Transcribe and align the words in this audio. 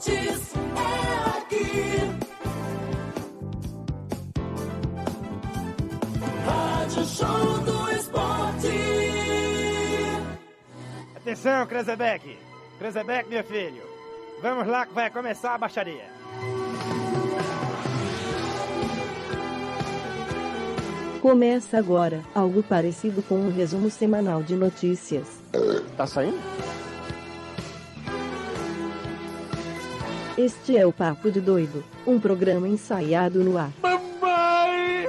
esportes 0.00 0.54
é 0.56 1.38
aqui. 1.38 1.60
Rádio 6.46 7.04
Show 7.04 7.58
do 7.60 7.92
Esporte. 7.92 8.68
Atenção, 11.16 11.66
Krezebeck! 11.66 12.38
Krezebeck, 12.78 13.28
meu 13.28 13.44
filho! 13.44 13.82
Vamos 14.42 14.66
lá 14.66 14.86
que 14.86 14.94
vai 14.94 15.10
começar 15.10 15.54
a 15.54 15.58
baixaria. 15.58 16.08
Começa 21.20 21.76
agora, 21.76 22.22
algo 22.34 22.62
parecido 22.62 23.22
com 23.22 23.34
um 23.34 23.52
resumo 23.52 23.90
semanal 23.90 24.42
de 24.42 24.56
notícias. 24.56 25.26
Tá 25.94 26.06
saindo? 26.06 26.40
Este 30.38 30.76
é 30.76 30.86
o 30.86 30.92
Papo 30.92 31.30
de 31.30 31.40
Doido, 31.40 31.84
um 32.06 32.18
programa 32.20 32.68
ensaiado 32.68 33.42
no 33.42 33.58
ar. 33.58 33.72
Mamãe! 33.82 35.04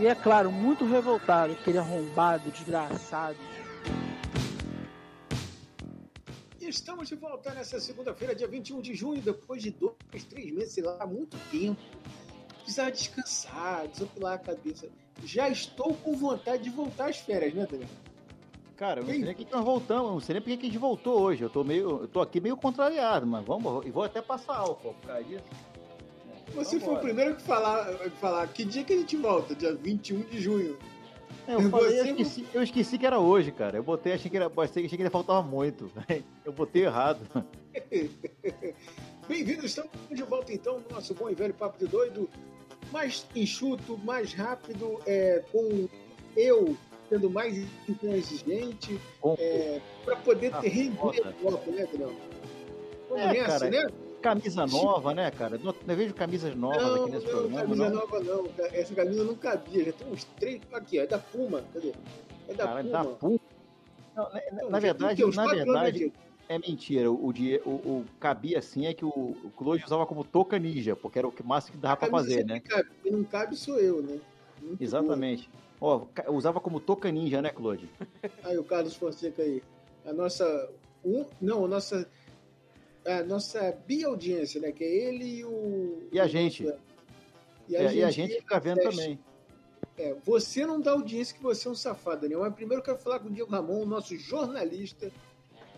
E 0.00 0.06
é 0.06 0.14
claro, 0.14 0.50
muito 0.50 0.84
revoltado, 0.84 1.52
aquele 1.52 1.78
arrombado, 1.78 2.50
desgraçado. 2.50 3.36
Estamos 6.60 7.08
de 7.08 7.14
volta 7.14 7.54
nessa 7.54 7.78
segunda-feira, 7.80 8.34
dia 8.34 8.48
21 8.48 8.80
de 8.80 8.94
junho, 8.94 9.22
depois 9.22 9.62
de 9.62 9.70
dois, 9.70 10.24
três 10.28 10.52
meses, 10.52 10.72
sei 10.72 10.82
lá, 10.82 11.06
muito 11.06 11.36
tempo. 11.50 11.80
Precisava 12.58 12.90
descansar, 12.90 13.86
desopilar 13.88 14.34
a 14.34 14.38
cabeça. 14.38 14.88
Já 15.24 15.48
estou 15.48 15.94
com 15.94 16.16
vontade 16.16 16.62
de 16.64 16.70
voltar 16.70 17.10
às 17.10 17.18
férias, 17.18 17.54
né, 17.54 17.66
Daniel? 17.70 17.88
Cara, 18.76 19.00
eu 19.00 19.04
não 19.04 19.12
sei 19.12 19.22
nem 19.22 19.34
por 19.34 19.44
que 19.44 19.52
nós 19.52 19.64
voltamos, 19.64 20.10
não 20.12 20.20
sei 20.20 20.32
nem 20.34 20.42
por 20.42 20.48
que 20.48 20.66
a 20.66 20.70
gente 20.70 20.78
voltou 20.78 21.20
hoje. 21.20 21.42
Eu 21.42 21.50
tô 21.50 21.62
meio. 21.62 22.02
Eu 22.02 22.08
tô 22.08 22.20
aqui 22.20 22.40
meio 22.40 22.56
contrariado, 22.56 23.26
mas 23.26 23.44
vamos, 23.44 23.84
e 23.84 23.90
vou 23.90 24.02
até 24.02 24.22
passar 24.22 24.56
álcool 24.56 24.94
por 24.94 25.06
causa 25.06 25.22
disso. 25.24 25.44
Você 26.54 26.80
foi 26.80 26.88
o 26.88 26.96
Vambora. 26.96 27.00
primeiro 27.00 27.36
que 27.36 27.42
falar, 27.42 27.94
que 27.98 28.10
falar 28.10 28.48
que 28.48 28.64
dia 28.64 28.82
que 28.82 28.92
a 28.92 28.96
gente 28.96 29.16
volta? 29.16 29.54
Dia 29.54 29.74
21 29.74 30.20
de 30.22 30.40
junho. 30.40 30.78
É, 31.46 31.54
eu, 31.54 31.70
falei, 31.70 32.00
eu, 32.00 32.06
esqueci, 32.06 32.46
eu 32.54 32.62
esqueci 32.62 32.98
que 32.98 33.06
era 33.06 33.18
hoje, 33.18 33.52
cara. 33.52 33.76
Eu 33.76 33.82
botei, 33.82 34.14
achei 34.14 34.30
que 34.30 34.36
era. 34.36 34.50
Achei 34.56 34.88
que 34.88 34.96
ainda 34.96 35.10
faltava 35.10 35.42
muito. 35.42 35.90
Eu 36.44 36.52
botei 36.52 36.84
errado. 36.84 37.20
Bem-vindos, 39.28 39.66
estamos 39.66 39.90
de 40.10 40.22
volta 40.22 40.52
então 40.52 40.80
no 40.80 40.94
nosso 40.94 41.14
bom 41.14 41.28
e 41.30 41.34
velho 41.34 41.54
Papo 41.54 41.78
de 41.78 41.86
Doido. 41.86 42.28
Mais 42.92 43.26
enxuto, 43.34 43.98
mais 43.98 44.32
rápido, 44.34 45.00
é, 45.06 45.42
com 45.52 45.88
eu 46.36 46.76
sendo 47.08 47.28
mais 47.30 47.56
intransigente, 47.88 49.00
é, 49.38 49.80
para 50.04 50.16
poder 50.16 50.52
Ah, 50.54 50.60
ter 50.60 50.68
render 50.68 50.96
foda. 50.96 51.34
o 51.40 51.50
bloco, 51.50 51.70
né, 51.72 51.86
Daniel? 51.90 52.12
Vamos 53.08 53.24
É, 53.24 53.32
nessa, 53.32 53.46
cara, 53.58 53.70
né? 53.70 53.86
Camisa 54.22 54.66
nova, 54.66 55.14
né, 55.14 55.30
cara? 55.30 55.58
Não, 55.58 55.74
não 55.86 55.96
vejo 55.96 56.14
camisas 56.14 56.54
novas 56.54 56.82
Não, 56.82 57.02
aqui 57.04 57.10
nesse 57.12 57.26
não, 57.26 57.32
programa, 57.32 57.60
camisa 57.62 57.88
não. 57.90 57.94
nova 58.00 58.20
não. 58.20 58.50
Essa 58.72 58.94
camisa 58.94 59.24
não 59.24 59.34
cabia. 59.34 59.84
Já 59.86 59.92
tem 59.92 60.12
uns 60.12 60.24
três. 60.38 60.60
Aqui, 60.72 60.98
ó, 61.00 61.02
é 61.02 61.06
da 61.06 61.18
Puma. 61.18 61.64
Cadê? 61.72 61.92
É 62.48 62.54
da 62.54 62.64
Cara, 62.66 62.82
Puma. 62.84 62.92
da 62.92 63.04
Puma. 63.04 63.40
Não, 64.14 64.24
na, 64.24 64.40
Não, 64.52 64.70
na 64.70 64.76
já 64.76 64.78
verdade, 64.80 65.24
na 65.36 65.46
verdade, 65.46 66.04
né, 66.06 66.12
é 66.50 66.58
mentira. 66.58 67.10
O, 67.10 67.32
die- 67.32 67.60
o, 67.64 67.70
o 67.70 68.04
cabia 68.18 68.58
assim 68.58 68.86
é 68.86 68.92
que 68.92 69.04
o, 69.04 69.08
o 69.08 69.52
Claude 69.56 69.84
usava 69.84 70.04
como 70.04 70.24
touca 70.24 70.58
ninja, 70.58 70.96
porque 70.96 71.18
era 71.18 71.28
o 71.28 71.32
que 71.32 71.42
máximo 71.44 71.76
que 71.76 71.80
dava 71.82 71.96
pra 71.96 72.08
camisa 72.08 72.24
fazer, 72.24 72.38
sempre 72.40 72.54
né? 72.54 72.60
Cabe. 72.60 72.88
Quem 73.02 73.12
não 73.12 73.22
cabe 73.24 73.56
sou 73.56 73.78
eu, 73.78 74.02
né? 74.02 74.18
Muito 74.60 74.82
Exatamente. 74.82 75.48
Ó, 75.80 76.00
ca- 76.12 76.30
usava 76.30 76.60
como 76.60 76.80
touca 76.80 77.10
ninja, 77.10 77.40
né, 77.40 77.50
Claude? 77.50 77.88
bom. 78.22 78.28
Aí 78.42 78.58
o 78.58 78.64
Carlos 78.64 78.94
Fonseca 78.96 79.42
aí. 79.42 79.62
A 80.04 80.12
nossa. 80.12 80.70
Um, 81.04 81.24
não, 81.40 81.64
a 81.64 81.68
nossa. 81.68 82.08
A 83.06 83.22
nossa 83.22 83.72
bi-audiência, 83.86 84.60
né? 84.60 84.72
Que 84.72 84.84
é 84.84 85.08
ele 85.08 85.24
e 85.38 85.44
o. 85.44 86.08
E 86.12 86.18
a 86.20 86.26
gente. 86.26 86.64
E 87.68 87.76
a, 87.76 87.80
a- 87.80 87.82
gente, 87.86 87.96
e 87.98 88.02
a 88.04 88.10
gente 88.10 88.34
fica 88.40 88.58
vendo 88.58 88.80
também. 88.82 89.18
É, 89.96 90.14
você 90.24 90.66
não 90.66 90.80
dá 90.80 90.92
audiência 90.92 91.36
que 91.36 91.42
você 91.42 91.68
é 91.68 91.70
um 91.70 91.74
safado, 91.74 92.22
Daniel. 92.22 92.40
Mas 92.40 92.54
primeiro 92.54 92.80
eu 92.80 92.84
quero 92.84 92.98
falar 92.98 93.20
com 93.20 93.28
o 93.28 93.30
Diego 93.32 93.50
Ramon, 93.50 93.82
o 93.82 93.86
nosso 93.86 94.16
jornalista, 94.16 95.10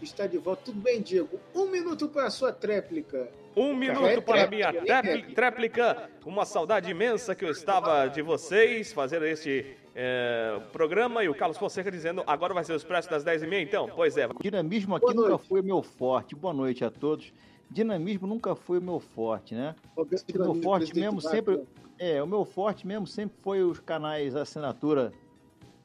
está 0.05 0.27
de 0.27 0.39
volta. 0.39 0.63
Tudo 0.67 0.81
bem, 0.81 1.01
Diego? 1.01 1.39
Um 1.55 1.67
minuto 1.67 2.09
para 2.09 2.27
a 2.27 2.31
sua 2.31 2.53
tréplica. 2.53 3.29
Um 3.57 3.73
é 3.73 3.75
minuto 3.75 4.23
para 4.23 4.45
a 4.45 4.47
tréplica, 4.47 4.49
minha 4.51 4.69
é 4.69 4.73
trépli- 4.73 5.35
tréplica. 5.35 5.95
tréplica. 5.95 6.11
Uma 6.25 6.45
saudade 6.45 6.91
imensa 6.91 7.35
que 7.35 7.45
eu 7.45 7.51
estava 7.51 8.07
de 8.09 8.23
vocês 8.23 8.93
fazendo 8.93 9.27
este 9.27 9.77
eh, 9.95 10.61
programa. 10.73 11.23
E 11.23 11.29
o 11.29 11.35
Carlos 11.35 11.59
Fonseca 11.59 11.91
dizendo: 11.91 12.23
agora 12.27 12.55
vai 12.55 12.65
ser 12.65 12.73
o 12.73 12.77
Expresso 12.77 13.11
das 13.11 13.25
10h30, 13.25 13.62
então? 13.62 13.91
Pois 13.95 14.17
é. 14.17 14.29
Dinamismo 14.41 14.97
aqui 14.97 15.15
nunca 15.15 15.39
foi 15.39 15.61
o 15.61 15.65
meu 15.65 15.83
forte. 15.83 16.35
Boa 16.35 16.55
noite 16.55 16.85
a 16.85 16.91
todos. 16.91 17.33
Dinamismo 17.71 18.27
nunca 18.27 18.55
foi 18.55 18.79
o 18.79 18.83
meu 18.83 19.01
forte, 19.01 19.55
né? 19.55 19.75
O 19.97 20.05
meu 20.39 20.55
forte 20.62 20.95
mesmo 20.95 21.21
sempre. 21.21 21.62
É, 21.99 22.23
o 22.23 22.27
meu 22.27 22.45
forte 22.45 22.87
mesmo 22.87 23.07
sempre 23.07 23.37
foi 23.43 23.62
os 23.62 23.79
canais 23.79 24.35
assinatura 24.35 25.12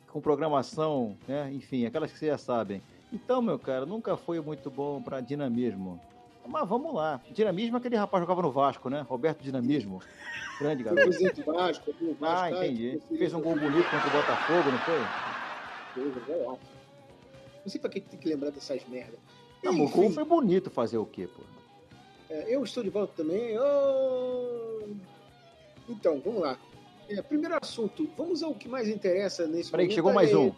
com 0.08 0.20
programação, 0.20 1.16
né? 1.28 1.52
Enfim, 1.54 1.86
aquelas 1.86 2.12
que 2.12 2.18
vocês 2.18 2.32
já 2.32 2.38
sabem. 2.38 2.82
Então, 3.12 3.42
meu 3.42 3.58
cara, 3.58 3.86
nunca 3.86 4.18
foi 4.18 4.40
muito 4.42 4.70
bom 4.70 5.02
pra 5.02 5.22
dinamismo. 5.22 6.00
Mas 6.46 6.68
vamos 6.68 6.94
lá. 6.94 7.22
Dinamismo 7.32 7.76
é 7.76 7.80
aquele 7.80 7.96
rapaz 7.98 8.22
que 8.22 8.26
jogava 8.26 8.42
no 8.48 8.52
Vasco, 8.52 8.90
né? 8.90 9.02
Roberto 9.08 9.42
Dinamismo. 9.42 10.02
Grande 10.60 10.84
garoto. 10.84 11.10
Vasco, 11.46 11.94
Vasco. 11.94 12.18
Ah, 12.22 12.50
tá? 12.50 12.66
entendi. 12.66 13.02
Fez 13.18 13.34
um 13.34 13.42
gol 13.42 13.56
bonito 13.60 13.90
contra 13.90 14.08
o 14.08 14.12
Botafogo, 14.12 14.72
não 14.72 14.78
foi? 14.80 15.00
Coisa, 15.94 16.20
vai 16.22 16.38
lá. 16.38 16.54
Não 16.54 17.72
sei 17.72 17.82
pra 17.82 17.90
que 17.90 18.00
tem 18.00 18.18
que 18.18 18.30
lembrar 18.30 18.52
dessas 18.52 18.82
merdas. 18.88 19.20
Não, 19.62 19.74
o 19.82 19.90
gol 19.90 20.10
foi 20.10 20.24
bonito 20.24 20.70
fazer 20.70 20.98
o 20.98 21.06
quê, 21.06 21.28
pô? 21.28 21.44
É, 22.30 22.56
eu 22.56 22.64
estou 22.64 22.82
de 22.84 22.90
volta 22.90 23.14
também. 23.18 23.58
Ô! 23.60 24.88
Então, 25.90 26.22
vamos 26.24 26.42
lá. 26.42 26.58
É, 27.10 27.22
primeiro 27.22 27.58
assunto, 27.62 28.10
vamos 28.18 28.44
ao 28.44 28.54
que 28.54 28.68
mais 28.68 28.88
interessa 28.88 29.48
nesse 29.48 29.72
Peraí, 29.72 29.86
momento. 29.86 29.90
que 29.90 29.96
chegou 29.96 30.10
Olha 30.12 30.16
mais 30.16 30.30
aí. 30.30 30.36
um. 30.36 30.54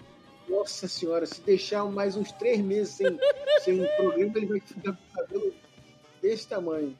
Nossa 0.49 0.87
senhora, 0.87 1.25
se 1.25 1.39
deixar 1.41 1.85
mais 1.85 2.15
uns 2.15 2.31
três 2.31 2.59
meses 2.59 2.95
sem, 2.95 3.19
sem 3.61 3.85
programa, 3.97 4.31
ele 4.35 4.45
vai 4.47 4.59
ficar 4.59 4.93
com 4.93 4.97
o 4.97 5.15
cabelo 5.15 5.53
desse 6.21 6.47
tamanho. 6.47 6.97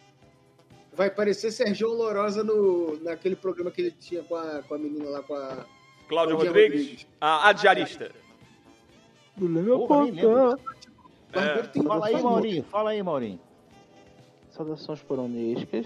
Vai 0.93 1.09
parecer 1.09 1.51
Sergio 1.51 1.89
Lorosa 1.89 2.43
no, 2.43 2.99
naquele 3.01 3.35
programa 3.35 3.71
que 3.71 3.81
ele 3.81 3.91
tinha 3.91 4.23
com 4.23 4.35
a, 4.35 4.61
com 4.63 4.75
a 4.75 4.77
menina 4.77 5.09
lá, 5.09 5.23
com 5.23 5.33
a. 5.33 5.65
Cláudio 6.07 6.37
Rodrigues, 6.37 6.81
Rodrigues. 6.81 7.07
a 7.21 7.49
adiarista. 7.49 8.11
Porra, 9.37 10.03
nem 10.05 10.13
lembro. 10.13 10.59
Barbeiro 11.31 11.67
tem 11.67 11.83
Fala 11.83 12.07
aí, 12.07 12.21
Maurinho. 12.21 12.63
Fala 12.63 12.89
aí, 12.91 13.03
Maurinho. 13.03 13.39
Saudações 14.49 15.01
coronescas. 15.03 15.85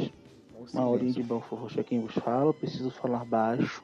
Um 0.56 0.66
Maurinho 0.74 1.14
de. 1.14 1.24
Belfort 1.24 1.62
Roxo 1.62 1.80
é 1.80 1.84
quem 1.84 2.00
vos 2.00 2.14
fala. 2.16 2.54
Preciso 2.54 2.90
falar 2.90 3.26
baixo, 3.26 3.84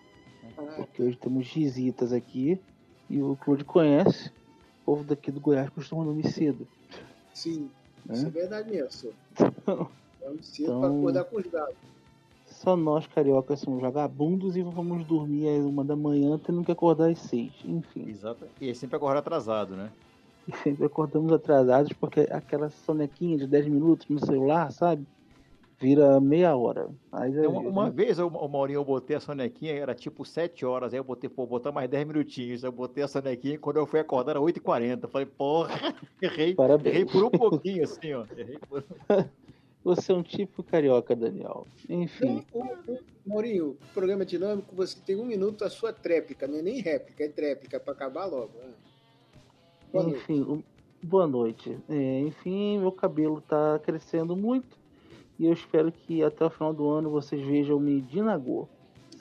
porque 0.77 1.03
hoje 1.03 1.17
temos 1.17 1.47
visitas 1.47 2.13
aqui. 2.13 2.59
E 3.09 3.21
o 3.21 3.35
Claude 3.35 3.63
conhece. 3.63 4.29
O 4.81 4.85
povo 4.85 5.03
daqui 5.03 5.31
do 5.31 5.39
Goiás 5.39 5.69
costuma 5.69 6.03
dormir 6.03 6.27
cedo. 6.31 6.67
Sim, 7.33 7.69
né? 8.05 8.15
isso 8.15 8.27
é 8.27 8.29
verdade 8.29 8.71
mesmo. 8.71 8.91
senhor. 8.91 9.13
Vamos 10.21 10.45
cedo 10.47 10.63
Então- 10.63 10.79
para 10.81 10.89
acordar 10.89 11.23
com 11.25 11.37
os 11.37 11.45
gatos. 11.47 11.75
Só 12.45 12.75
nós 12.75 13.05
cariocas 13.07 13.59
somos 13.59 13.79
vagabundos 13.81 14.57
e 14.57 14.63
vamos 14.63 15.05
dormir 15.05 15.47
às 15.47 15.63
uma 15.63 15.83
da 15.83 15.95
manhã, 15.95 16.37
tendo 16.43 16.63
que 16.63 16.71
acordar 16.71 17.09
às 17.09 17.19
seis. 17.19 17.51
Enfim, 17.63 18.09
Exato. 18.09 18.45
E 18.59 18.69
é 18.69 18.73
sempre 18.73 18.95
agora 18.95 19.19
atrasado, 19.19 19.75
né? 19.75 19.91
e 20.47 20.51
sempre 20.57 20.83
acordamos 20.85 21.31
atrasados 21.31 21.93
porque 21.93 22.21
aquela 22.31 22.69
sonequinha 22.71 23.37
de 23.37 23.45
10 23.45 23.67
minutos 23.67 24.07
no 24.09 24.19
celular, 24.25 24.71
sabe? 24.71 25.05
Vira 25.79 26.19
meia 26.19 26.55
hora. 26.55 26.89
Aí 27.11 27.31
já 27.31 27.39
Então, 27.39 27.51
uma, 27.53 27.61
uma 27.69 27.85
né? 27.85 27.91
vez, 27.91 28.19
o 28.19 28.29
Maurinho, 28.49 28.77
eu 28.79 28.85
botei 28.85 29.15
a 29.15 29.19
sonequinha, 29.19 29.73
era 29.73 29.95
tipo 29.95 30.25
7 30.25 30.65
horas, 30.65 30.93
aí 30.93 30.99
eu 30.99 31.03
botei, 31.05 31.29
pô, 31.29 31.45
botar 31.47 31.71
mais 31.71 31.89
10 31.89 32.05
minutinhos. 32.05 32.63
Eu 32.63 32.71
botei 32.71 33.01
a 33.03 33.07
sonequinha 33.07 33.53
e 33.55 33.57
quando 33.57 33.77
eu 33.77 33.85
fui 33.87 33.99
acordar 33.99 34.31
era 34.31 34.41
8h40. 34.41 35.07
Falei, 35.07 35.25
porra, 35.25 35.69
errei. 36.21 36.53
Parabéns. 36.53 36.95
Errei 36.95 37.05
por 37.05 37.23
um 37.23 37.29
pouquinho, 37.29 37.83
assim, 37.85 38.13
ó. 38.13 38.25
Errei 38.35 38.57
por... 38.67 38.83
Você 39.81 40.11
é 40.11 40.15
um 40.15 40.21
tipo 40.21 40.61
carioca, 40.61 41.15
Daniel. 41.15 41.65
Enfim, 41.87 42.45
O- 42.53 42.65
o- 42.65 42.99
Maurinho, 43.25 43.77
programa 43.93 44.25
dinâmico, 44.25 44.75
você 44.75 44.99
tem 44.99 45.15
um 45.15 45.23
minuto 45.25 45.63
a 45.63 45.69
sua 45.69 45.93
tréplica, 45.93 46.47
não 46.47 46.57
é 46.59 46.61
nem 46.61 46.81
réplica, 46.81 47.23
é 47.23 47.29
tréplica 47.29 47.79
para 47.79 47.93
acabar 47.93 48.25
logo. 48.25 48.51
né? 48.57 48.73
Boa 49.93 50.03
noite. 50.03 50.17
enfim, 50.19 50.41
o- 50.41 50.63
boa 51.01 51.25
noite. 51.27 51.77
É, 51.87 52.19
enfim, 52.19 52.79
meu 52.79 52.91
cabelo 52.91 53.39
tá 53.39 53.79
crescendo 53.79 54.35
muito 54.35 54.77
e 55.39 55.45
eu 55.45 55.53
espero 55.53 55.91
que 55.91 56.21
até 56.21 56.45
o 56.45 56.49
final 56.49 56.73
do 56.73 56.89
ano 56.89 57.09
vocês 57.09 57.41
vejam-me 57.41 58.01
de 58.01 58.21
Nagô. 58.21 58.67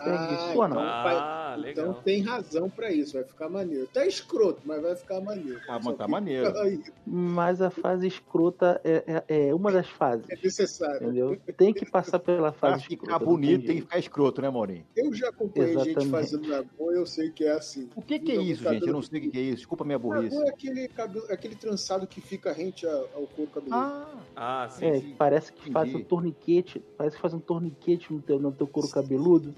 Então, 0.01 0.69
não. 0.69 0.79
Ah, 0.81 1.03
vai- 1.03 1.57
legal. 1.61 1.87
então 1.91 2.03
tem 2.03 2.23
razão 2.23 2.71
pra 2.71 2.91
isso, 2.93 3.15
vai 3.15 3.25
ficar 3.25 3.49
maneiro. 3.49 3.87
Tá 3.93 4.07
escroto, 4.07 4.61
mas 4.65 4.81
vai 4.81 4.95
ficar 4.95 5.21
maneiro. 5.21 5.61
Ah, 5.69 5.81
mas 5.83 5.97
tá 5.97 6.05
que- 6.05 6.11
maneiro. 6.11 6.59
Aí, 6.59 6.81
Mas 7.07 7.61
a 7.61 7.71
fase 7.71 8.07
escrota 8.07 8.81
é, 8.85 9.23
é, 9.29 9.49
é 9.49 9.55
uma 9.55 9.73
das 9.73 9.89
fases. 9.89 10.25
É 10.31 10.37
necessário. 10.37 10.97
Entendeu? 11.09 11.39
Tem 11.57 11.73
que 11.73 11.85
passar 11.91 12.19
pela 12.19 12.53
Pra 12.53 12.71
fase 12.73 12.85
ficar 12.85 13.05
escrota. 13.07 13.25
não 13.25 13.33
bonito 13.33 13.67
tem 13.67 13.77
que 13.77 13.83
ficar 13.83 13.99
escroto, 13.99 14.43
né, 14.43 14.51
Maurinho? 14.51 14.85
Eu 14.97 15.13
já 15.13 15.29
acompanhei 15.31 15.73
gente 15.73 15.89
Exatamente. 15.89 16.11
fazendo 16.11 16.49
Nagô, 16.49 16.93
eu 16.93 17.07
sei 17.07 17.31
que 17.31 17.45
é 17.45 17.53
assim. 17.53 17.89
O 17.97 18.03
que, 18.03 18.19
que 18.19 18.33
é 18.33 18.37
Não, 18.37 18.43
isso, 18.43 18.63
cabelo- 18.63 18.75
gente? 18.81 18.89
Eu 18.89 18.93
não 18.95 19.03
sei 19.03 19.19
o 19.19 19.23
que, 19.23 19.31
que 19.31 19.39
é 19.39 19.43
isso. 19.43 19.57
Desculpa 19.57 19.85
a 19.85 19.87
minha 19.87 19.99
burrice. 19.99 20.35
Nagô 20.37 20.47
é 20.47 20.51
aquele, 20.51 20.89
cabelo, 20.89 21.27
aquele 21.31 21.55
trançado 21.57 22.07
que 22.07 22.21
fica 22.21 22.53
rente 22.53 22.87
ao 22.87 23.27
couro 23.35 23.51
cabeludo. 23.51 23.75
Ah, 23.75 24.07
Ah, 24.41 24.69
sim, 24.71 24.87
É, 24.87 25.01
sim. 25.01 25.15
parece 25.19 25.53
que 25.53 25.59
Entendi. 25.63 25.73
faz 25.73 25.95
um 25.95 26.03
torniquete, 26.05 26.81
parece 26.97 27.17
que 27.17 27.23
faz 27.23 27.35
um 27.35 27.41
torniquete 27.41 28.13
no 28.13 28.21
teu, 28.23 28.39
no 28.39 28.53
teu 28.53 28.67
couro 28.69 28.89
cabeludo. 28.89 29.53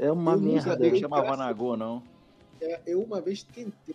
É 0.00 0.10
uma 0.10 0.32
Eu 0.32 0.40
não 0.40 0.52
merda. 0.54 0.86
Eu- 0.88 0.96
chamava 0.96 1.22
graças- 1.24 1.38
Nagô, 1.38 1.76
não. 1.76 2.02
É, 2.58 2.80
eu 2.86 3.02
uma 3.02 3.20
vez 3.20 3.42
tentei, 3.42 3.94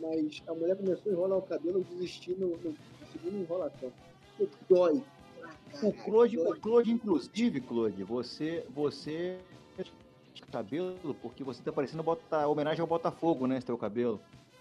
mas 0.00 0.42
a 0.46 0.54
mulher 0.54 0.74
começou 0.76 1.12
a 1.12 1.14
enrolar 1.14 1.38
o 1.38 1.42
cabelo, 1.42 1.78
eu 1.80 1.84
desisti 1.84 2.34
no, 2.34 2.48
no 2.56 2.74
segundo 3.12 3.36
enrolação. 3.38 3.92
Porque 4.38 4.56
Dói. 4.68 5.02
O 5.82 5.92
Claude, 5.92 6.38
o 6.38 6.60
Claude, 6.60 6.90
inclusive, 6.92 7.60
Claude, 7.60 8.02
você, 8.04 8.64
você 8.70 9.38
cabelo 10.50 11.14
porque 11.20 11.42
você 11.44 11.62
tá 11.62 11.72
parecendo 11.72 12.02
botar 12.02 12.46
homenagem 12.46 12.80
ao 12.80 12.86
Botafogo, 12.86 13.46
né? 13.46 13.56
Esse 13.58 13.66
teu 13.66 13.76
cabelo. 13.76 14.20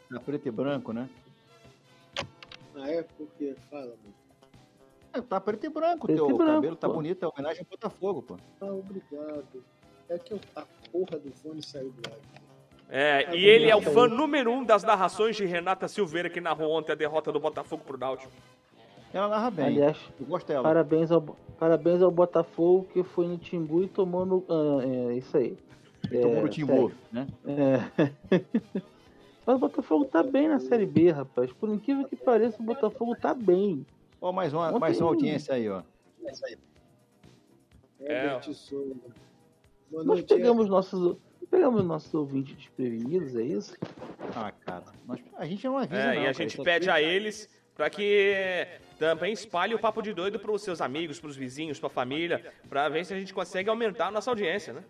Tá 0.09 0.19
preto 0.19 0.47
e 0.47 0.51
branco, 0.51 0.91
né? 0.91 1.09
Ah, 2.75 2.89
é? 2.89 3.03
Porque 3.03 3.55
fala, 3.69 3.85
mano. 3.85 4.13
É, 5.13 5.21
tá 5.21 5.39
preto 5.39 5.65
e 5.65 5.69
branco 5.69 6.05
o 6.05 6.07
Preto 6.07 6.25
teu 6.25 6.35
e 6.35 6.37
branco, 6.37 6.53
cabelo, 6.55 6.75
tá 6.75 6.87
pô. 6.87 6.95
bonito, 6.95 7.23
é 7.23 7.27
homenagem 7.27 7.59
ao 7.61 7.67
Botafogo, 7.69 8.21
pô. 8.23 8.37
Ah, 8.59 8.73
obrigado. 8.73 9.63
É 10.09 10.17
que 10.17 10.39
a 10.55 10.65
porra 10.91 11.17
do 11.17 11.31
fone 11.31 11.63
saiu 11.63 11.91
do 11.91 12.09
ar. 12.09 12.17
É, 12.89 13.35
e 13.35 13.45
ele 13.45 13.69
é 13.69 13.75
o 13.75 13.81
fã 13.81 14.07
número 14.07 14.51
um 14.51 14.63
das 14.63 14.83
narrações 14.83 15.35
de 15.35 15.45
Renata 15.45 15.87
Silveira, 15.87 16.29
que 16.29 16.39
narrou 16.39 16.71
ontem 16.71 16.91
a 16.91 16.95
derrota 16.95 17.31
do 17.31 17.39
Botafogo 17.39 17.83
pro 17.83 17.97
Náutico. 17.97 18.31
Ela 19.11 19.27
narra 19.27 19.49
bem. 19.49 19.65
Aliás, 19.65 19.97
Eu 20.19 20.25
gosto 20.25 20.47
dela. 20.47 20.63
parabéns 20.63 21.11
ao, 21.11 21.21
parabéns 21.57 22.01
ao 22.01 22.11
Botafogo 22.11 22.87
que 22.91 23.03
foi 23.03 23.27
no 23.27 23.37
Timbu 23.37 23.83
e 23.83 23.87
tomou 23.87 24.25
no. 24.25 24.45
ah, 24.49 24.83
é, 24.83 25.17
isso 25.17 25.35
aí. 25.37 25.57
Tomou 26.09 26.41
no 26.41 26.47
é, 26.47 26.49
Timbu, 26.49 26.91
né? 27.11 27.27
É. 27.47 28.11
Mas 29.45 29.55
o 29.55 29.59
Botafogo 29.59 30.05
tá 30.05 30.23
bem 30.23 30.47
na 30.47 30.59
Série 30.59 30.85
B, 30.85 31.11
rapaz. 31.11 31.51
Por 31.51 31.69
incrível 31.69 32.07
que 32.07 32.15
pareça, 32.15 32.61
o 32.61 32.65
Botafogo 32.65 33.15
tá 33.15 33.33
bem. 33.33 33.85
Ó, 34.21 34.31
mais 34.31 34.53
uma, 34.53 34.69
Ontem- 34.69 34.79
mais 34.79 35.01
uma 35.01 35.09
audiência 35.09 35.55
aí, 35.55 35.69
ó. 35.69 35.81
Herbert 37.99 38.53
Souza. 38.53 38.95
Boa 39.93 40.03
Nós 40.03 40.17
noite, 40.17 40.33
pegamos 40.33 40.67
nossos, 40.67 41.17
pegamos 41.51 41.85
nossos 41.85 42.11
ouvintes 42.15 42.55
desprevenidos, 42.55 43.35
é 43.35 43.43
isso? 43.43 43.77
Ah, 44.35 44.51
cara. 44.65 44.85
nós- 45.07 45.19
a 45.37 45.45
gente 45.45 45.63
não 45.67 45.77
avisa, 45.77 46.01
É, 46.01 46.05
não, 46.07 46.13
e 46.15 46.17
a 46.17 46.21
cara. 46.23 46.33
gente 46.33 46.59
pede 46.63 46.89
a 46.89 46.99
eles 46.99 47.47
para 47.75 47.91
que 47.91 48.65
também 48.97 49.31
espalhe 49.33 49.75
o 49.75 49.79
papo 49.79 50.01
de 50.01 50.11
doido 50.11 50.39
pros 50.39 50.63
seus 50.63 50.81
amigos, 50.81 51.19
pros 51.19 51.35
vizinhos, 51.35 51.79
pra 51.79 51.89
família, 51.89 52.43
pra 52.67 52.89
ver 52.89 53.05
se 53.05 53.13
a 53.13 53.19
gente 53.19 53.31
consegue 53.35 53.69
aumentar 53.69 54.07
a 54.07 54.11
nossa 54.11 54.31
audiência, 54.31 54.73
né? 54.73 54.83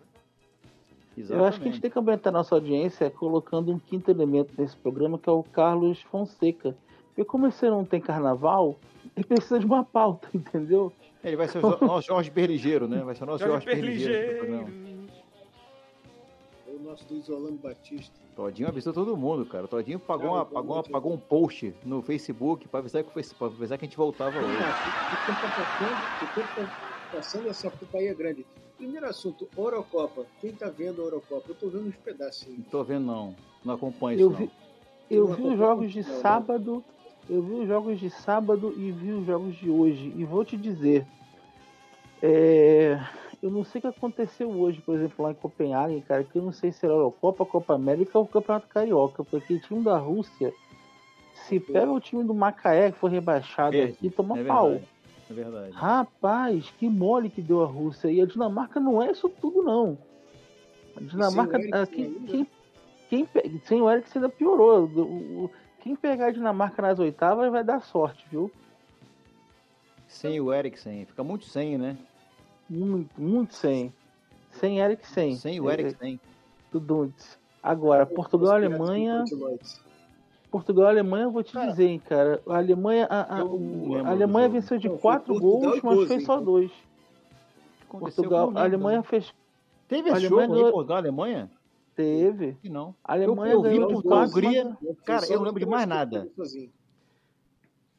Eu 1.28 1.44
acho 1.44 1.60
que 1.60 1.68
a 1.68 1.70
gente 1.70 1.82
tem 1.82 1.90
que 1.90 1.98
aumentar 1.98 2.32
nossa 2.32 2.54
audiência 2.54 3.10
colocando 3.10 3.70
um 3.70 3.78
quinto 3.78 4.10
elemento 4.10 4.54
nesse 4.56 4.74
programa, 4.74 5.18
que 5.18 5.28
é 5.28 5.32
o 5.32 5.42
Carlos 5.42 6.00
Fonseca. 6.00 6.74
Porque 7.08 7.24
como 7.26 7.46
esse 7.46 7.68
não 7.68 7.84
tem 7.84 8.00
carnaval, 8.00 8.78
ele 9.14 9.24
precisa 9.26 9.58
de 9.60 9.66
uma 9.66 9.84
pauta, 9.84 10.28
entendeu? 10.34 10.90
Ele 11.24 11.36
vai 11.36 11.48
ser 11.48 11.64
o 11.64 11.78
nosso 11.86 12.06
Jorge 12.08 12.30
Berligeiro, 12.30 12.86
né? 12.86 13.02
Vai 13.02 13.14
ser 13.14 13.24
o 13.24 13.26
nosso 13.26 13.44
Jorge, 13.44 13.64
Jorge 13.64 13.80
Berligeiro. 13.80 14.40
Perligeiro. 14.40 14.84
O 16.66 16.82
nosso 16.82 17.04
do 17.06 17.14
Isolano 17.14 17.56
Batista. 17.56 18.12
Todinho 18.36 18.68
avisou 18.68 18.92
todo 18.92 19.16
mundo, 19.16 19.46
cara. 19.46 19.66
Todinho 19.66 19.98
pagou, 19.98 20.32
uma, 20.32 20.44
pagou, 20.44 20.76
uma- 20.76 20.82
pagou 20.82 21.12
um 21.12 21.16
post 21.18 21.72
no 21.84 22.02
Facebook 22.02 22.66
pra 22.68 22.80
avisar 22.80 23.02
que, 23.04 23.10
foi, 23.12 23.22
pra 23.22 23.46
avisar 23.46 23.78
que 23.78 23.84
a 23.84 23.88
gente 23.88 23.96
voltava 23.96 24.36
hoje. 24.38 24.58
Ah, 24.60 24.74
o 25.12 25.26
tempo 25.26 25.40
tá 25.40 25.48
passando, 25.48 26.22
o 26.22 26.34
tempo 26.34 26.48
tá 26.56 27.16
passando, 27.16 27.48
essa 27.48 27.70
culpa 27.70 27.98
aí 27.98 28.06
é 28.08 28.14
grande. 28.14 28.44
Primeiro 28.76 29.06
assunto, 29.06 29.48
Eurocopa. 29.56 30.26
Quem 30.40 30.52
tá 30.52 30.68
vendo 30.68 31.00
a 31.00 31.04
Eurocopa? 31.04 31.44
Eu 31.48 31.54
tô 31.54 31.68
vendo 31.68 31.86
uns 31.88 31.96
pedacinhos. 31.96 32.58
Não 32.58 32.64
tô 32.66 32.82
vendo, 32.84 33.06
não. 33.06 33.34
Não 33.64 33.74
acompanho 33.74 34.18
Eu 34.20 34.30
isso, 34.30 34.38
vi, 34.38 34.44
não. 34.44 34.52
eu 35.10 35.26
vi 35.28 35.42
os 35.44 35.56
jogos 35.56 35.92
de 35.92 36.02
sábado, 36.02 36.84
eu 37.28 37.42
vi 37.42 37.52
os 37.54 37.68
jogos 37.68 37.98
de 38.00 38.10
sábado 38.10 38.72
e 38.76 38.90
vi 38.92 39.12
os 39.12 39.26
jogos 39.26 39.54
de 39.56 39.70
hoje. 39.70 40.12
E 40.16 40.24
vou 40.24 40.44
te 40.44 40.56
dizer, 40.56 41.06
é, 42.22 42.98
eu 43.42 43.50
não 43.50 43.64
sei 43.64 43.78
o 43.78 43.82
que 43.82 43.88
aconteceu 43.88 44.50
hoje, 44.50 44.80
por 44.80 44.96
exemplo, 44.96 45.24
lá 45.24 45.30
em 45.32 45.34
Copenhague, 45.34 46.00
cara, 46.02 46.24
que 46.24 46.36
eu 46.38 46.42
não 46.42 46.52
sei 46.52 46.72
se 46.72 46.84
era 46.84 46.94
a 46.94 46.96
Eurocopa, 46.98 47.44
Copa 47.44 47.74
América 47.74 48.18
ou 48.18 48.24
o 48.24 48.28
Campeonato 48.28 48.68
Carioca, 48.68 49.24
porque 49.24 49.54
o 49.54 49.58
time 49.60 49.82
da 49.82 49.98
Rússia, 49.98 50.52
se 51.34 51.60
pega 51.60 51.90
o 51.90 52.00
time 52.00 52.24
do 52.24 52.32
Macaé, 52.34 52.92
que 52.92 52.98
foi 52.98 53.10
rebaixado 53.10 53.72
Perde, 53.72 53.92
aqui, 53.92 54.10
toma 54.10 54.38
É 54.38 54.44
pau. 54.44 54.68
verdade. 54.70 54.88
É 55.30 55.32
verdade. 55.34 55.72
Rapaz, 55.72 56.70
que 56.78 56.88
mole 56.88 57.30
que 57.30 57.40
deu 57.42 57.62
a 57.62 57.66
Rússia. 57.66 58.08
E 58.10 58.20
a 58.20 58.26
Dinamarca 58.26 58.78
não 58.78 59.02
é 59.02 59.10
isso 59.10 59.28
tudo, 59.28 59.62
não. 59.62 59.96
A 60.96 61.00
Dinamarca. 61.00 61.58
Ah, 61.72 61.86
quem, 61.86 62.04
ainda? 62.04 62.30
quem, 62.30 62.46
quem, 63.08 63.24
pe- 63.26 63.60
sem 63.64 63.80
o 63.80 63.90
Eriksen 63.90 64.22
ainda 64.22 64.28
piorou. 64.34 64.84
O- 64.84 65.00
o- 65.44 65.50
Quem 65.84 65.94
pegar 65.94 66.28
a 66.28 66.30
Dinamarca 66.30 66.80
nas 66.80 66.98
oitavas 66.98 67.52
vai 67.52 67.62
dar 67.62 67.80
sorte, 67.82 68.24
viu? 68.30 68.50
Sem 70.08 70.40
o 70.40 70.50
Eriksen. 70.52 71.04
Fica 71.04 71.22
muito 71.22 71.44
sem, 71.44 71.76
né? 71.76 71.96
Muito, 72.68 73.20
muito 73.20 73.54
sem. 73.54 73.92
Sem 74.52 74.80
Eriksen. 74.80 75.36
Sem 75.36 75.60
o 75.60 75.70
Eriksen. 75.70 76.18
Do 76.72 76.80
Duntz. 76.80 77.38
Agora, 77.62 78.06
Portugal 78.06 78.54
e 78.62 78.64
Alemanha. 78.64 79.24
Portugal 80.50 80.86
e 80.86 80.88
Alemanha, 80.88 81.24
eu 81.24 81.30
vou 81.30 81.42
te 81.42 81.52
Cara, 81.52 81.70
dizer, 81.70 81.86
hein, 81.86 81.98
cara. 82.08 82.40
A 82.48 82.56
Alemanha, 82.56 83.06
a, 83.10 83.20
a- 83.40 83.42
a 84.06 84.10
Alemanha 84.10 84.48
venceu 84.48 84.78
de 84.78 84.88
foi 84.88 84.98
quatro 84.98 85.34
Portugal 85.38 85.60
gols, 85.60 85.82
mas 85.82 86.08
fez 86.08 86.24
só 86.24 86.40
dois. 86.40 86.70
O 86.70 86.74
que 86.74 87.84
aconteceu? 87.88 88.24
Portugal, 88.24 88.46
Eu 88.46 88.50
não 88.52 88.60
a 88.60 88.64
Alemanha 88.64 89.02
fez. 89.02 89.34
Teve 89.86 90.08
esse 90.08 90.16
Alemanha 90.26 90.30
jogo 90.30 90.40
aí, 90.40 90.48
ganhou- 90.60 90.72
Portugal, 90.72 90.96
Alemanha? 90.96 91.50
Teve. 91.94 92.54
Que 92.60 92.68
não. 92.68 92.94
A 93.04 93.12
Alemanha 93.12 93.52
eu 93.54 93.62
vi 93.62 93.68
ganhou 93.68 93.86
de 93.86 93.92
Portugal, 93.94 94.18
quatro. 94.18 94.36
Hungria. 94.38 94.64
mas- 94.82 94.96
Cara, 95.04 95.26
eu 95.26 95.38
não 95.38 95.44
lembro 95.46 95.60
de 95.60 95.66
mais 95.66 95.86
nada. 95.86 96.28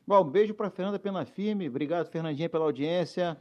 Bom, 0.07 0.21
um 0.21 0.29
beijo 0.29 0.53
pra 0.53 0.69
Fernanda 0.69 0.99
Pena 0.99 1.25
Firme. 1.25 1.67
Obrigado, 1.67 2.07
Fernandinha, 2.09 2.49
pela 2.49 2.65
audiência. 2.65 3.37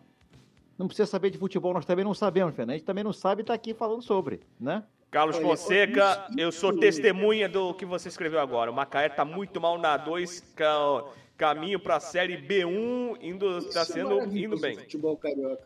Não 0.79 0.87
precisa 0.87 1.07
saber 1.07 1.31
de 1.31 1.39
futebol, 1.39 1.73
nós 1.75 1.85
também 1.85 2.05
não 2.05 2.15
sabemos, 2.15 2.55
Fernanda. 2.55 2.73
A 2.75 2.77
gente 2.77 2.87
também 2.87 3.05
não 3.05 3.13
sabe 3.13 3.43
e 3.43 3.45
tá 3.45 3.55
aqui 3.55 3.75
falando 3.75 4.03
sobre, 4.03 4.41
né? 4.59 4.83
Carlos 5.11 5.37
Fonseca, 5.37 6.27
eu 6.37 6.51
sou 6.51 6.77
testemunha 6.77 7.49
do 7.49 7.73
que 7.75 7.85
você 7.85 8.09
escreveu 8.09 8.41
agora. 8.41 8.71
O 8.71 8.75
Macaé 8.75 9.09
tá 9.09 9.25
muito 9.25 9.61
mal 9.61 9.79
na 9.79 9.97
2, 9.97 10.55
caminho 11.37 11.79
pra 11.79 12.01
Série 12.01 12.37
B1, 12.37 13.19
indo, 13.21 13.53
tá 13.63 13.69
Isso 13.69 13.79
é 13.79 13.85
sendo 13.85 14.37
indo 14.37 14.59
bem. 14.59 14.77
Futebol 14.77 15.17
carioca. 15.17 15.63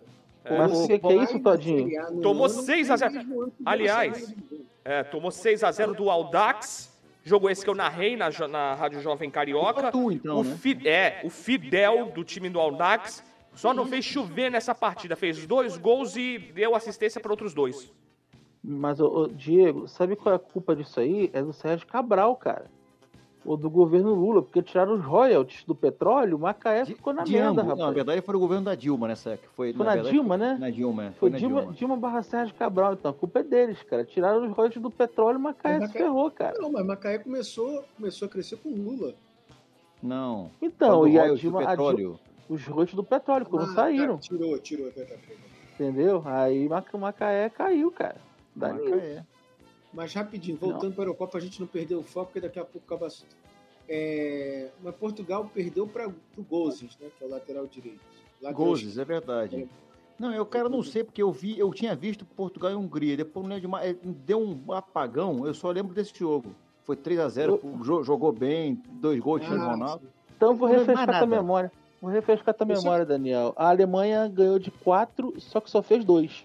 Mas 0.57 0.73
o 0.73 0.87
que, 0.87 0.99
que 0.99 1.07
é 1.07 1.17
isso, 1.17 1.41
Todinho? 1.41 2.21
Tomou 2.23 2.49
6 2.49 2.91
a 2.91 2.97
0. 2.97 3.53
Aliás, 3.65 4.35
É, 4.85 5.03
tomou 5.03 5.31
6 5.31 5.65
a 5.65 5.71
0 5.71 5.95
do 5.95 6.11
Aldax. 6.11 6.97
Jogo 7.25 7.51
esse 7.51 7.63
que 7.63 7.69
eu 7.69 7.75
narrei 7.75 8.17
na, 8.17 8.31
na 8.49 8.75
Rádio 8.75 9.03
Jovem 9.03 9.31
Carioca. 9.31 9.93
Tu, 9.93 10.13
então, 10.13 10.41
o 10.41 10.45
né? 10.45 10.57
É, 10.85 11.21
o 11.25 11.29
Fidel 11.29 12.07
do 12.07 12.25
time 12.25 12.49
do 12.49 12.59
Aldax 12.59 13.23
só 13.55 13.75
não 13.75 13.85
fez 13.85 14.05
chover 14.05 14.51
nessa 14.51 14.75
partida. 14.75 15.15
Fez 15.15 15.47
dois 15.47 15.77
gols 15.77 16.17
e 16.17 16.39
deu 16.39 16.75
assistência 16.75 17.21
para 17.21 17.31
outros 17.31 17.53
dois. 17.53 17.93
Mas, 18.63 19.01
ô, 19.01 19.07
ô, 19.07 19.29
Diego, 19.29 19.87
sabe 19.89 20.17
qual 20.17 20.33
é 20.33 20.37
a 20.37 20.39
culpa 20.39 20.75
disso 20.75 21.01
aí? 21.01 21.29
É 21.33 21.43
do 21.43 21.53
Sérgio 21.53 21.87
Cabral, 21.87 22.37
cara. 22.37 22.71
Ou 23.49 23.57
do 23.57 23.71
governo 23.71 24.13
Lula, 24.13 24.43
porque 24.43 24.61
tiraram 24.61 24.93
os 24.95 25.03
royalties 25.03 25.65
do 25.65 25.75
petróleo, 25.75 26.37
o 26.37 26.39
Macaé 26.39 26.85
ficou 26.85 27.15
na 27.15 27.25
de 27.25 27.33
merda, 27.33 27.49
ambos. 27.49 27.63
rapaz. 27.63 27.79
Não, 27.79 27.87
na 27.87 27.93
verdade 27.93 28.21
foi 28.21 28.37
o 28.37 28.39
governo 28.39 28.65
da 28.67 28.75
Dilma 28.75 29.09
nessa 29.09 29.31
época. 29.31 29.49
Foi, 29.57 29.73
Foi 29.73 29.87
na 29.87 29.93
verdade, 29.95 30.15
Dilma, 30.15 30.37
né? 30.37 30.57
Na 30.61 30.69
Dilma, 30.69 31.05
é. 31.07 31.11
Foi 31.13 31.31
na 31.31 31.39
Dilma, 31.39 31.61
Dilma. 31.63 31.75
Dilma 31.75 31.97
barra 31.97 32.23
Sérgio 32.23 32.55
Cabral, 32.57 32.93
então 32.93 33.11
a 33.11 33.15
culpa 33.15 33.39
é 33.41 33.43
deles, 33.43 33.83
cara. 33.85 34.05
Tiraram 34.05 34.47
os 34.47 34.53
royalties 34.55 34.83
do 34.83 34.91
petróleo 34.91 35.37
e 35.37 35.39
o 35.39 35.41
Macaé 35.41 35.79
Mas 35.79 35.89
se 35.89 35.95
Macaé- 35.95 36.03
ferrou, 36.05 36.31
cara. 36.31 36.59
Não, 36.61 36.71
mas 36.71 36.85
Macaé 36.85 37.19
começou, 37.21 37.83
começou 37.97 38.27
a 38.27 38.31
crescer 38.31 38.57
com 38.59 38.69
Lula. 38.69 39.15
Não. 40.03 40.51
Então, 40.61 41.09
e 41.09 41.19
a 41.19 41.23
royalties 41.23 41.41
do 41.41 41.41
Dilma, 41.41 41.59
a 41.61 41.75
Dilma, 41.75 41.91
petróleo. 41.91 42.21
os 42.51 42.65
royalties 42.67 42.95
do 42.95 43.05
petróleo, 43.05 43.47
quando 43.47 43.63
Ah, 43.71 43.75
saíram, 43.75 44.17
tá, 44.17 44.23
tirou, 44.23 44.59
tirou. 44.59 44.91
Tá, 44.93 45.01
tá, 45.07 45.15
tá. 45.15 45.33
entendeu? 45.75 46.23
Aí 46.27 46.69
Maca- 46.69 46.97
o 46.97 47.01
Macaé 47.01 47.49
caiu, 47.49 47.91
cara. 47.91 48.17
Nisso. 48.55 48.75
Macaé. 48.91 49.25
Mas 49.93 50.13
rapidinho, 50.15 50.57
voltando 50.59 50.93
para 50.95 51.03
a 51.05 51.07
Eurocopa, 51.07 51.39
a 51.39 51.41
gente 51.41 51.59
não 51.61 51.67
perdeu 51.67 52.01
o 52.01 52.03
foco, 52.03 52.27
porque 52.27 52.41
daqui 52.47 52.59
a 52.59 52.65
pouco 52.65 52.85
acaba. 52.95 53.09
É... 53.89 54.69
Mas 54.83 54.95
Portugal 54.97 55.51
perdeu 55.53 55.87
para 55.87 56.09
o 56.09 56.43
Gozes, 56.43 56.97
né? 57.01 57.09
Que 57.17 57.25
é 57.25 57.27
o 57.27 57.31
lateral 57.31 57.67
direito. 57.67 58.01
Lateral 58.41 58.55
Gozes, 58.67 58.99
é 58.99 59.05
verdade. 59.05 59.69
Não, 60.19 60.35
eu, 60.35 60.45
cara, 60.45 60.69
não 60.69 60.83
sei, 60.83 61.05
porque 61.05 61.23
eu 61.23 61.31
vi, 61.33 61.59
eu 61.59 61.73
tinha 61.73 61.95
visto 61.95 62.25
Portugal 62.25 62.73
e 62.73 62.75
Hungria, 62.75 63.17
depois 63.17 63.45
não 63.45 63.51
lembro 63.51 63.61
de 63.63 63.69
mais, 63.69 63.97
deu 64.03 64.41
um 64.41 64.73
apagão, 64.73 65.47
eu 65.47 65.55
só 65.55 65.71
lembro 65.71 65.95
desse 65.95 66.13
jogo. 66.19 66.51
Foi 66.85 66.97
3x0, 66.97 68.03
jogou 68.05 68.33
bem, 68.33 68.83
dois 68.95 69.21
gols, 69.21 69.39
Cristiano 69.41 69.65
Ah, 69.65 69.73
Ronaldo. 69.75 70.09
Então 70.37 70.57
vou 70.57 70.69
Não 70.69 70.77
lembro 70.79 70.87
refrescar 70.93 71.15
nada. 71.21 71.27
memória. 71.27 71.73
Vou 72.01 72.11
refrescar 72.11 72.55
tua 72.55 72.67
Eu 72.69 72.77
só- 72.77 72.83
memória, 72.83 73.07
Daniel. 73.07 73.53
A 73.57 73.69
Alemanha 73.69 74.27
ganhou 74.29 74.59
de 74.59 74.71
4, 74.71 75.35
só 75.41 75.61
que 75.61 75.71
só 75.71 75.83
fez 75.83 76.05
dois. 76.05 76.45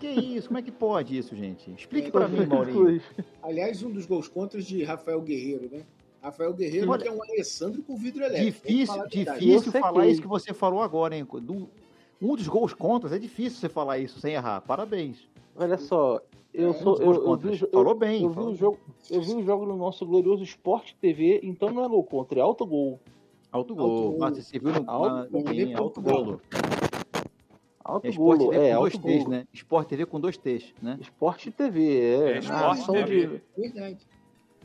Que 0.00 0.08
isso? 0.08 0.48
Como 0.48 0.58
é 0.58 0.62
que 0.62 0.70
pode 0.72 1.16
isso, 1.16 1.34
gente? 1.36 1.70
Explique 1.72 2.08
É, 2.08 2.10
pra 2.10 2.28
mim, 2.28 2.44
Maurinho. 2.46 3.00
Aliás, 3.42 3.82
um 3.82 3.90
dos 3.90 4.06
gols 4.06 4.28
contras 4.28 4.66
de 4.66 4.82
Rafael 4.84 5.20
Guerreiro, 5.22 5.68
né? 5.70 5.82
Rafael 6.22 6.52
Guerreiro 6.54 6.90
Olha, 6.90 7.02
que 7.02 7.08
é 7.08 7.12
um 7.12 7.22
Alessandro 7.22 7.82
com 7.82 7.96
vidro 7.96 8.24
elétrico. 8.24 8.66
Difícil, 8.66 8.86
falar 8.94 9.06
difícil 9.08 9.72
falar 9.72 10.02
que- 10.02 10.08
isso 10.10 10.22
que 10.22 10.28
você 10.28 10.52
falou 10.54 10.80
agora, 10.82 11.16
hein? 11.16 11.26
Do- 11.42 11.68
um 12.20 12.34
dos 12.34 12.48
gols 12.48 12.72
contras 12.74 13.12
é 13.12 13.18
difícil 13.18 13.58
você 13.58 13.68
falar 13.68 13.98
isso 13.98 14.18
sem 14.20 14.34
errar. 14.34 14.60
Parabéns. 14.62 15.28
Olha 15.54 15.76
só, 15.78 16.20
eu 16.52 16.70
É, 16.70 16.72
sou. 16.74 16.98
um 16.98 17.02
Eu, 17.02 17.12
eu 17.26 17.36
vi, 17.36 17.58
Falou 17.58 17.94
bem. 17.94 18.22
eu 18.22 18.28
vi 18.30 18.34
falou 18.34 18.50
o 18.52 18.56
jogo. 18.56 18.78
Eu 19.10 19.20
vi 19.22 19.32
o 19.34 19.42
jogo 19.44 19.66
no 19.66 19.76
nosso 19.76 20.04
glorioso 20.06 20.42
Sport 20.44 20.92
TV, 21.00 21.40
então 21.42 21.70
não 21.70 21.84
é 21.84 21.88
gol 21.88 22.02
contra, 22.04 22.38
é 22.38 22.42
alto 22.42 22.64
gol. 22.66 22.98
Alto 23.52 23.74
gol. 23.74 24.12
gol. 24.14 24.24
Ah, 24.24 24.30
você 24.30 24.58
viu 24.58 24.72
no 24.72 24.90
Alto 24.90 25.14
na- 25.14 25.26
gol. 25.26 25.52
em 25.52 25.74
alto 25.74 26.00
golo. 26.00 26.40
Alto 27.84 28.06
É 28.06 28.10
Sport 28.10 28.38
gol, 28.38 28.50
TV 28.50 28.64
é, 28.66 28.70
com 28.74 28.76
alto 28.84 28.98
dois 28.98 29.16
T's, 29.18 29.28
né? 29.28 29.46
Sport 29.52 29.88
TV 29.88 30.06
com 30.06 30.20
dois 30.20 30.36
T's, 30.38 30.74
né? 30.80 30.98
Sport 31.02 31.46
TV, 31.50 32.00
é. 32.00 32.30
É, 32.32 32.38
Sport 32.38 32.86
TV. 32.86 33.26
de- 33.26 33.42
Verdade. 33.60 34.06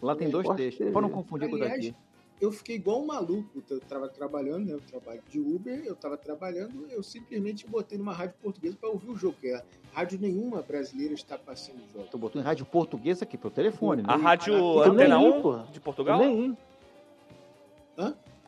Lá 0.02 0.16
tem 0.16 0.30
dois 0.30 0.46
Sport 0.46 0.58
T's. 0.58 0.78
TV. 0.78 0.92
Pra 0.92 1.02
não 1.02 1.10
confundir 1.10 1.50
com 1.50 1.56
o 1.56 1.62
Aliás, 1.62 1.76
daqui. 1.86 1.96
eu 2.40 2.50
fiquei 2.54 2.78
igual 2.78 3.02
um 3.02 3.06
maluco. 3.08 3.62
Eu 3.70 3.80
tava 3.82 4.08
trabalhando, 4.08 4.66
né? 4.68 4.74
Eu 4.74 4.80
trabalho 4.80 5.22
de 5.30 5.38
Uber, 5.38 5.84
eu 5.86 5.96
tava 5.96 6.16
trabalhando, 6.16 6.88
eu 6.90 7.04
simplesmente 7.04 7.68
botei 7.68 7.98
numa 7.98 8.14
rádio 8.14 8.36
portuguesa 8.42 8.78
para 8.80 8.90
ouvir 8.90 9.10
o 9.10 9.18
jogo, 9.18 9.36
que 9.42 9.52
a 9.52 9.62
rádio 9.92 10.18
nenhuma 10.22 10.62
brasileira 10.62 11.14
está 11.14 11.38
passando 11.38 11.80
o 11.80 11.88
jogo. 11.94 12.08
Tu 12.10 12.18
botou 12.18 12.42
em 12.42 12.46
rádio 12.46 12.66
portuguesa 12.66 13.26
aqui, 13.26 13.38
pro 13.38 13.50
telefone, 13.52 14.02
A 14.08 14.18
né? 14.18 14.24
rádio 14.24 14.54
Eu 14.54 14.80
Antena 14.84 15.18
nem 15.18 15.28
ia, 15.30 15.36
1 15.38 15.42
porra. 15.42 15.68
de 15.74 15.80
Portugal? 15.82 16.20
Nem. 16.20 16.58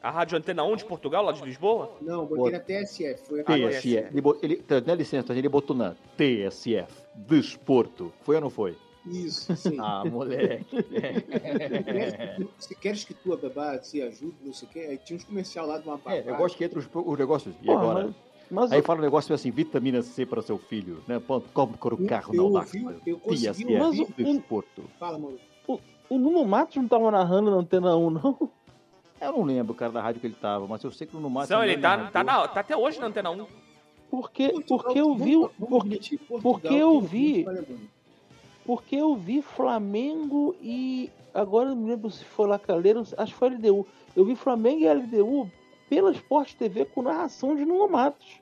A 0.02 0.10
rádio 0.10 0.36
Antena 0.38 0.64
1 0.64 0.78
de 0.78 0.86
Portugal, 0.86 1.24
lá 1.24 1.32
de 1.32 1.44
Lisboa? 1.44 1.92
Não, 2.02 2.26
botei 2.26 2.52
na 2.54 2.60
TSF. 2.60 3.28
Foi 3.28 3.42
a 3.42 3.44
TSF. 3.44 3.98
Ele, 4.12 4.22
bo- 4.22 4.38
ele, 4.42 4.56
tá, 4.58 4.80
dá 4.80 4.96
licença, 4.96 5.32
ele 5.34 5.48
botou 5.48 5.76
na 5.76 5.96
TSF, 6.18 6.92
Desporto. 7.14 8.12
Foi 8.22 8.36
ou 8.36 8.42
não 8.42 8.50
foi? 8.50 8.76
Isso, 9.06 9.54
sim. 9.58 9.78
Ah, 9.80 10.04
moleque. 10.04 10.66
Se 12.58 12.76
queres 12.76 13.04
que 13.04 13.14
tua 13.14 13.38
babá 13.38 13.80
se 13.82 14.02
ajude, 14.02 14.36
não 14.44 14.54
sei 14.54 14.68
o 14.68 14.72
quê, 14.72 14.80
aí 14.90 14.98
tinha 14.98 15.18
uns 15.18 15.24
comercial 15.24 15.68
lá 15.68 15.78
de 15.78 15.88
uma 15.88 15.98
babá. 15.98 16.14
É, 16.16 16.24
eu 16.28 16.36
gosto 16.36 16.58
que 16.58 16.64
entre 16.64 16.80
os, 16.80 16.90
os 16.92 17.20
negócios. 17.20 17.56
E 17.62 17.66
Porra, 17.68 17.82
agora? 17.82 18.06
mas, 18.06 18.16
mas 18.50 18.72
Aí 18.72 18.82
fala 18.82 19.00
um 19.00 19.04
negócio 19.04 19.36
assim, 19.36 19.52
vitamina 19.52 20.02
C 20.02 20.26
para 20.26 20.42
seu 20.42 20.58
filho, 20.58 21.04
né? 21.08 21.20
Ponto, 21.20 21.48
Como 21.54 21.78
com 21.78 21.90
o 21.90 22.08
carro 22.08 22.34
eu 22.34 22.44
não 22.44 22.52
dá. 22.54 22.66
eu 23.06 23.20
consegui 23.20 23.66
Mas 23.78 24.00
o- 24.00 24.08
Desporto. 24.18 24.84
Fala, 25.00 25.20
mano. 25.20 25.38
o 25.68 26.18
Nuno 26.18 26.44
Matos 26.46 26.78
não 26.78 26.88
tava 26.88 27.12
narrando 27.12 27.52
na 27.52 27.58
Antena 27.58 27.96
1, 27.96 28.10
não? 28.10 28.52
Eu 29.22 29.32
não 29.34 29.44
lembro, 29.44 29.74
cara, 29.76 29.92
da 29.92 30.02
rádio 30.02 30.20
que 30.20 30.28
ele 30.28 30.36
tava, 30.36 30.66
mas 30.68 30.84
eu 30.84 30.92
sei 30.92 31.06
que 31.08 31.16
no 31.16 31.30
Mato... 31.30 31.50
Não, 31.52 31.64
ele 31.64 31.78
tá, 31.78 32.10
tá, 32.10 32.24
na- 32.24 32.48
tá 32.48 32.60
até 32.62 32.76
hoje 32.76 33.00
na 33.00 33.08
Antena 33.08 33.30
1. 33.32 33.46
Porque, 34.10 34.50
porque 34.68 35.00
eu 35.00 35.16
vi. 35.16 35.38
Porque, 35.58 36.18
porque 36.42 36.68
eu 36.74 36.92
tem 37.00 37.02
vi- 37.02 37.46
porque 38.66 38.96
eu 38.98 39.16
vi 39.16 39.42
Flamengo 39.42 40.56
e. 40.62 41.10
Agora 41.34 41.70
eu 41.70 41.76
não 41.76 41.82
me 41.84 41.90
lembro 41.92 42.10
se 42.12 42.26
foi 42.26 42.46
Lacaleiro, 42.48 43.00
acho 43.18 43.32
que 43.34 43.40
foi 43.40 43.50
LDU. 43.52 43.88
Eu 44.16 44.26
vi 44.26 44.36
Flamengo 44.36 44.82
e 44.82 44.94
LDU 44.94 45.50
pela 45.90 46.12
Sport 46.12 46.56
TV 46.56 46.84
com 46.84 47.02
narração 47.02 47.56
de 47.56 47.64
Nuno 47.64 47.88
Matos. 47.88 48.42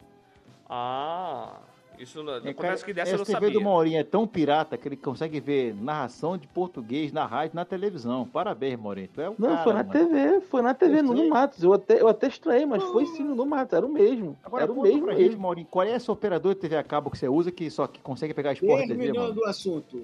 Ah, 0.68 1.54
isso 2.00 2.24
não, 2.24 2.36
É, 2.38 2.54
cara, 2.54 2.78
que 2.78 2.94
dessa 2.94 3.12
eu 3.12 3.18
não 3.18 3.24
essa 3.24 3.34
TV 3.34 3.48
do 3.48 3.54
sabia. 3.54 3.64
Maurinho 3.70 4.00
é 4.00 4.04
tão 4.04 4.26
pirata 4.28 4.78
que 4.78 4.88
ele 4.88 4.96
consegue 4.98 5.40
ver 5.40 5.74
narração 5.76 6.38
de 6.38 6.48
português 6.48 7.12
na 7.12 7.26
rádio 7.26 7.54
e 7.54 7.56
na 7.56 7.66
televisão. 7.66 8.26
Parabéns, 8.26 8.80
Maurinho. 8.80 9.10
Tu 9.14 9.22
é 9.22 9.30
o 9.30 9.36
Não, 9.38 9.50
cara, 9.50 9.64
foi 9.64 9.74
na 9.74 9.84
mano. 9.84 9.92
TV, 9.92 10.42
foi 10.42 10.62
na 10.62 10.74
TV, 10.74 11.00
Eu 11.00 11.04
Nuno 11.04 11.20
sei. 11.20 11.30
Matos. 11.30 11.64
Eu 11.64 11.74
até, 11.74 12.02
eu 12.02 12.08
até 12.08 12.28
estranhei, 12.28 12.66
mas 12.66 12.84
foi 12.84 13.06
sim 13.08 13.24
Nuno 13.24 13.46
Matos, 13.46 13.74
era 13.74 13.86
o 13.86 13.90
mesmo. 13.90 14.38
Agora 14.44 14.64
era 14.64 14.72
o 14.72 14.82
mesmo 14.82 15.04
pra 15.04 15.14
gente, 15.14 15.28
mesmo. 15.30 15.42
Maurinho, 15.42 15.68
qual 15.70 15.86
é 15.86 15.96
esse 15.96 16.10
operador 16.10 16.54
de 16.56 16.62
TV 16.62 16.76
a 16.78 16.84
cabo 16.84 17.10
que 17.12 17.18
você 17.18 17.28
usa 17.28 17.52
que 17.52 17.70
só 17.70 17.86
que 17.88 18.00
consegue 18.00 18.34
pegar 18.34 18.54
Sport 18.54 18.88
TV, 18.88 18.88
Terminando 18.88 19.30
mano? 19.36 19.42
o 19.42 19.46
assunto. 19.46 20.02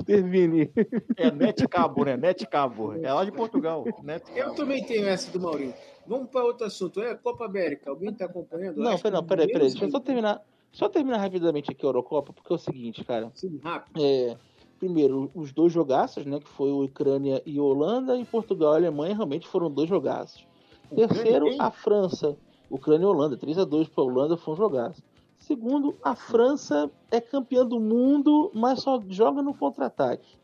Termine. 0.05 0.69
É 1.15 1.31
Net 1.31 1.67
Cabo, 1.67 2.03
né? 2.05 2.17
Net 2.17 2.45
Cabo. 2.47 2.93
É 3.01 3.11
lá 3.13 3.23
de 3.23 3.31
Portugal. 3.31 3.85
Net 4.03 4.23
Eu 4.35 4.45
Cabo. 4.45 4.55
também 4.55 4.83
tenho 4.83 5.07
essa 5.07 5.31
do 5.31 5.39
Maurinho. 5.39 5.73
Vamos 6.09 6.29
para 6.31 6.43
outro 6.43 6.65
assunto. 6.65 6.99
É 7.01 7.11
a 7.11 7.15
Copa 7.15 7.45
América. 7.45 7.91
Alguém 7.91 8.09
está 8.09 8.25
acompanhando? 8.25 8.77
Não, 8.77 8.97
peraí, 8.97 9.23
peraí, 9.25 9.69
Deixa 9.69 9.85
eu 9.85 9.91
só 9.91 9.99
terminar. 9.99 10.43
Só 10.71 10.89
terminar 10.89 11.17
rapidamente 11.17 11.71
aqui 11.71 11.85
a 11.85 11.89
Eurocopa, 11.89 12.33
porque 12.33 12.51
é 12.51 12.55
o 12.55 12.59
seguinte, 12.59 13.03
cara. 13.03 13.31
Sim, 13.35 13.59
rápido. 13.63 14.03
É, 14.03 14.35
primeiro, 14.79 15.31
os 15.35 15.51
dois 15.51 15.71
jogaços, 15.71 16.25
né? 16.25 16.39
Que 16.39 16.47
foi 16.49 16.71
o 16.71 16.83
Ucrânia 16.83 17.41
e 17.45 17.59
Holanda, 17.59 18.17
e 18.17 18.25
Portugal 18.25 18.73
e 18.73 18.77
Alemanha 18.77 19.15
realmente 19.15 19.47
foram 19.47 19.69
dois 19.69 19.87
jogaços. 19.87 20.47
Terceiro, 20.95 21.47
a 21.59 21.69
França. 21.69 22.35
Ucrânia 22.69 23.03
e 23.03 23.07
Holanda. 23.07 23.37
3x2 23.37 23.89
para 23.89 24.03
a 24.03 24.07
Holanda 24.07 24.37
foi 24.37 24.53
um 24.55 24.57
jogaço. 24.57 25.03
Segundo, 25.37 25.95
a 26.03 26.15
França 26.15 26.91
é 27.11 27.21
campeã 27.21 27.65
do 27.65 27.79
mundo, 27.79 28.51
mas 28.53 28.81
só 28.81 29.01
joga 29.07 29.41
no 29.41 29.53
contra-ataque. 29.53 30.37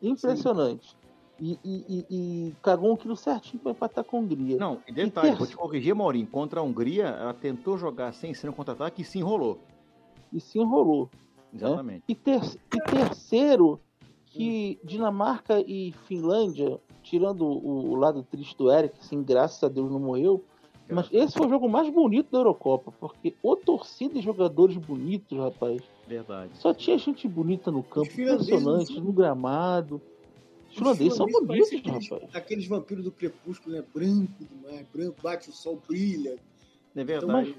Impressionante. 0.00 0.96
E, 1.44 1.58
e, 1.64 1.84
e, 1.88 2.06
e 2.08 2.54
cagou 2.62 2.92
um 2.92 2.96
quilo 2.96 3.16
certinho 3.16 3.60
para 3.60 3.72
empatar 3.72 4.04
com 4.04 4.16
a 4.18 4.20
Hungria. 4.20 4.56
Não, 4.58 4.78
e 4.86 4.92
detalhe, 4.92 5.32
ter- 5.32 5.36
vou 5.38 5.46
te 5.48 5.56
corrigir, 5.56 5.92
Maurinho. 5.92 6.24
Contra 6.28 6.60
a 6.60 6.62
Hungria, 6.62 7.06
ela 7.06 7.34
tentou 7.34 7.76
jogar 7.76 8.12
sem 8.14 8.32
ser 8.32 8.46
no 8.46 8.52
contra-ataque 8.52 9.02
e 9.02 9.04
se 9.04 9.18
enrolou. 9.18 9.58
E 10.32 10.40
se 10.40 10.60
enrolou. 10.60 11.10
Exatamente. 11.52 12.04
E, 12.06 12.14
ter, 12.14 12.40
e 12.72 12.80
terceiro, 12.80 13.80
que 14.26 14.78
Dinamarca 14.84 15.60
e 15.60 15.92
Finlândia, 16.06 16.78
tirando 17.02 17.44
o, 17.44 17.96
lado 17.96 18.22
triste 18.22 18.56
do 18.56 18.70
Eric, 18.70 18.94
assim, 19.00 19.20
graças 19.20 19.64
a 19.64 19.68
Deus 19.68 19.90
não 19.90 19.98
morreu, 19.98 20.44
mas 20.88 21.08
esse 21.10 21.36
foi 21.36 21.46
o 21.46 21.50
jogo 21.50 21.68
mais 21.68 21.92
bonito 21.92 22.30
da 22.30 22.38
Eurocopa, 22.38 22.92
porque 23.00 23.34
o 23.42 23.56
torcida 23.56 24.16
e 24.16 24.22
jogadores 24.22 24.76
bonitos, 24.76 25.36
rapaz. 25.36 25.82
Verdade. 26.06 26.52
Só 26.54 26.72
tinha 26.72 26.96
gente 26.98 27.26
bonita 27.26 27.70
no 27.72 27.82
campo, 27.82 28.06
impressionante, 28.12 28.94
são- 28.94 29.02
no 29.02 29.12
gramado. 29.12 30.00
Os 30.72 30.78
finlandeses 30.78 31.14
são 31.14 31.26
bonitos, 31.26 31.68
aqueles, 31.72 32.08
rapaz. 32.10 32.34
aqueles 32.34 32.66
vampiros 32.66 33.04
do 33.04 33.12
crepúsculo, 33.12 33.76
né? 33.76 33.84
Branco 33.94 34.32
demais. 34.40 34.86
Branco, 34.92 35.16
bate 35.22 35.50
o 35.50 35.52
sol, 35.52 35.80
brilha. 35.86 36.30
É 36.96 37.00
Então, 37.02 37.04
verdade. 37.04 37.56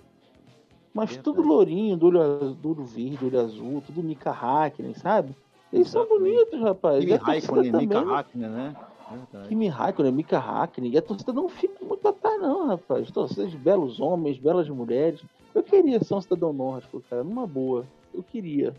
Mas 0.93 1.09
Verdade. 1.09 1.23
tudo 1.23 1.41
lourinho, 1.47 1.97
do 1.97 2.05
olho, 2.07 2.53
do 2.53 2.69
olho 2.69 2.85
verde, 2.85 3.25
olho 3.25 3.39
azul, 3.39 3.81
tudo 3.85 4.03
Mika 4.03 4.29
Hakkinen, 4.29 4.93
sabe? 4.93 5.35
Eles 5.71 5.89
são 5.89 6.07
bonitos, 6.07 6.59
rapaz. 6.61 6.99
Kimi 6.99 7.15
Raikkonen, 7.15 7.71
Mika. 7.71 7.99
Hakkinen, 7.99 8.49
né? 8.49 8.75
Verdade. 9.09 9.47
Kimi 9.49 9.67
Raikkonen, 9.67 10.11
Mika 10.11 10.37
Hakkinen, 10.37 10.91
e 10.91 10.97
a 10.97 11.01
torcida 11.01 11.33
não 11.33 11.49
fica 11.49 11.83
muito 11.83 12.07
atrás 12.07 12.39
não, 12.39 12.67
rapaz. 12.67 13.09
Torcida 13.09 13.47
de 13.47 13.57
belos 13.57 13.99
homens, 13.99 14.37
belas 14.37 14.69
mulheres. 14.69 15.19
Eu 15.55 15.63
queria 15.63 16.03
ser 16.03 16.13
um 16.13 16.21
cidadão 16.21 16.53
nórdico, 16.53 17.01
cara, 17.09 17.23
numa 17.23 17.47
boa. 17.47 17.85
Eu 18.13 18.21
queria. 18.21 18.75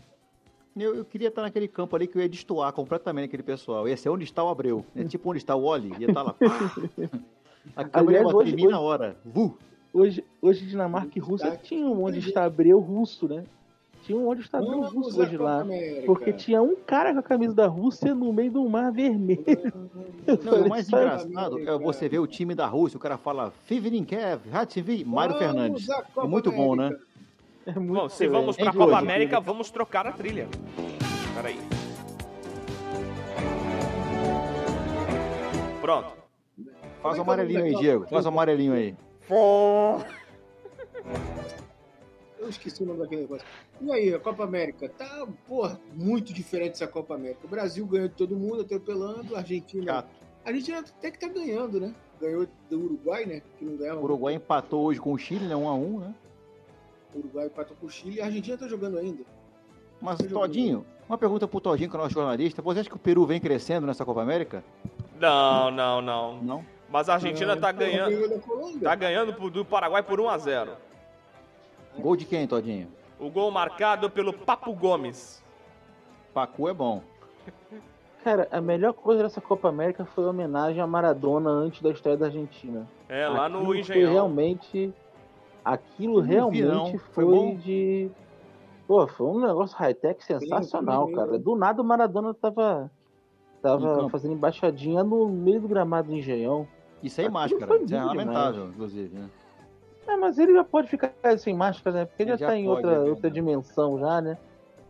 Eu, 0.77 0.93
eu 0.95 1.05
queria 1.05 1.29
estar 1.29 1.41
naquele 1.41 1.67
campo 1.69 1.95
ali 1.95 2.05
que 2.05 2.17
eu 2.17 2.21
ia 2.21 2.27
destoar 2.27 2.71
completamente 2.73 3.25
aquele 3.25 3.43
pessoal. 3.43 3.87
Ia 3.87 3.95
ser 3.95 4.09
onde 4.09 4.25
está 4.25 4.43
o 4.43 4.49
Abreu. 4.49 4.85
É 4.95 5.03
tipo 5.05 5.29
onde 5.29 5.37
está 5.39 5.55
o 5.55 5.63
Oli. 5.63 5.93
Ia 5.99 6.07
estar 6.07 6.21
lá. 6.21 6.33
pá. 6.33 6.45
A 7.75 7.83
câmera 7.85 8.19
Aliás, 8.19 8.27
ia 8.27 8.33
bater 8.33 8.33
em 8.33 8.35
hoje- 8.35 8.55
mim 8.55 8.63
hoje- 8.63 8.71
na 8.71 8.79
hora. 8.79 9.17
Vu. 9.23 9.57
Hoje, 9.93 10.23
hoje 10.41 10.65
Dinamarca 10.65 11.11
e 11.15 11.19
Rússia 11.21 11.57
tinham 11.63 11.93
um 11.93 12.03
onde 12.03 12.19
está 12.19 12.43
Abreu 12.43 12.79
russo, 12.79 13.27
né? 13.29 13.45
Tinha 14.03 14.17
um 14.19 14.27
onde 14.27 14.41
está 14.41 14.57
Abreu 14.59 14.81
russo 14.81 15.19
hoje 15.21 15.37
lá. 15.37 15.61
América. 15.61 16.05
Porque 16.05 16.33
tinha 16.33 16.61
um 16.61 16.75
cara 16.75 17.13
com 17.13 17.19
a 17.19 17.23
camisa 17.23 17.53
da 17.55 17.65
Rússia 17.67 18.13
no 18.13 18.31
meio 18.33 18.51
do 18.51 18.69
mar 18.69 18.91
vermelho. 18.91 19.43
Não, 20.43 20.65
o 20.65 20.69
mais 20.69 20.87
engraçado 20.89 21.57
é 21.59 21.77
você 21.79 22.09
ver 22.09 22.19
o 22.19 22.27
time 22.27 22.53
da 22.53 22.67
Rússia. 22.67 22.97
O 22.97 22.99
cara 22.99 23.17
fala 23.17 23.51
Fivirinkev, 23.63 24.41
Hatzivi, 24.51 25.03
Mário 25.05 25.37
Fernandes. 25.37 25.87
É 25.89 26.27
muito 26.27 26.51
bom, 26.51 26.75
né? 26.75 26.91
É 27.65 27.73
muito 27.73 27.93
Bom, 27.93 28.09
se 28.09 28.27
vamos 28.27 28.55
pra 28.55 28.65
Hein, 28.65 28.71
Copa 28.71 28.85
Claude? 28.85 29.05
América, 29.05 29.39
vamos 29.39 29.71
trocar 29.71 30.05
a 30.05 30.11
trilha. 30.11 30.47
Peraí. 31.33 31.57
Pronto. 35.81 36.13
Faz 37.01 37.15
o 37.15 37.17
é 37.17 37.19
é 37.19 37.21
amarelinho 37.21 37.63
aí, 37.63 37.75
Diego. 37.75 38.07
Faz 38.07 38.25
o 38.25 38.29
amarelinho 38.29 38.73
aí. 38.73 38.95
Eu 42.39 42.49
esqueci 42.49 42.83
o 42.83 42.85
nome 42.85 42.99
daquele 42.99 43.21
negócio. 43.21 43.47
E 43.81 43.91
aí, 43.91 44.13
a 44.13 44.19
Copa 44.19 44.43
América? 44.43 44.87
Tá, 44.87 45.27
porra, 45.47 45.79
muito 45.93 46.31
diferente 46.33 46.73
essa 46.73 46.87
Copa 46.87 47.15
América. 47.15 47.39
O 47.43 47.47
Brasil 47.49 47.85
ganhou 47.87 48.07
de 48.07 48.13
todo 48.13 48.35
mundo, 48.35 48.61
atropelando. 48.61 49.35
A 49.35 49.39
Argentina. 49.39 49.93
Chato. 49.93 50.09
A 50.45 50.49
Argentina 50.49 50.79
até 50.79 51.09
que 51.09 51.19
tá 51.19 51.27
ganhando, 51.27 51.79
né? 51.79 51.95
Ganhou 52.21 52.47
do 52.69 52.79
Uruguai, 52.79 53.25
né? 53.25 53.41
Que 53.57 53.65
não 53.65 53.75
ganhava. 53.75 53.99
O 53.99 54.03
Uruguai 54.03 54.35
empatou 54.35 54.85
hoje 54.85 54.99
com 54.99 55.11
o 55.11 55.17
Chile, 55.17 55.45
né? 55.47 55.55
1 55.55 55.67
a 55.67 55.73
1 55.73 55.99
né? 55.99 56.15
O 57.15 57.19
Uruguai 57.19 57.45
empatou 57.47 57.75
com 57.79 57.87
o 57.87 57.89
Chile 57.89 58.17
e 58.17 58.21
a 58.21 58.25
Argentina 58.25 58.57
tá 58.57 58.67
jogando 58.67 58.97
ainda. 58.97 59.23
Mas, 60.01 60.17
Tá 60.17 60.23
jogando. 60.25 60.41
Todinho, 60.41 60.85
uma 61.07 61.17
pergunta 61.17 61.47
pro 61.47 61.61
Todinho, 61.61 61.89
que 61.89 61.95
é 61.95 61.99
o 61.99 62.01
nosso 62.03 62.13
jornalista. 62.13 62.61
Você 62.61 62.79
acha 62.81 62.89
que 62.89 62.95
o 62.95 62.99
Peru 62.99 63.25
vem 63.25 63.39
crescendo 63.39 63.87
nessa 63.87 64.03
Copa 64.05 64.21
América? 64.21 64.63
Não, 65.19 65.71
não, 65.71 66.01
não. 66.01 66.37
Não? 66.43 66.65
Mas 66.89 67.07
a 67.09 67.13
Argentina 67.15 67.55
tá 67.57 67.69
Ah, 67.69 67.71
ganhando, 67.71 68.79
tá 68.81 68.93
ganhando 68.95 69.33
pro- 69.33 69.49
do 69.49 69.63
Paraguai 69.65 70.03
por 70.03 70.19
1 70.19 70.29
a 70.29 70.37
0. 70.37 70.71
Gol 71.97 72.15
de 72.15 72.25
quem, 72.25 72.45
Todinho? 72.45 72.89
O 73.17 73.29
gol 73.29 73.49
marcado 73.49 74.09
pelo 74.09 74.33
Papo 74.33 74.73
Gomes. 74.73 75.41
Pacu 76.33 76.67
é 76.67 76.73
bom. 76.73 77.01
Cara, 78.23 78.47
a 78.51 78.59
melhor 78.59 78.91
coisa 78.93 79.23
dessa 79.23 79.39
Copa 79.39 79.69
América 79.69 80.03
foi 80.03 80.25
a 80.25 80.29
homenagem 80.29 80.81
a 80.81 80.87
Maradona 80.87 81.49
antes 81.49 81.81
da 81.81 81.91
história 81.91 82.17
da 82.17 82.25
Argentina. 82.25 82.87
É, 83.07 83.27
lá 83.27 83.47
no 83.47 83.57
Aquilo 83.59 83.65
Foi 83.65 83.79
Engenhão. 83.79 84.11
realmente 84.13 84.93
Aquilo 85.65 86.19
realmente. 86.19 86.99
Foi 86.99 87.25
foi, 87.25 87.55
de. 87.55 88.11
Pô, 88.87 89.07
foi 89.07 89.27
um 89.27 89.39
negócio 89.39 89.75
high-tech 89.75 90.23
sensacional, 90.23 91.05
foi 91.07 91.15
cara. 91.15 91.31
mesmo. 91.31 91.43
Do 91.43 91.55
nada 91.55 91.81
o 91.81 91.85
Maradona 91.85 92.35
tava. 92.35 92.91
Tava 93.63 94.07
fazendo 94.09 94.35
embaixadinha 94.35 95.03
no 95.03 95.27
meio 95.27 95.59
do 95.59 95.67
gramado 95.67 96.09
do 96.09 96.15
Engenhão. 96.15 96.67
Isso 97.01 97.19
aí, 97.19 97.25
Aquilo 97.25 97.33
máscara. 97.33 97.65
Isso 97.65 97.73
é 97.73 97.97
lindo 97.97 98.07
lamentável, 98.07 98.67
inclusive, 98.67 99.17
né? 99.17 99.29
É, 100.07 100.15
mas 100.15 100.37
ele 100.37 100.53
já 100.53 100.63
pode 100.63 100.87
ficar 100.87 101.11
sem 101.39 101.55
máscara, 101.55 101.97
né? 101.97 102.05
Porque 102.05 102.21
ele 102.21 102.31
Ele 102.31 102.37
já 102.37 102.37
já 102.37 102.47
tá 102.47 102.55
em 102.55 102.67
outra, 102.67 102.91
é 102.91 102.99
outra 102.99 103.31
dimensão 103.31 103.99
já, 103.99 104.21
né? 104.21 104.37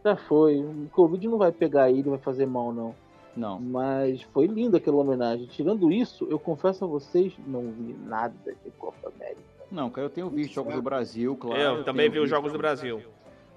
Já 0.04 0.18
foi. 0.18 0.60
O 0.60 0.90
Covid 0.92 1.26
não 1.30 1.38
vai 1.38 1.54
pegar 1.54 1.90
ele, 1.90 2.10
vai 2.10 2.20
fazer 2.20 2.46
mal, 2.46 2.74
não. 2.74 2.94
Não. 3.36 3.60
Mas 3.62 4.22
foi 4.22 4.46
linda 4.46 4.78
aquela 4.78 4.98
homenagem. 4.98 5.48
Tirando 5.48 5.90
isso, 5.90 6.28
eu 6.30 6.38
confesso 6.38 6.84
a 6.84 6.88
vocês, 6.88 7.34
não 7.48 7.72
vi 7.72 7.96
nada 8.06 8.36
de 8.46 8.72
Copa 8.72 9.10
América. 9.16 9.55
Não, 9.72 9.90
cara, 9.90 10.06
eu 10.06 10.10
tenho 10.10 10.30
visto 10.30 10.54
jogos 10.54 10.76
do 10.76 10.82
Brasil, 10.82 11.36
claro. 11.36 11.60
eu 11.62 11.84
também 11.84 12.10
tenho 12.10 12.14
vi 12.14 12.20
os 12.26 12.30
jogos 12.30 12.52
do 12.52 12.58
Brasil. 12.58 13.02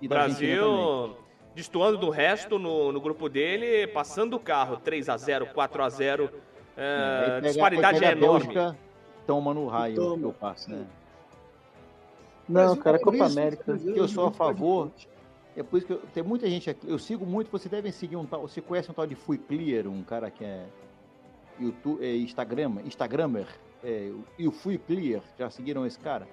E 0.00 0.08
também. 0.08 0.24
Brasil 0.24 1.16
destoando 1.54 1.98
do 1.98 2.08
resto 2.08 2.58
no, 2.58 2.92
no 2.92 3.00
grupo 3.00 3.28
dele, 3.28 3.86
passando 3.88 4.34
o 4.36 4.40
carro 4.40 4.76
3 4.76 5.08
a 5.08 5.16
0 5.16 5.46
4 5.46 5.82
a 5.82 5.88
0 5.88 6.30
É, 6.76 7.24
é, 7.26 7.34
pega- 7.36 7.48
disparidade 7.48 8.04
é 8.04 8.08
a 8.08 8.12
enorme. 8.12 8.46
Bélgica, 8.46 8.78
toma 9.26 9.52
no 9.52 9.66
raio 9.66 9.96
Toma. 9.96 10.18
que 10.18 10.22
eu 10.24 10.32
passo, 10.32 10.70
né? 10.70 10.86
Não, 12.48 12.72
o 12.74 12.76
cara, 12.76 12.98
Copa 12.98 13.16
Brasil- 13.18 13.38
América. 13.42 13.64
Brasil 13.66 13.92
que 13.92 13.98
eu 14.00 14.08
sou 14.08 14.26
a 14.28 14.30
favor. 14.32 14.90
É 15.56 15.62
por 15.64 15.76
isso 15.78 15.86
que 15.86 15.92
eu- 15.92 16.02
tem 16.14 16.22
muita 16.22 16.48
gente 16.48 16.70
aqui. 16.70 16.88
Eu 16.88 16.98
sigo 16.98 17.26
muito, 17.26 17.50
vocês 17.50 17.68
devem 17.70 17.90
seguir 17.90 18.16
um 18.16 18.24
tal. 18.24 18.42
Você 18.42 18.60
conhece 18.60 18.90
um 18.90 18.94
tal 18.94 19.06
de 19.06 19.16
Fui 19.16 19.36
Clear, 19.36 19.86
um 19.88 20.02
cara 20.04 20.30
que 20.30 20.44
é 20.44 20.64
YouTube, 21.60 22.02
é 22.04 22.16
Instagram, 22.16 22.74
Instagrammer. 22.86 23.46
É, 23.82 24.12
e 24.38 24.48
o 24.48 24.52
Fui 24.52 24.76
Clear, 24.78 25.22
já 25.38 25.48
seguiram 25.50 25.86
esse 25.86 25.98
cara? 25.98 26.26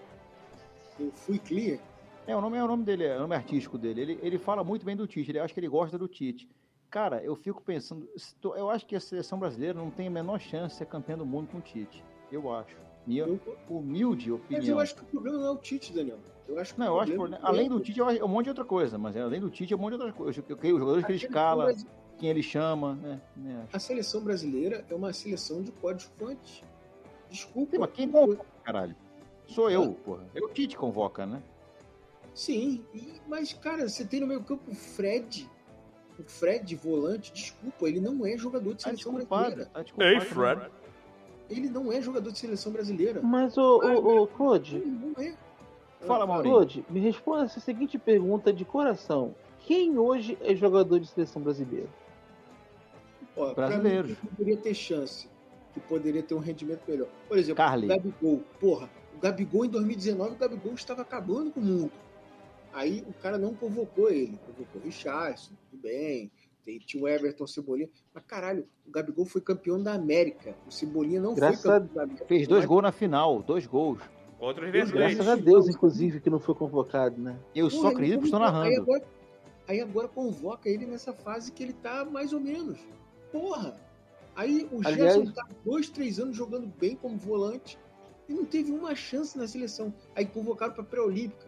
Eu 1.00 1.12
fui 1.12 1.38
clear. 1.38 1.80
É, 2.28 2.36
o 2.36 2.42
nome 2.42 2.58
é 2.58 2.64
o 2.64 2.68
nome 2.68 2.84
dele, 2.84 3.04
é 3.04 3.18
o 3.18 3.22
nome 3.22 3.36
artístico 3.36 3.78
dele. 3.78 4.02
Ele, 4.02 4.20
ele 4.22 4.40
fala 4.40 4.64
muito 4.64 4.86
bem 4.86 4.96
do 4.96 5.06
Tite, 5.06 5.30
ele 5.32 5.40
acho 5.40 5.54
que 5.54 5.60
ele 5.60 5.68
gosta 5.68 5.98
do 5.98 6.08
Tite. 6.08 6.50
Cara, 6.90 7.22
eu 7.24 7.36
fico 7.36 7.62
pensando, 7.62 8.08
eu 8.56 8.70
acho 8.70 8.86
que 8.86 8.96
a 8.96 9.00
seleção 9.00 9.38
brasileira 9.38 9.78
não 9.78 9.92
tem 9.92 10.08
a 10.08 10.10
menor 10.10 10.40
chance 10.40 10.74
de 10.74 10.78
ser 10.80 10.86
campeã 10.86 11.18
do 11.18 11.26
mundo 11.26 11.50
com 11.50 11.58
o 11.58 11.62
Tite. 11.62 12.04
Eu 12.32 12.52
acho. 12.52 12.76
Minha 13.06 13.26
Eu- 13.26 13.40
humilde 13.70 14.32
Mas 14.32 14.40
opinião. 14.40 14.68
eu 14.68 14.80
acho 14.80 14.96
que 14.96 15.04
o 15.04 15.06
problema 15.06 15.38
não 15.38 15.46
é 15.46 15.52
o 15.52 15.58
Tite, 15.58 15.94
Daniel. 15.94 16.18
Eu 16.48 16.60
acho 16.60 16.74
que 16.74 16.80
Não, 16.80 16.88
eu 16.88 17.00
acho 17.00 17.12
que 17.12 17.18
problema 17.18 17.40
além 17.44 17.66
é 17.66 17.70
do 17.70 17.80
Tite, 17.80 18.00
eu 18.00 18.10
é 18.10 18.24
um 18.24 18.28
monte 18.28 18.46
de 18.46 18.50
outra 18.50 18.66
coisa, 18.66 18.98
mas 18.98 19.16
além 19.18 19.42
do 19.42 19.50
Tite 19.50 19.74
é 19.74 19.76
um 19.76 19.80
monte 19.80 19.96
de 19.96 20.02
outra 20.02 20.14
coisa. 20.14 20.44
Eu 20.48 20.56
os 20.56 20.80
jogadores 20.80 21.06
que 21.06 21.12
ele 21.12 21.24
escala, 21.24 21.74
quem 22.18 22.30
ele 22.30 22.42
chama, 22.42 22.96
né? 22.96 23.22
né? 23.36 23.68
A 23.72 23.78
seleção 23.80 24.24
brasileira 24.24 24.86
é 24.90 24.96
uma 24.96 25.12
seleção 25.12 25.62
de 25.62 25.72
fontes. 25.72 26.64
Desculpa. 27.30 27.78
Mas 27.80 27.92
quem 27.92 28.10
convoca, 28.10 28.46
caralho? 28.64 28.96
Sou 29.48 29.70
eu, 29.70 29.94
porra. 29.94 30.24
É 30.34 30.40
o 30.40 30.48
Tite 30.50 30.76
que 30.76 30.80
convoca, 30.80 31.26
né? 31.26 31.42
Sim, 32.34 32.84
e- 32.94 33.14
mas, 33.28 33.54
cara, 33.54 33.88
você 33.88 34.04
tem 34.06 34.20
no 34.20 34.28
meio 34.28 34.44
campo 34.44 34.70
o 34.72 34.76
Fred. 34.76 35.50
O 36.20 36.24
Fred, 36.24 36.76
volante, 36.76 37.32
desculpa, 37.34 37.88
ele 37.88 38.00
não 38.00 38.26
é 38.26 38.38
jogador 38.38 38.74
de 38.74 38.84
Tá 38.84 38.90
seleção 38.90 39.14
desculpado. 39.14 39.56
brasileira. 39.56 39.72
Tá. 39.74 40.06
Ei, 40.06 40.20
Fred. 40.22 40.72
Ele 41.50 41.70
não 41.70 41.92
é 41.92 42.02
jogador 42.02 42.32
de 42.32 42.40
seleção 42.40 42.72
brasileira. 42.72 43.22
Mas, 43.22 43.58
ô, 43.58 43.78
ô, 43.80 44.24
ô, 44.24 44.28
Claude, 44.28 44.80
não 44.80 45.14
é. 45.24 45.36
Fala, 46.02 46.26
Maurinho. 46.26 46.54
Claude, 46.56 46.86
me 46.90 47.00
responda 47.00 47.44
essa 47.46 47.60
seguinte 47.60 47.98
pergunta 47.98 48.52
de 48.52 48.66
coração. 48.66 49.36
Quem 49.60 49.98
hoje 49.98 50.38
é 50.42 50.56
jogador 50.56 51.00
de 51.00 51.08
seleção 51.08 51.42
brasileira? 51.42 51.88
Ó, 53.38 53.54
Brasileiros. 53.54 54.10
mim, 54.12 54.18
poderia 54.38 54.58
ter 54.58 54.74
chance, 54.74 55.28
que 55.76 55.80
poderia 55.82 56.24
ter 56.24 56.34
um 56.34 56.40
rendimento 56.40 56.82
melhor. 56.88 57.08
Por 57.28 57.38
exemplo, 57.38 57.58
Carly. 57.58 57.86
o 57.86 57.90
Gabigol. 57.90 58.44
Porra, 58.60 58.90
o 59.16 59.20
Gabigol 59.20 59.66
em 59.66 59.70
2019, 59.70 60.34
o 60.34 60.38
Gabigol 60.38 60.74
estava 60.74 61.04
acabando 61.04 61.52
com 61.52 61.60
o 61.60 61.64
mundo. 61.64 61.92
Aí 62.74 63.06
o 63.08 63.14
cara 63.14 63.38
não 63.38 63.54
convocou 63.54 64.10
ele. 64.10 64.40
Convocou 64.48 64.82
o 64.82 64.86
Richardson, 64.86 65.52
tudo 65.70 65.82
bem. 65.84 66.32
Tem, 66.66 66.80
tinha 66.80 67.04
o 67.04 67.08
Everton 67.08 67.46
Cebolinha. 67.46 67.90
Mas 68.14 68.24
caralho, 68.26 68.66
o 68.88 68.92
Gabigol 68.92 69.26
foi 69.26 69.42
campeão 69.42 69.82
da 69.84 69.94
América. 69.94 70.56
O 70.68 70.72
Cebolinha 70.72 71.22
não 71.22 71.36
Graças 71.36 71.62
foi 71.62 71.72
campeão 71.72 71.94
da 71.96 72.04
América. 72.04 72.26
Fez 72.26 72.48
dois 72.48 72.66
gols 72.66 72.82
na 72.82 72.92
final, 72.92 73.44
dois 73.44 73.68
gols. 73.68 74.00
Contra 74.40 74.68
o 74.68 74.72
Plate. 74.72 74.92
Graças 74.92 75.28
a 75.28 75.36
Deus, 75.36 75.68
inclusive, 75.70 76.20
que 76.20 76.30
não 76.30 76.40
foi 76.40 76.56
convocado, 76.56 77.22
né? 77.22 77.38
Eu 77.54 77.70
Porra, 77.70 77.82
só 77.82 77.88
acredito 77.90 78.20
que 78.20 78.26
estou 78.26 78.40
convoca- 78.40 78.58
Aí 78.64 78.70
narrando. 78.72 78.82
agora, 78.82 79.06
aí 79.68 79.80
agora 79.82 80.08
convoca 80.08 80.70
ele 80.70 80.86
nessa 80.86 81.14
fase 81.14 81.52
que 81.52 81.64
ele 81.64 81.74
tá 81.74 82.04
mais 82.04 82.34
ou 82.34 82.40
menos. 82.40 82.80
Porra! 83.32 83.80
Aí 84.36 84.68
o 84.72 84.80
Aliás- 84.86 85.14
Gerson 85.16 85.32
tá 85.32 85.46
dois, 85.64 85.90
três 85.90 86.20
anos 86.20 86.36
jogando 86.36 86.68
bem 86.80 86.96
como 86.96 87.18
volante 87.18 87.78
e 88.28 88.34
não 88.34 88.44
teve 88.46 88.72
uma 88.72 88.94
chance 88.96 89.38
na 89.38 89.48
seleção. 89.48 89.94
Aí 90.16 90.26
convocaram 90.26 90.74
pra 90.74 90.84
pré-olímpica. 90.84 91.48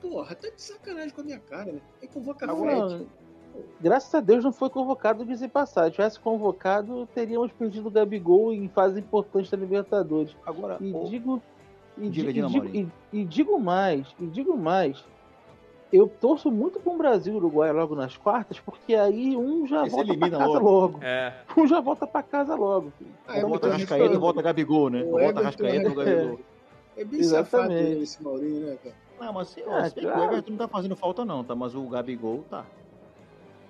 Porra, 0.00 0.34
tá 0.34 0.48
de 0.50 0.60
sacanagem 0.60 1.10
com 1.10 1.20
a 1.20 1.24
minha 1.24 1.38
cara, 1.38 1.72
né? 1.72 1.80
Aí 2.02 2.08
convoca 2.08 2.50
Agora, 2.50 2.88
Fred. 2.88 3.06
graças 3.80 4.14
a 4.14 4.20
Deus 4.20 4.44
não 4.44 4.52
foi 4.52 4.68
convocado 4.68 5.24
de 5.24 5.48
passar. 5.48 5.86
Se 5.86 5.92
tivesse 5.92 6.18
convocado, 6.20 7.06
teríamos 7.14 7.52
perdido 7.52 7.86
o 7.88 7.90
Gabigol 7.90 8.52
em 8.52 8.68
fase 8.68 9.00
importante 9.00 9.50
da 9.50 9.56
Libertadores. 9.56 10.36
Agora, 10.44 10.76
E 10.80 10.92
o- 10.92 11.04
digo. 11.08 11.42
E, 11.96 12.08
Diga, 12.08 12.32
di- 12.32 12.42
diga, 12.42 12.46
e 12.46 12.50
digo, 12.72 12.90
e- 13.12 13.20
e 13.20 13.24
digo 13.24 13.58
mais, 13.60 14.08
e 14.18 14.26
digo 14.26 14.56
mais. 14.58 15.04
Eu 15.96 16.08
torço 16.08 16.50
muito 16.50 16.80
com 16.80 16.94
o 16.94 16.98
Brasil 16.98 17.34
e 17.34 17.36
Uruguai 17.36 17.70
logo 17.72 17.94
nas 17.94 18.16
quartas, 18.16 18.58
porque 18.58 18.94
aí 18.96 19.36
um 19.36 19.64
já 19.66 19.86
Esse 19.86 19.90
volta 19.94 20.06
pra 20.06 20.14
elimina 20.16 20.38
casa 20.38 20.52
logo. 20.58 20.70
logo. 20.70 20.98
É. 21.02 21.34
Um 21.56 21.66
já 21.68 21.80
volta 21.80 22.06
pra 22.06 22.22
casa 22.22 22.54
logo. 22.56 22.90
filho. 22.98 23.10
Ah, 23.28 23.34
é 23.34 23.38
Então, 23.38 23.50
bota 23.50 23.68
muito 23.68 23.80
Rascaeta 23.80 24.14
e 24.14 24.18
volta 24.18 24.42
Gabigol, 24.42 24.90
né? 24.90 25.02
O 25.04 25.10
Bota 25.12 25.22
Everton 25.22 25.42
Rascaeta 25.42 25.76
e 25.76 25.86
o 25.86 26.00
é- 26.00 26.04
Gabigol. 26.04 26.40
É 26.96 27.04
bem 27.04 27.22
safado 27.22 27.64
Exatamente. 27.72 28.02
esse 28.02 28.22
Maurinho, 28.22 28.66
né, 28.66 28.78
cara? 28.82 28.94
Não, 29.20 29.32
mas 29.32 29.48
se, 29.48 29.62
Ah, 29.62 29.88
se 29.88 29.94
bem 29.94 30.04
que 30.04 30.10
o 30.10 30.12
claro. 30.14 30.32
Everton 30.32 30.50
não 30.50 30.58
tá 30.58 30.68
fazendo 30.68 30.96
falta 30.96 31.24
não, 31.24 31.44
tá? 31.44 31.54
Mas 31.54 31.74
o 31.76 31.88
Gabigol 31.88 32.44
tá. 32.50 32.64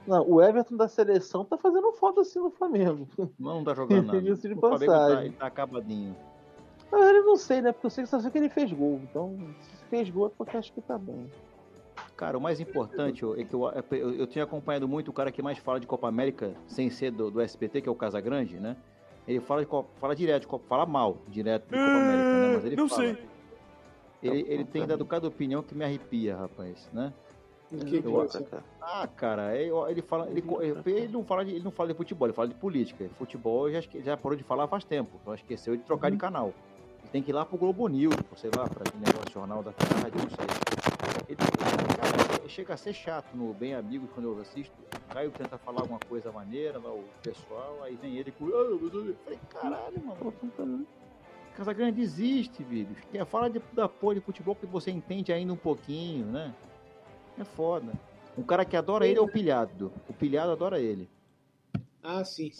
Não, 0.06 0.26
o 0.30 0.42
Everton 0.42 0.76
da 0.76 0.88
seleção 0.88 1.44
tá 1.44 1.56
fazendo 1.58 1.92
falta 1.92 2.22
assim 2.22 2.38
no 2.38 2.50
Flamengo. 2.50 3.06
Não, 3.18 3.56
não 3.56 3.64
tá 3.64 3.74
jogando 3.74 4.06
nada. 4.06 4.20
Diga-se 4.22 4.48
de 4.48 4.54
o 4.54 4.60
Flamengo 4.60 4.92
tá, 4.92 4.98
passagem. 4.98 5.24
ele 5.26 5.34
tá 5.36 5.46
acabadinho. 5.46 6.16
Ah, 6.92 6.96
eu 6.96 7.24
não 7.24 7.36
sei, 7.36 7.60
né? 7.60 7.72
Porque 7.72 7.86
eu 7.86 7.90
sei 7.90 8.04
que 8.04 8.10
só 8.10 8.18
sei 8.20 8.30
que 8.30 8.38
ele 8.38 8.48
fez 8.48 8.72
gol. 8.72 9.00
Então, 9.04 9.36
se 9.60 9.84
fez 9.90 10.08
gol 10.10 10.26
é 10.26 10.30
porque 10.38 10.56
acho 10.56 10.72
que 10.72 10.80
tá 10.80 10.96
bem. 10.96 11.30
Cara, 12.16 12.38
o 12.38 12.40
mais 12.40 12.60
importante 12.60 13.24
é 13.36 13.44
que 13.44 13.54
eu, 13.54 13.70
eu, 13.90 14.14
eu 14.14 14.26
tenho 14.26 14.44
acompanhado 14.44 14.86
muito 14.86 15.08
o 15.08 15.12
cara 15.12 15.32
que 15.32 15.42
mais 15.42 15.58
fala 15.58 15.80
de 15.80 15.86
Copa 15.86 16.06
América, 16.06 16.54
sem 16.66 16.88
ser 16.88 17.10
do, 17.10 17.30
do 17.30 17.42
SPT, 17.42 17.80
que 17.80 17.88
é 17.88 17.92
o 17.92 17.94
Casagrande, 17.94 18.56
né? 18.60 18.76
Ele 19.26 19.40
fala, 19.40 19.62
de 19.62 19.66
Copa, 19.66 19.88
fala 20.00 20.14
direto, 20.14 20.46
Copa, 20.46 20.64
fala 20.68 20.86
mal 20.86 21.18
direto 21.28 21.64
de 21.64 21.70
Copa 21.70 21.82
América, 21.82 22.32
né? 22.32 22.54
Mas 22.54 22.64
ele 22.66 22.76
não 22.76 22.88
fala. 22.88 23.02
sei. 23.02 23.18
Ele, 24.22 24.44
ele 24.48 24.64
tem 24.64 24.86
dado 24.86 25.04
cada 25.04 25.26
opinião 25.26 25.62
que 25.62 25.74
me 25.74 25.84
arrepia, 25.84 26.36
rapaz, 26.36 26.88
né? 26.92 27.12
O 27.72 27.84
que 27.84 28.02
que 28.02 28.06
Eu 28.06 28.22
é? 28.22 28.28
Ah, 28.80 29.08
cara, 29.08 29.56
ele, 29.56 29.70
ele 29.88 30.02
fala, 30.02 30.28
ele, 30.30 30.44
ele 30.86 31.08
não 31.08 31.24
fala 31.24 31.44
de, 31.44 31.52
ele 31.52 31.64
não 31.64 31.70
fala 31.70 31.88
de 31.88 31.94
futebol, 31.94 32.28
ele 32.28 32.34
fala 32.34 32.48
de 32.48 32.54
política. 32.54 33.08
Futebol 33.18 33.70
já, 33.70 33.80
já 33.80 34.16
parou 34.16 34.36
de 34.36 34.44
falar 34.44 34.68
faz 34.68 34.84
tempo, 34.84 35.18
só 35.24 35.34
esqueceu 35.34 35.76
de 35.76 35.82
trocar 35.82 36.10
de 36.10 36.16
canal. 36.16 36.52
Ele 37.02 37.10
tem 37.10 37.22
que 37.22 37.30
ir 37.30 37.34
lá 37.34 37.44
pro 37.44 37.58
Globo 37.58 37.88
News, 37.88 38.14
sei 38.36 38.50
lá, 38.56 38.68
para 38.68 38.82
aquele 38.82 39.04
negócio 39.04 39.32
jornal 39.32 39.62
da 39.62 39.72
tarde, 39.72 40.16
não 40.16 40.30
sei. 40.30 40.46
Ele, 41.28 41.38
chega 42.48 42.74
a 42.74 42.76
ser 42.76 42.92
chato 42.92 43.34
no 43.36 43.52
Bem 43.54 43.74
Amigos 43.74 44.08
quando 44.12 44.28
eu 44.28 44.40
assisto. 44.40 44.74
O 45.10 45.14
Caio 45.14 45.30
tenta 45.30 45.56
falar 45.58 45.80
alguma 45.82 45.98
coisa 46.00 46.30
maneira 46.32 46.78
o 46.78 47.04
pessoal, 47.22 47.82
aí 47.82 47.96
vem 47.96 48.16
ele 48.16 48.32
com. 48.32 48.46
"Ah, 48.46 48.48
eu-" 48.50 49.16
falei, 49.24 49.38
caralho, 49.50 50.04
mano. 50.04 50.86
Casagrande 51.56 52.00
existe, 52.00 52.62
vídeos. 52.64 52.98
Quer 53.12 53.24
fala 53.24 53.48
de, 53.48 53.60
da 53.72 53.88
porra 53.88 54.16
de 54.16 54.20
futebol 54.20 54.56
que 54.56 54.66
você 54.66 54.90
entende 54.90 55.32
ainda 55.32 55.52
um 55.52 55.56
pouquinho, 55.56 56.26
né? 56.26 56.52
É 57.38 57.44
foda. 57.44 57.92
Um 58.36 58.42
cara 58.42 58.64
que 58.64 58.76
adora 58.76 59.06
ele 59.06 59.18
é 59.18 59.22
o 59.22 59.28
Pilhado. 59.28 59.92
O 60.08 60.12
Pilhado 60.12 60.50
adora 60.50 60.80
ele. 60.80 61.08
Ah, 62.02 62.24
sim. 62.24 62.50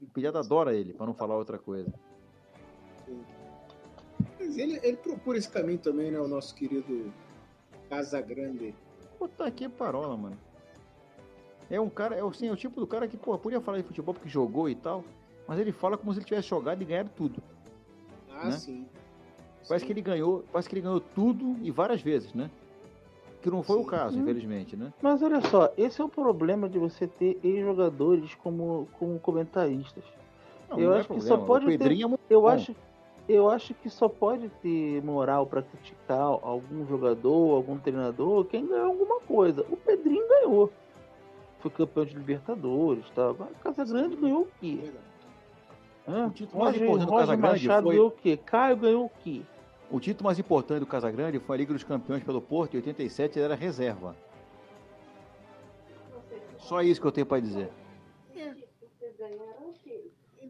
O 0.00 0.06
Pilhado 0.06 0.38
adora 0.38 0.74
ele, 0.74 0.92
pra 0.92 1.06
não 1.06 1.14
falar 1.14 1.36
outra 1.36 1.58
coisa. 1.58 1.92
Mas 4.38 4.56
ele, 4.58 4.78
ele 4.82 4.96
procura 4.98 5.38
esse 5.38 5.50
caminho 5.50 5.78
também, 5.78 6.10
né? 6.10 6.20
O 6.20 6.28
nosso 6.28 6.54
querido 6.54 7.12
Casagrande. 7.88 8.74
Puta 9.20 9.50
que 9.50 9.68
parola, 9.68 10.16
mano. 10.16 10.38
É 11.70 11.78
um 11.78 11.90
cara, 11.90 12.16
é, 12.16 12.22
assim, 12.26 12.48
é 12.48 12.52
o 12.52 12.56
tipo 12.56 12.80
do 12.80 12.86
cara 12.86 13.06
que, 13.06 13.18
pô, 13.18 13.36
podia 13.38 13.60
falar 13.60 13.76
de 13.76 13.84
futebol 13.84 14.14
porque 14.14 14.30
jogou 14.30 14.66
e 14.66 14.74
tal, 14.74 15.04
mas 15.46 15.58
ele 15.60 15.72
fala 15.72 15.98
como 15.98 16.10
se 16.14 16.18
ele 16.20 16.24
tivesse 16.26 16.48
jogado 16.48 16.80
e 16.80 16.86
ganhado 16.86 17.10
tudo. 17.14 17.40
Ah, 18.30 18.46
Né? 18.46 18.52
sim. 18.52 18.88
Parece 19.68 19.84
que 19.84 19.92
ele 19.92 20.00
ganhou, 20.00 20.42
parece 20.50 20.68
que 20.70 20.74
ele 20.74 20.80
ganhou 20.80 21.00
tudo 21.00 21.54
e 21.60 21.70
várias 21.70 22.00
vezes, 22.00 22.32
né? 22.32 22.50
Que 23.42 23.50
não 23.50 23.62
foi 23.62 23.76
o 23.76 23.82
Sim. 23.84 23.88
caso, 23.90 24.18
infelizmente, 24.18 24.74
né? 24.74 24.90
Mas 25.02 25.22
olha 25.22 25.40
só, 25.42 25.70
esse 25.76 26.00
é 26.00 26.04
o 26.04 26.08
problema 26.08 26.66
de 26.66 26.78
você 26.78 27.06
ter 27.06 27.38
ex-jogadores 27.44 28.34
como, 28.36 28.88
como 28.98 29.20
comentaristas. 29.20 30.02
Não, 30.68 30.80
Eu 30.80 30.88
não 30.88 30.94
é 30.96 30.98
acho 31.00 31.08
que 31.08 31.14
problema. 31.14 31.38
só 31.38 31.44
pode 31.44 31.66
o 31.66 31.68
ter- 31.68 31.78
Pedrinho 31.78 32.04
é 32.04 32.08
muito 32.08 32.20
Eu 32.28 32.40
bom. 32.40 32.48
acho, 32.48 32.74
eu 33.28 33.48
acho 33.48 33.74
que 33.74 33.88
só 33.88 34.08
pode 34.08 34.48
ter 34.62 35.02
moral 35.02 35.46
pra 35.46 35.62
criticar 35.62 36.20
algum 36.20 36.86
jogador, 36.86 37.54
algum 37.54 37.78
treinador, 37.78 38.44
quem 38.46 38.66
ganhou 38.66 38.86
alguma 38.88 39.20
coisa. 39.20 39.64
O 39.70 39.76
Pedrinho 39.76 40.26
ganhou. 40.28 40.72
Foi 41.60 41.70
campeão 41.70 42.04
de 42.04 42.14
Libertadores, 42.14 43.04
tá? 43.10 43.30
O 43.30 43.34
Casagrande 43.62 44.16
ganhou 44.16 44.42
o 44.42 44.48
quê? 44.60 44.90
Hã? 46.08 46.26
O 46.26 46.30
título 46.30 46.62
mais 46.64 46.74
Roger, 46.74 46.88
importante 46.88 47.06
do 47.06 47.10
Roger 47.12 47.26
Casagrande 47.26 47.66
Machado 47.68 47.82
foi- 47.84 47.94
ganhou 47.94 48.08
o 48.08 48.10
quê? 48.10 48.36
Caio 48.36 48.76
ganhou 48.76 49.04
o 49.04 49.10
quê? 49.22 49.42
O 49.90 50.00
título 50.00 50.24
mais 50.26 50.38
importante 50.38 50.80
do 50.80 50.86
Casagrande 50.86 51.38
foi 51.38 51.56
a 51.56 51.58
Liga 51.58 51.72
dos 51.72 51.84
Campeões 51.84 52.22
pelo 52.24 52.40
Porto, 52.40 52.74
em 52.74 52.76
87 52.78 53.38
ele 53.38 53.44
era 53.44 53.54
reserva. 53.54 54.16
Só 56.58 56.80
isso 56.82 57.00
que 57.00 57.06
eu 57.06 57.12
tenho 57.12 57.26
para 57.26 57.40
dizer. 57.40 57.70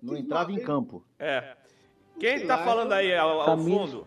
Não 0.03 0.17
entrava 0.17 0.53
em 0.53 0.59
campo. 0.61 1.03
É. 1.19 1.57
Quem 2.21 2.47
tá 2.47 2.59
falando 2.59 2.93
aí 2.93 3.15
ao, 3.17 3.41
ao 3.41 3.47
Tamires. 3.47 3.91
fundo? 3.91 4.07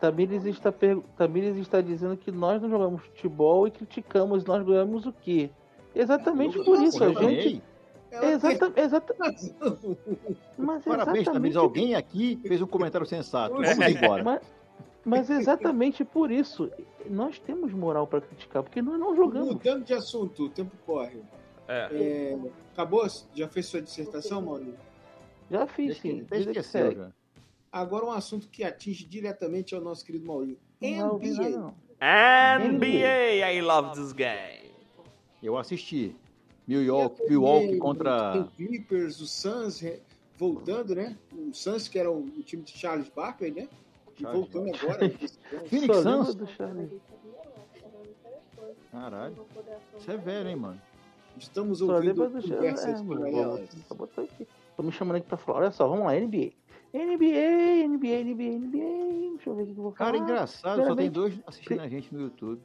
Tamires 0.00 0.46
está, 0.46 0.72
per... 0.72 0.98
Tamires 1.16 1.56
está 1.56 1.80
dizendo 1.80 2.16
que 2.16 2.30
nós 2.30 2.62
não 2.62 2.70
jogamos 2.70 3.02
futebol 3.02 3.66
e 3.66 3.70
criticamos, 3.70 4.44
nós 4.44 4.64
ganhamos 4.64 5.04
o 5.04 5.12
quê? 5.12 5.50
Exatamente 5.94 6.56
Eu- 6.56 6.64
por 6.64 6.80
isso, 6.82 7.02
a 7.04 7.12
gente. 7.12 7.62
Ela 8.10 8.32
Exata... 8.32 8.72
Mas 10.56 10.84
Parabéns, 10.84 10.88
exatamente... 10.88 11.24
Tamires. 11.32 11.56
Alguém 11.56 11.94
aqui 11.94 12.40
fez 12.46 12.62
um 12.62 12.66
comentário 12.66 13.06
sensato. 13.06 13.54
Vamos 13.54 13.78
embora. 13.78 14.24
Mas, 14.24 14.40
mas 15.04 15.30
exatamente 15.30 16.04
por 16.04 16.30
isso, 16.30 16.70
nós 17.08 17.38
temos 17.38 17.72
moral 17.72 18.06
para 18.06 18.20
criticar, 18.20 18.62
porque 18.62 18.80
nós 18.80 18.98
não 18.98 19.14
jogamos. 19.14 19.48
Mudando 19.54 19.84
de 19.84 19.94
assunto, 19.94 20.44
o 20.44 20.48
tempo 20.48 20.72
corre. 20.86 21.20
É. 21.68 21.88
É, 21.92 22.38
acabou? 22.72 23.06
Já 23.34 23.48
fez 23.48 23.66
sua 23.66 23.80
dissertação, 23.80 24.42
Maurício? 24.42 24.89
Já 25.50 25.66
fiz, 25.66 25.98
sim. 25.98 26.20
até 26.20 26.38
Vida 26.38 26.52
que 26.52 26.58
esqueceu 26.60 26.92
já. 26.92 27.12
Agora 27.72 28.06
um 28.06 28.12
assunto 28.12 28.48
que 28.48 28.64
atinge 28.64 29.04
diretamente 29.04 29.74
ao 29.74 29.80
nosso 29.80 30.04
querido. 30.04 30.26
Não 30.26 30.46
nada, 30.80 31.14
NBA. 31.14 31.50
não. 31.50 31.74
NBA, 32.72 33.52
I 33.52 33.60
love 33.60 34.00
this 34.00 34.12
game. 34.12 34.72
Eu 35.42 35.56
assisti. 35.56 36.16
Milwaukee, 36.66 37.22
NBA, 37.22 37.30
Milwaukee 37.30 37.78
contra. 37.78 38.32
Tem 38.32 38.40
o 38.42 38.46
Clippers, 38.46 39.20
o 39.20 39.26
Suns 39.26 39.84
voltando, 40.36 40.94
né? 40.94 41.16
O 41.32 41.52
Suns, 41.52 41.88
que 41.88 41.98
era 41.98 42.10
o, 42.10 42.24
o 42.24 42.42
time 42.42 42.62
de 42.62 42.72
Charles 42.72 43.08
Barkley, 43.08 43.50
né? 43.50 43.68
E 44.16 44.22
Charles 44.22 44.40
voltando 44.40 44.74
agora. 44.74 45.10
Phoenix 45.68 45.96
Suns? 45.98 46.36
Caralho. 48.90 49.46
Isso 49.98 50.10
é 50.10 50.16
velho, 50.16 50.48
hein, 50.48 50.56
mano? 50.56 50.80
Estamos 51.38 51.78
Só 51.78 51.86
ouvindo 51.86 52.22
lembra 52.22 52.40
do 52.40 52.46
Charlie. 52.46 52.66
É, 52.66 52.70
conversas 52.70 53.02
mano, 53.02 53.20
paralelas. 53.20 53.70
só 53.88 53.94
botou 53.94 54.24
aqui. 54.24 54.48
Tô 54.80 54.86
me 54.86 54.92
chamando 54.92 55.16
aqui 55.16 55.26
pra 55.26 55.36
falar. 55.36 55.58
Olha 55.58 55.70
só, 55.70 55.86
vamos 55.86 56.06
lá, 56.06 56.14
NBA. 56.14 56.52
NBA, 56.94 57.86
NBA, 57.86 58.24
NBA, 58.24 58.58
NBA. 58.58 59.30
Deixa 59.36 59.50
eu 59.50 59.54
ver 59.54 59.62
o 59.64 59.66
que 59.66 59.70
eu 59.72 59.74
vou 59.74 59.92
falar. 59.92 60.12
Cara, 60.12 60.16
engraçado, 60.16 60.86
só 60.86 60.96
tem 60.96 61.10
dois 61.10 61.38
assistindo 61.46 61.82
a 61.82 61.86
gente 61.86 62.14
no 62.14 62.22
YouTube. 62.22 62.62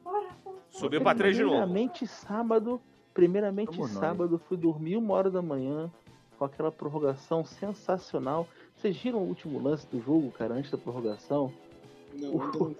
Subiu 0.70 1.02
pra 1.02 1.14
três 1.14 1.36
de 1.36 1.44
novo. 1.44 1.56
Primeiramente, 1.56 2.08
sábado. 2.08 2.80
Primeiramente, 3.14 3.78
nós. 3.78 3.92
sábado, 3.92 4.40
fui 4.48 4.56
dormir 4.56 4.96
uma 4.96 5.14
hora 5.14 5.30
da 5.30 5.42
manhã 5.42 5.92
com 6.40 6.46
aquela 6.46 6.72
prorrogação 6.72 7.44
sensacional. 7.44 8.48
Vocês 8.78 8.96
viram 8.96 9.20
o 9.20 9.28
último 9.28 9.62
lance 9.62 9.86
do 9.88 10.00
jogo, 10.00 10.32
cara, 10.32 10.54
antes 10.54 10.72
da 10.72 10.78
prorrogação? 10.78 11.52
Não, 12.14 12.42
ainda 12.42 12.58
não. 12.58 12.76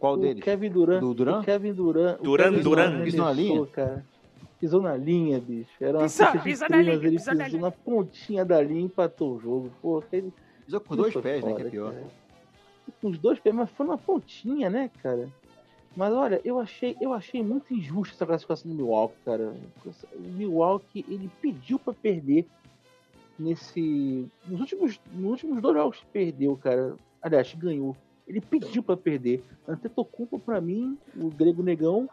Qual 0.00 0.14
o 0.14 0.16
deles? 0.16 0.42
Kevin 0.42 0.70
Durant. 0.70 1.00
Do 1.00 1.14
Duran? 1.14 1.38
O 1.38 1.44
Kevin 1.44 1.74
Durant. 1.74 2.18
o 2.18 2.22
Duran, 2.24 2.50
Kevin 2.50 2.62
Duran. 2.62 2.88
Durant 2.88 2.88
na 2.88 2.96
arremessou, 2.96 3.34
linha? 3.34 3.66
Cara. 3.66 4.04
Pisou 4.60 4.82
na 4.82 4.94
linha, 4.96 5.40
bicho. 5.40 5.70
Era 5.80 5.98
uma 5.98 6.04
Pisou, 6.04 6.26
pisou 6.42 6.68
na 6.68 6.76
linha, 6.82 6.92
ele 6.94 7.10
pisou 7.12 7.34
na 7.34 7.44
pisou 7.44 7.58
linha. 7.58 7.70
na 7.70 7.70
pontinha 7.70 8.44
da 8.44 8.60
linha 8.62 8.80
e 8.80 8.84
empatou 8.84 9.36
o 9.36 9.40
jogo. 9.40 9.72
Pô, 9.80 10.04
ele 10.12 10.32
Pisou 10.66 10.80
com 10.80 10.94
dois 10.96 11.14
pés, 11.14 11.42
né? 11.42 11.54
Que 11.54 11.62
é 11.62 11.70
pior. 11.70 11.92
cara. 11.94 12.06
Com 13.00 13.08
os 13.08 13.18
dois 13.18 13.38
pés, 13.40 13.54
mas 13.54 13.70
foi 13.70 13.86
na 13.86 13.96
pontinha, 13.96 14.68
né, 14.68 14.90
cara? 15.02 15.28
Mas 15.96 16.12
olha, 16.12 16.40
eu 16.44 16.60
achei, 16.60 16.96
eu 17.00 17.12
achei 17.12 17.42
muito 17.42 17.72
injusta 17.74 18.14
essa 18.14 18.26
classificação 18.26 18.70
do 18.70 18.76
Milwaukee, 18.76 19.16
cara. 19.24 19.54
O 20.14 20.20
Milwaukee, 20.20 21.04
ele 21.08 21.30
pediu 21.40 21.78
pra 21.78 21.92
perder 21.94 22.46
nesse. 23.38 24.28
Nos 24.46 24.60
últimos, 24.60 25.00
nos 25.12 25.30
últimos 25.32 25.60
dois 25.60 25.76
jogos 25.76 25.98
que 25.98 26.06
perdeu, 26.06 26.56
cara. 26.56 26.94
Aliás, 27.22 27.52
ganhou. 27.54 27.96
Ele 28.28 28.40
pediu 28.40 28.82
pra 28.82 28.96
perder. 28.96 29.42
Antetokounmpo, 29.66 30.38
pra 30.38 30.60
mim, 30.60 30.96
o 31.16 31.28
grego 31.30 31.62
negão, 31.62 32.08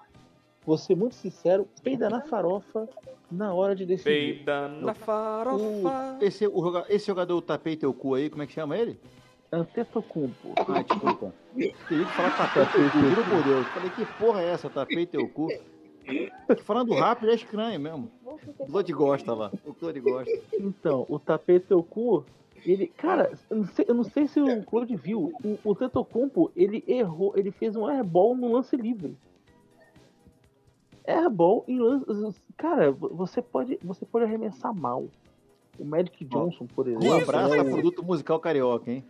vou 0.67 0.77
ser 0.77 0.95
muito 0.95 1.15
sincero, 1.15 1.65
peida 1.81 2.09
na 2.09 2.21
farofa 2.21 2.87
na 3.31 3.53
hora 3.53 3.73
de 3.73 3.85
decidir. 3.85 4.35
Peida 4.43 4.67
na 4.67 4.91
O, 4.91 4.95
farofa. 4.95 6.17
esse, 6.21 6.45
o 6.45 6.83
esse 6.89 7.07
jogador 7.07 7.41
tapei 7.41 7.77
teu 7.77 7.93
cu 7.93 8.15
aí, 8.15 8.29
como 8.29 8.43
é 8.43 8.45
que 8.47 8.51
chama 8.51 8.77
ele? 8.77 8.99
Antetokounmpo. 9.49 10.53
Ah, 10.57 10.81
desculpa. 10.81 11.33
Queria 11.55 11.71
que 12.05 12.11
falar 12.13 12.35
tapei 12.37 12.65
teu 12.65 12.91
cu, 12.91 12.99
juro 12.99 13.23
por 13.23 13.43
Deus. 13.43 13.67
Falei, 13.67 13.89
que 13.91 14.05
porra 14.19 14.41
é 14.41 14.49
essa? 14.51 14.69
Tapei 14.69 15.05
teu 15.05 15.25
cu. 15.29 15.47
Falando 16.63 16.93
rápido 16.93 17.31
é 17.31 17.35
estranho 17.35 17.79
mesmo. 17.79 18.11
O 18.59 18.65
Claude 18.65 18.93
gosta 18.93 19.33
lá. 19.33 19.51
O 19.65 19.73
Claude 19.73 19.99
gosta. 20.01 20.31
Então, 20.53 21.05
o 21.09 21.17
tapete 21.17 21.67
teu 21.67 21.81
cu, 21.81 22.25
ele. 22.65 22.87
Cara, 22.87 23.31
eu 23.49 23.57
não 23.57 23.65
sei, 23.67 23.85
eu 23.87 23.93
não 23.95 24.03
sei 24.03 24.27
se 24.27 24.39
o 24.41 24.63
Claude 24.63 24.95
viu. 24.97 25.33
O, 25.43 25.57
o 25.71 25.75
Tetocumpo, 25.75 26.51
ele 26.55 26.83
errou, 26.87 27.33
ele 27.37 27.51
fez 27.51 27.75
um 27.75 27.87
airball 27.87 28.35
no 28.35 28.51
lance 28.53 28.75
livre. 28.75 29.17
Airball 31.07 31.63
em 31.67 31.79
lance. 31.79 32.41
Cara, 32.57 32.91
você 32.91 33.41
pode, 33.41 33.79
você 33.81 34.05
pode 34.05 34.25
arremessar 34.25 34.75
mal. 34.75 35.05
O 35.79 35.85
Magic 35.85 36.25
Johnson, 36.25 36.65
por 36.67 36.87
exemplo. 36.87 37.07
Um 37.07 37.21
abraço 37.21 37.53
a 37.53 37.63
produto 37.63 38.03
musical 38.03 38.39
carioca, 38.39 38.91
hein? 38.91 39.03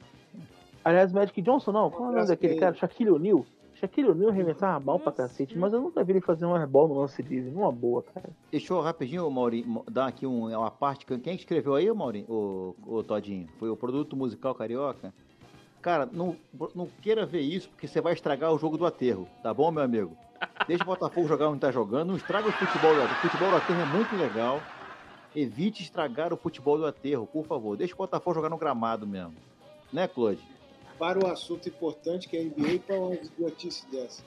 Aliás, 0.84 1.12
Magic 1.12 1.42
Johnson 1.42 1.72
não, 1.72 1.90
qual 1.90 2.10
é 2.10 2.12
o 2.12 2.16
nome 2.16 2.28
daquele 2.28 2.56
cara? 2.56 2.76
Shaquille 2.76 3.10
O'Neal. 3.10 3.46
Shaquille 3.74 4.10
O'Neal 4.10 4.32
arremessava 4.32 4.84
mal 4.84 5.00
pra 5.00 5.12
cacete, 5.12 5.58
mas 5.58 5.72
eu 5.72 5.82
nunca 5.82 6.04
vi 6.04 6.14
ele 6.14 6.22
fazer 6.22 6.46
um 6.46 6.56
airball 6.56 6.88
no 6.88 7.00
lance 7.00 7.22
livre. 7.22 7.52
Numa 7.52 7.72
boa, 7.72 8.02
cara. 8.04 8.30
Deixa 8.52 8.74
eu 8.74 8.82
rapidinho, 8.82 9.30
Maurinho, 9.30 9.84
dar 9.90 10.08
aqui 10.08 10.26
um, 10.26 10.48
uma 10.48 10.72
parte. 10.72 11.06
Quem 11.06 11.20
que 11.20 11.44
escreveu 11.44 11.76
aí, 11.76 11.92
Maurinho? 11.92 12.26
O, 12.28 12.76
o 12.86 13.04
Todinho? 13.04 13.48
Foi 13.60 13.70
o 13.70 13.78
produto 13.78 14.16
musical 14.16 14.56
carioca? 14.56 15.14
Cara, 15.82 16.10
não, 16.12 16.36
não 16.76 16.88
queira 17.02 17.26
ver 17.26 17.42
isso, 17.42 17.70
porque 17.70 17.88
você 17.88 18.02
vai 18.02 18.14
estragar 18.14 18.52
o 18.54 18.58
jogo 18.58 18.78
do 18.78 18.86
aterro, 18.86 19.28
tá 19.44 19.54
bom, 19.54 19.72
meu 19.72 19.84
amigo? 19.84 20.18
Deixa 20.68 20.84
o 20.84 20.88
Botafogo 20.88 21.28
jogar 21.28 21.50
onde 21.50 21.62
tá 21.62 21.72
jogando, 21.72 22.10
não 22.10 22.18
estraga 22.18 22.48
o 22.48 22.52
futebol 22.52 22.94
do 22.94 23.02
aterro. 23.02 23.18
O 23.18 23.22
futebol 23.22 23.50
do 23.52 23.56
aterro 23.56 23.82
é 23.82 23.86
muito 23.86 24.16
legal. 24.16 24.62
Evite 25.36 25.84
estragar 25.84 26.34
o 26.34 26.38
futebol 26.38 26.78
do 26.78 26.86
aterro, 26.86 27.28
por 27.28 27.46
favor. 27.46 27.78
Deixa 27.78 27.94
o 27.94 27.98
Botafogo 27.98 28.36
jogar 28.36 28.50
no 28.50 28.58
gramado 28.58 29.08
mesmo. 29.08 29.34
Né, 29.94 30.08
Claude? 30.08 30.42
Para 31.00 31.20
o 31.24 31.28
assunto 31.28 31.70
importante 31.70 32.28
que 32.28 32.36
é 32.36 32.42
a 32.42 32.44
NBA 32.44 32.80
para 32.86 33.00
uma 33.00 33.18
notícia 33.38 33.88
dessa. 33.90 34.24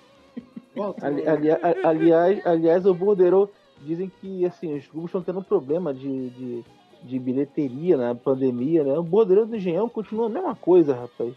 Volta, 0.75 1.07
Ali- 1.07 1.27
ali- 1.27 1.51
aliás, 1.85 2.46
aliás, 2.46 2.87
o 2.87 2.94
Bordeiro 2.94 3.51
dizem 3.83 4.11
que 4.20 4.46
assim, 4.46 4.77
os 4.77 4.87
clubes 4.87 5.09
estão 5.09 5.23
tendo 5.23 5.42
problema 5.42 5.92
de, 5.92 6.31
de, 6.31 6.64
de 7.03 7.18
bilheteria 7.18 7.96
na 7.96 8.14
pandemia, 8.14 8.85
né? 8.85 8.96
O 8.96 9.03
Bordeiro 9.03 9.46
do 9.46 9.57
Engenhão 9.57 9.88
continua 9.88 10.27
a 10.27 10.31
mesma 10.31 10.55
coisa, 10.55 10.94
rapaz. 10.94 11.35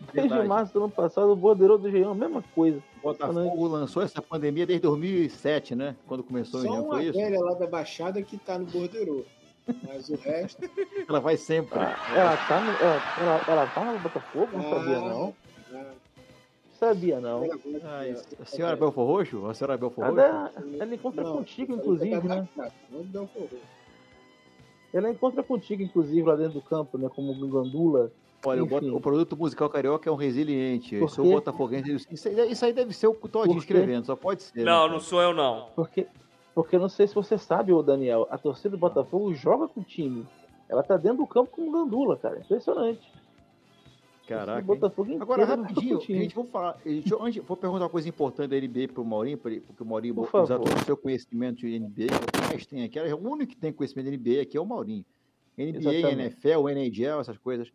Desde 0.00 0.28
Verdade. 0.28 0.48
março 0.48 0.72
do 0.72 0.84
ano 0.84 0.90
passado, 0.90 1.30
o 1.30 1.36
Bordeiro 1.36 1.76
do 1.76 1.88
Engenhão, 1.88 2.12
a 2.12 2.14
mesma 2.14 2.42
coisa. 2.54 2.78
O 2.98 3.00
Botafogo 3.02 3.66
lançou 3.66 4.02
essa 4.02 4.22
pandemia 4.22 4.64
desde 4.64 4.82
2007, 4.86 5.74
né? 5.74 5.96
Quando 6.06 6.22
começou 6.22 6.60
o 6.60 6.62
Só 6.62 6.68
Engenho, 6.68 6.84
uma 6.84 6.94
foi 6.94 7.04
isso? 7.06 7.18
velha 7.18 7.40
lá 7.40 7.54
da 7.54 7.66
Baixada 7.66 8.22
que 8.22 8.38
tá 8.38 8.58
no 8.58 8.66
borderô. 8.66 9.24
Mas 9.86 10.08
o 10.08 10.14
resto. 10.16 10.62
Ela 11.06 11.20
vai 11.20 11.36
sempre. 11.36 11.78
Ela 11.78 12.36
tá 12.36 12.60
no, 12.60 12.70
ela, 12.70 13.02
ela, 13.18 13.44
ela 13.48 13.66
tá 13.66 13.84
no 13.84 13.98
Botafogo? 13.98 14.48
Não 14.56 14.70
sabia, 14.70 14.98
não. 15.00 15.34
Ah, 15.74 15.92
Sabia, 16.78 17.20
não. 17.20 17.42
Ah, 17.82 18.02
a 18.40 18.44
senhora 18.44 18.76
Belfor 18.76 19.04
Roxo? 19.04 19.44
A 19.46 19.52
senhora 19.52 19.76
Belfor 19.76 20.04
Roxo? 20.04 20.20
Ela, 20.20 20.52
ela 20.78 20.94
encontra 20.94 21.24
Não, 21.24 21.36
contigo, 21.38 21.74
inclusive, 21.74 22.20
tá 22.20 22.36
né? 22.36 22.48
Não 22.88 23.02
deu 23.02 23.26
forró. 23.26 23.58
Ela 24.94 25.10
encontra 25.10 25.42
contigo, 25.42 25.82
inclusive, 25.82 26.22
lá 26.22 26.36
dentro 26.36 26.54
do 26.54 26.62
campo, 26.62 26.96
né? 26.96 27.10
Como 27.12 27.34
Gandula. 27.48 28.12
Olha, 28.44 28.62
o, 28.62 28.66
Enfim. 28.66 28.90
o 28.90 29.00
produto 29.00 29.36
musical 29.36 29.68
carioca 29.68 30.08
é 30.08 30.12
um 30.12 30.16
resiliente. 30.16 30.94
Eu 30.94 31.08
sou 31.08 31.24
botafoguense. 31.24 32.06
Isso, 32.10 32.28
aí- 32.28 32.52
isso 32.52 32.64
aí 32.64 32.72
deve 32.72 32.92
ser 32.94 33.08
o 33.08 33.14
Todinho 33.14 33.54
quê? 33.54 33.58
escrevendo, 33.60 34.06
só 34.06 34.14
pode 34.14 34.42
ser. 34.44 34.62
Não, 34.64 34.86
né, 34.86 34.92
não 34.92 35.00
sou 35.00 35.20
eu 35.20 35.34
não. 35.34 35.68
Porque, 35.74 36.06
porque 36.54 36.76
eu 36.76 36.80
não 36.80 36.88
sei 36.88 37.06
se 37.08 37.14
você 37.14 37.36
sabe, 37.36 37.72
ô 37.72 37.82
Daniel, 37.82 38.26
a 38.30 38.38
torcida 38.38 38.70
do 38.70 38.78
Botafogo 38.78 39.34
joga 39.34 39.66
com 39.66 39.80
o 39.80 39.84
time. 39.84 40.24
Ela 40.68 40.82
tá 40.82 40.96
dentro 40.96 41.18
do 41.18 41.26
campo 41.26 41.50
com 41.50 41.68
o 41.68 41.72
Gandula, 41.72 42.16
cara. 42.16 42.38
Impressionante. 42.38 43.00
Caraca. 44.26 44.66
Agora, 45.20 45.44
rapidinho, 45.46 45.98
gente, 46.02 46.34
vamos 46.34 46.50
falar. 46.50 46.78
Eu, 46.84 47.22
antes, 47.22 47.42
vou 47.42 47.56
perguntar 47.56 47.84
uma 47.84 47.88
coisa 47.90 48.06
importante 48.08 48.50
da 48.50 48.56
NBA 48.60 48.88
pro 48.92 49.02
Maurinho, 49.02 49.38
pra 49.38 49.50
ele- 49.50 49.62
porque 49.62 49.82
o 49.82 49.86
Maurinho 49.86 50.14
Por 50.14 50.28
usa 50.42 50.58
todo 50.58 50.76
o 50.76 50.84
seu 50.84 50.96
conhecimento 50.98 51.60
de 51.60 51.74
NBA, 51.80 52.06
que 52.08 52.12
é 52.12 52.16
o 52.16 52.20
que 52.42 52.52
mais 52.52 52.66
tem 52.66 52.84
aqui. 52.84 53.00
O 53.00 53.16
único 53.30 53.52
que 53.52 53.56
tem 53.56 53.72
conhecimento 53.72 54.10
de 54.10 54.16
NBA 54.18 54.42
aqui 54.42 54.56
é 54.58 54.60
o 54.60 54.66
Maurinho. 54.66 55.04
NBA, 55.56 55.78
Exatamente. 55.78 56.20
NFL, 56.20 56.68
NHL, 56.68 57.20
essas 57.20 57.38
coisas. 57.38 57.72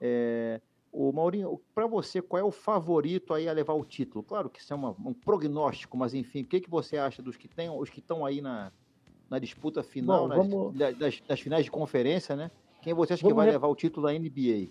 É, 0.00 0.60
o 0.92 1.12
Maurinho, 1.12 1.60
para 1.74 1.86
você, 1.86 2.22
qual 2.22 2.40
é 2.40 2.44
o 2.44 2.50
favorito 2.52 3.34
aí 3.34 3.48
a 3.48 3.52
levar 3.52 3.74
o 3.74 3.84
título? 3.84 4.22
Claro 4.22 4.48
que 4.48 4.60
isso 4.60 4.72
é 4.72 4.76
uma- 4.76 4.94
um 5.04 5.12
prognóstico, 5.12 5.96
mas 5.96 6.14
enfim, 6.14 6.42
o 6.42 6.46
que, 6.46 6.60
que 6.60 6.70
você 6.70 6.96
acha 6.96 7.20
dos 7.22 7.36
que 7.36 7.48
tem, 7.48 7.68
os 7.68 7.90
que 7.90 7.98
estão 7.98 8.24
aí 8.24 8.40
na, 8.40 8.70
na 9.28 9.38
disputa 9.38 9.82
final, 9.82 10.22
Bom, 10.22 10.28
nas, 10.28 10.48
vamos- 10.48 10.76
da- 10.76 10.90
das, 10.92 11.20
das 11.20 11.40
finais 11.40 11.64
de 11.64 11.70
conferência, 11.70 12.36
né? 12.36 12.50
Quem 12.82 12.94
você 12.94 13.14
acha 13.14 13.22
que 13.22 13.24
Vamos 13.28 13.36
vai 13.36 13.46
re- 13.46 13.52
levar 13.52 13.68
o 13.68 13.74
título 13.74 14.06
da 14.06 14.12
NBA? 14.14 14.68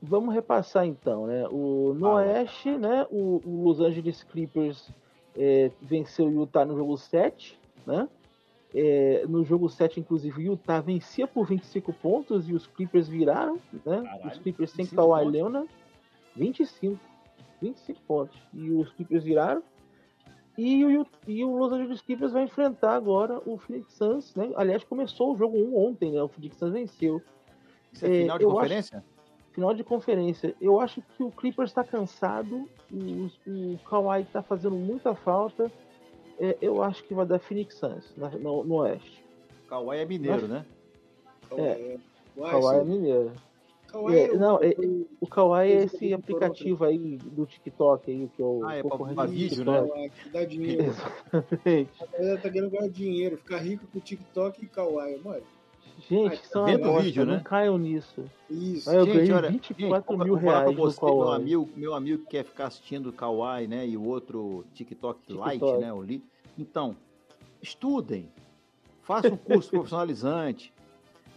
Vamos 0.00 0.32
repassar 0.32 0.86
então, 0.86 1.26
né? 1.26 1.46
O, 1.48 1.92
no 1.92 2.00
Fala. 2.06 2.14
Oeste, 2.20 2.70
né? 2.78 3.04
O, 3.10 3.42
o 3.44 3.64
Los 3.64 3.80
Angeles 3.80 4.22
Clippers 4.22 4.88
é, 5.36 5.72
venceu 5.82 6.26
o 6.26 6.30
Utah 6.30 6.64
no 6.64 6.76
jogo 6.76 6.96
7, 6.96 7.58
né? 7.84 8.08
É, 8.74 9.24
no 9.26 9.44
jogo 9.44 9.68
7, 9.68 10.00
inclusive, 10.00 10.42
o 10.42 10.52
Utah 10.52 10.80
vencia 10.80 11.26
por 11.26 11.46
25 11.46 11.92
pontos 11.94 12.48
e 12.48 12.52
os 12.52 12.66
Clippers 12.66 13.08
viraram, 13.08 13.58
né? 13.72 14.02
Caralho, 14.02 14.26
os 14.26 14.38
Clippers 14.38 14.70
sem 14.70 14.84
25 14.84 15.08
Kawhi? 15.08 15.30
Leonard. 15.30 15.68
25. 16.36 16.98
25 17.62 18.00
pontos. 18.06 18.38
E 18.52 18.70
os 18.70 18.90
Clippers 18.92 19.24
viraram. 19.24 19.62
E 20.56 20.84
o, 20.84 21.06
e 21.26 21.44
o 21.44 21.56
Los 21.56 21.72
Angeles 21.72 22.00
Clippers 22.00 22.32
vai 22.32 22.42
enfrentar 22.42 22.94
agora 22.94 23.40
o 23.46 23.56
Phoenix 23.56 23.92
Suns, 23.94 24.34
né? 24.34 24.50
Aliás, 24.56 24.82
começou 24.82 25.32
o 25.32 25.36
jogo 25.36 25.56
1 25.56 25.78
ontem, 25.78 26.12
né? 26.12 26.20
O 26.20 26.28
Phoenix 26.28 26.56
Suns 26.56 26.72
venceu. 26.72 27.22
Isso 27.92 28.04
é 28.04 28.08
É, 28.08 28.20
final 28.22 28.38
de 28.38 28.44
conferência? 28.44 29.04
Final 29.52 29.74
de 29.74 29.84
conferência. 29.84 30.54
Eu 30.60 30.80
acho 30.80 31.00
que 31.00 31.22
o 31.22 31.30
Clippers 31.30 31.70
está 31.70 31.84
cansado. 31.84 32.68
O, 32.92 33.30
o 33.46 33.78
Kawhi 33.88 34.22
está 34.22 34.42
fazendo 34.42 34.74
muita 34.74 35.14
falta. 35.14 35.70
É, 36.40 36.56
eu 36.60 36.82
acho 36.82 37.02
que 37.04 37.14
vai 37.14 37.26
dar 37.26 37.38
Phoenix 37.38 37.74
Suns 37.76 38.14
na- 38.16 38.30
no, 38.30 38.64
no 38.64 38.74
Oeste. 38.76 39.24
Kawhi 39.68 39.98
é 39.98 40.04
mineiro, 40.06 40.46
né? 40.48 40.64
É. 41.56 41.96
Kawhi 42.36 42.76
é 42.80 42.84
mineiro. 42.84 43.32
Kawhi 43.88 44.14
É, 44.16 44.26
é 44.26 44.32
o- 44.32 44.38
não, 44.38 44.56
é- 44.62 44.74
o 45.20 45.26
Kawhi 45.26 45.72
é 45.72 45.82
esse 45.84 46.12
aplicativo 46.12 46.84
aí 46.84 47.16
do 47.16 47.46
TikTok 47.46 48.10
aí, 48.10 48.28
que 48.36 48.42
é 48.42 48.44
o 48.44 48.64
Ah, 48.64 48.76
é 48.76 48.82
pra- 48.82 49.26
vídeo. 49.26 49.64
Kawhi, 49.64 50.10
que 50.10 50.28
dá 50.30 50.44
dinheiro. 50.44 50.84
Exatamente. 51.32 51.90
A 52.02 52.06
galera 52.06 52.40
tá 52.40 52.50
querendo 52.50 52.70
ganhar 52.70 52.88
dinheiro, 52.88 53.36
ficar 53.38 53.58
rico 53.58 53.86
com 53.92 53.98
TikTok 53.98 54.62
e 54.62 54.68
Kawaii, 54.68 55.18
mano. 55.24 55.42
Gente, 56.08 56.46
são 56.46 56.64
vendo 56.64 56.86
o 56.86 56.90
uma 56.92 57.00
vídeo, 57.00 57.24
não 57.26 57.34
né? 57.34 57.42
caiam 57.44 57.76
nisso. 57.78 58.24
Isso. 58.50 58.88
Aí 58.88 58.96
eu 58.96 59.04
Gente, 59.04 59.16
ganhei 59.16 59.32
olha, 59.32 59.50
24 59.50 60.12
gente, 60.16 60.24
mil 60.24 60.34
vou 60.34 60.42
falar 60.44 60.52
pra 60.52 60.60
reais 60.70 60.76
no 60.76 60.82
você, 60.84 61.04
meu 61.04 61.32
amigo, 61.32 61.68
meu 61.76 61.94
amigo 61.94 62.22
que 62.24 62.30
quer 62.30 62.44
ficar 62.44 62.66
assistindo 62.68 63.08
o 63.08 63.12
Kawaii, 63.12 63.66
né? 63.66 63.86
E 63.86 63.96
o 63.96 64.04
outro 64.04 64.64
TikTok, 64.74 65.20
Lite, 65.28 65.42
TikTok. 65.50 65.80
né? 65.80 65.92
O 65.92 66.02
Li... 66.02 66.22
Então, 66.56 66.94
estudem. 67.60 68.28
Façam 69.02 69.32
um 69.32 69.36
curso 69.36 69.70
profissionalizante. 69.70 70.72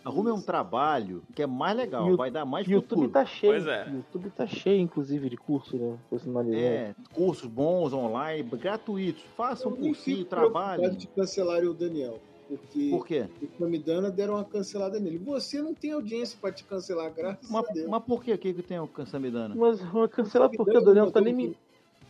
Arrumem 0.04 0.34
um 0.34 0.42
trabalho 0.42 1.22
que 1.36 1.44
é 1.44 1.48
mais 1.48 1.78
legal, 1.78 2.10
o- 2.10 2.18
vai 2.18 2.32
dar 2.32 2.44
mais 2.44 2.66
O 2.68 2.72
YouTube 2.72 2.90
futuro. 2.90 3.12
tá 3.12 3.24
cheio. 3.26 3.54
Pois 3.54 3.68
é. 3.68 3.86
O 3.88 3.96
YouTube 3.98 4.30
tá 4.32 4.48
cheio, 4.48 4.82
inclusive, 4.82 5.30
de 5.30 5.38
curso, 5.38 5.78
né? 5.78 5.96
Personalizado. 6.10 6.64
É, 6.66 6.96
cursos 7.14 7.48
bons 7.48 7.94
online, 7.94 8.42
gratuitos. 8.44 9.22
Façam 9.38 9.72
um 9.72 9.76
cursinho, 9.76 10.26
preocupado 10.26 10.96
de 10.96 11.06
cancelarem 11.08 11.70
o 11.70 11.74
Daniel. 11.74 12.20
Porque 12.58 12.90
Por 12.90 13.08
quê? 13.08 13.28
o 13.42 13.48
Famidana 13.58 14.12
deram 14.12 14.34
uma 14.36 14.44
cancelada 14.44 15.00
nele. 15.00 15.18
Você 15.20 15.62
não 15.62 15.74
tem 15.74 15.92
audiência 15.94 16.38
pra 16.42 16.52
te 16.52 16.66
cancelar, 16.66 17.14
graças 17.14 17.50
Mas, 17.50 17.70
a 17.70 17.72
Deus. 17.74 17.88
mas 17.90 18.04
por 18.04 18.22
quê? 18.24 18.34
O 18.34 18.38
que, 18.38 18.54
que 18.54 18.62
tem 18.62 18.78
o 18.80 18.90
Samidana? 19.06 19.56
Mas 19.56 19.80
vou 19.82 20.08
cancelar 20.10 20.50
porque 20.50 20.78
o 20.78 20.82
Daniel 20.82 21.10
tá 21.12 21.22
nem 21.22 21.34
me. 21.34 21.58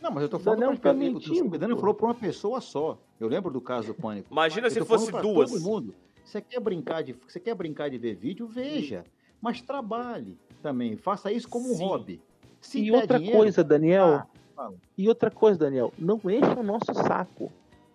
Não, 0.00 0.10
mas 0.10 0.24
eu 0.24 0.28
tô 0.28 0.38
falando 0.40 0.58
Daniel 0.60 0.80
pra 0.80 0.92
tá 0.92 0.98
mim. 0.98 1.14
O 1.14 1.50
pô. 1.50 1.78
falou 1.78 1.94
pra 1.94 2.06
uma 2.06 2.14
pessoa 2.14 2.60
só. 2.60 2.98
Eu 3.20 3.28
lembro 3.28 3.52
do 3.52 3.60
caso 3.60 3.88
do 3.88 3.94
Pânico. 3.94 4.32
Imagina 4.32 4.66
Eu 4.66 4.70
se 4.72 4.84
fosse 4.84 5.12
duas. 5.12 5.50
Todo 5.52 5.60
mundo. 5.62 5.94
Você 6.24 6.40
quer 6.40 6.58
brincar 6.60 7.02
de, 7.02 7.12
você 7.12 7.38
quer 7.38 7.54
brincar 7.54 7.88
de 7.88 7.98
ver 7.98 8.16
vídeo, 8.16 8.46
veja, 8.48 9.04
mas 9.40 9.60
trabalhe 9.62 10.36
também. 10.60 10.96
Faça 10.96 11.30
isso 11.30 11.48
como 11.48 11.70
um 11.70 11.76
Sim. 11.76 11.84
hobby. 11.84 12.20
Se 12.60 12.80
E 12.80 12.90
outra 12.90 13.18
dinheiro, 13.18 13.38
coisa, 13.38 13.62
Daniel. 13.62 14.22
ah. 14.56 14.70
E 14.98 15.08
outra 15.08 15.30
coisa, 15.30 15.58
Daniel. 15.58 15.92
Não 15.98 16.20
encha 16.24 16.58
o 16.58 16.62
nosso 16.62 16.92
saco. 16.94 17.52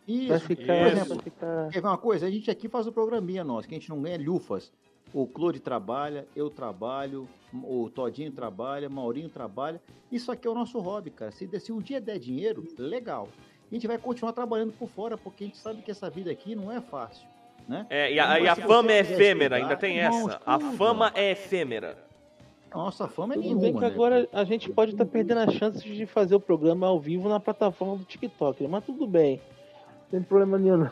Vai 0.08 0.38
isso. 0.38 0.48
ficar. 0.48 0.93
isso. 0.93 1.06
Vai 1.10 1.20
ficar... 1.20 1.70
Quer 1.70 1.82
ver 1.82 1.88
uma 1.88 1.98
coisa? 1.98 2.26
A 2.26 2.32
gente 2.32 2.50
aqui 2.50 2.70
faz 2.70 2.88
o 2.88 2.91
programinha 2.91 3.43
nosso, 3.43 3.67
que 3.67 3.76
a 3.76 3.78
gente 3.78 3.89
não 3.89 4.02
ganha 4.02 4.17
lufas. 4.17 4.72
O 5.13 5.26
Claude 5.26 5.60
trabalha, 5.60 6.28
eu 6.36 6.50
trabalho, 6.50 7.28
o 7.54 7.89
Todinho 7.89 8.32
trabalha, 8.32 8.89
Maurinho 8.89 9.30
trabalha. 9.30 9.82
Isso 10.12 10.32
aqui 10.32 10.48
é 10.48 10.52
o 10.52 10.54
nosso 10.54 10.80
hobby, 10.80 11.12
cara. 11.12 11.32
Se, 11.32 11.48
se 11.60 11.72
um 11.72 11.80
dia 11.80 12.02
der 12.02 12.20
dinheiro, 12.20 12.67
legal. 12.78 13.30
A 13.70 13.74
gente 13.74 13.88
vai 13.88 13.98
continuar 13.98 14.34
trabalhando 14.34 14.74
por 14.74 14.89
fora, 14.89 15.17
porque 15.17 15.43
a 15.43 15.48
gente 15.48 15.58
sabe 15.58 15.82
que 15.82 15.91
essa 15.91 16.10
vida 16.10 16.32
aqui 16.32 16.56
não 16.56 16.72
é 16.72 16.80
fácil, 16.80 17.28
né? 17.67 17.86
É, 17.89 18.13
e 18.13 18.20
a, 18.20 18.39
e 18.39 18.48
a 18.48 18.56
fama 18.56 18.91
é 18.91 19.00
efêmera, 19.00 19.58
ainda 19.58 19.76
tem 19.76 20.00
essa. 20.00 20.41
A 20.46 20.60
fama 20.60 21.12
é 21.15 21.32
efêmera. 21.32 21.98
A 22.72 22.78
nossa 22.78 23.08
fama 23.08 23.34
é 23.34 23.36
Tudo 23.36 23.46
nenhuma, 23.46 23.62
bem 23.62 23.74
que 23.74 23.80
né? 23.80 23.88
agora 23.88 24.28
a 24.32 24.43
gente 24.43 24.70
pode 24.70 24.91
estar 24.91 25.06
perdendo 25.06 25.39
a 25.39 25.52
chance 25.52 25.82
de 25.82 26.06
fazer 26.06 26.36
o 26.36 26.39
programa 26.39 26.88
ao 26.88 27.00
vivo 27.00 27.30
na 27.30 27.39
plataforma 27.39 27.96
do 27.96 28.04
TikTok, 28.04 28.63
né? 28.63 28.70
mas 28.70 28.84
tudo 28.84 29.08
bem. 29.08 29.41
Não 30.12 30.20
tem 30.20 30.24
problema 30.24 30.58
nenhum, 30.58 30.78
não. 30.78 30.91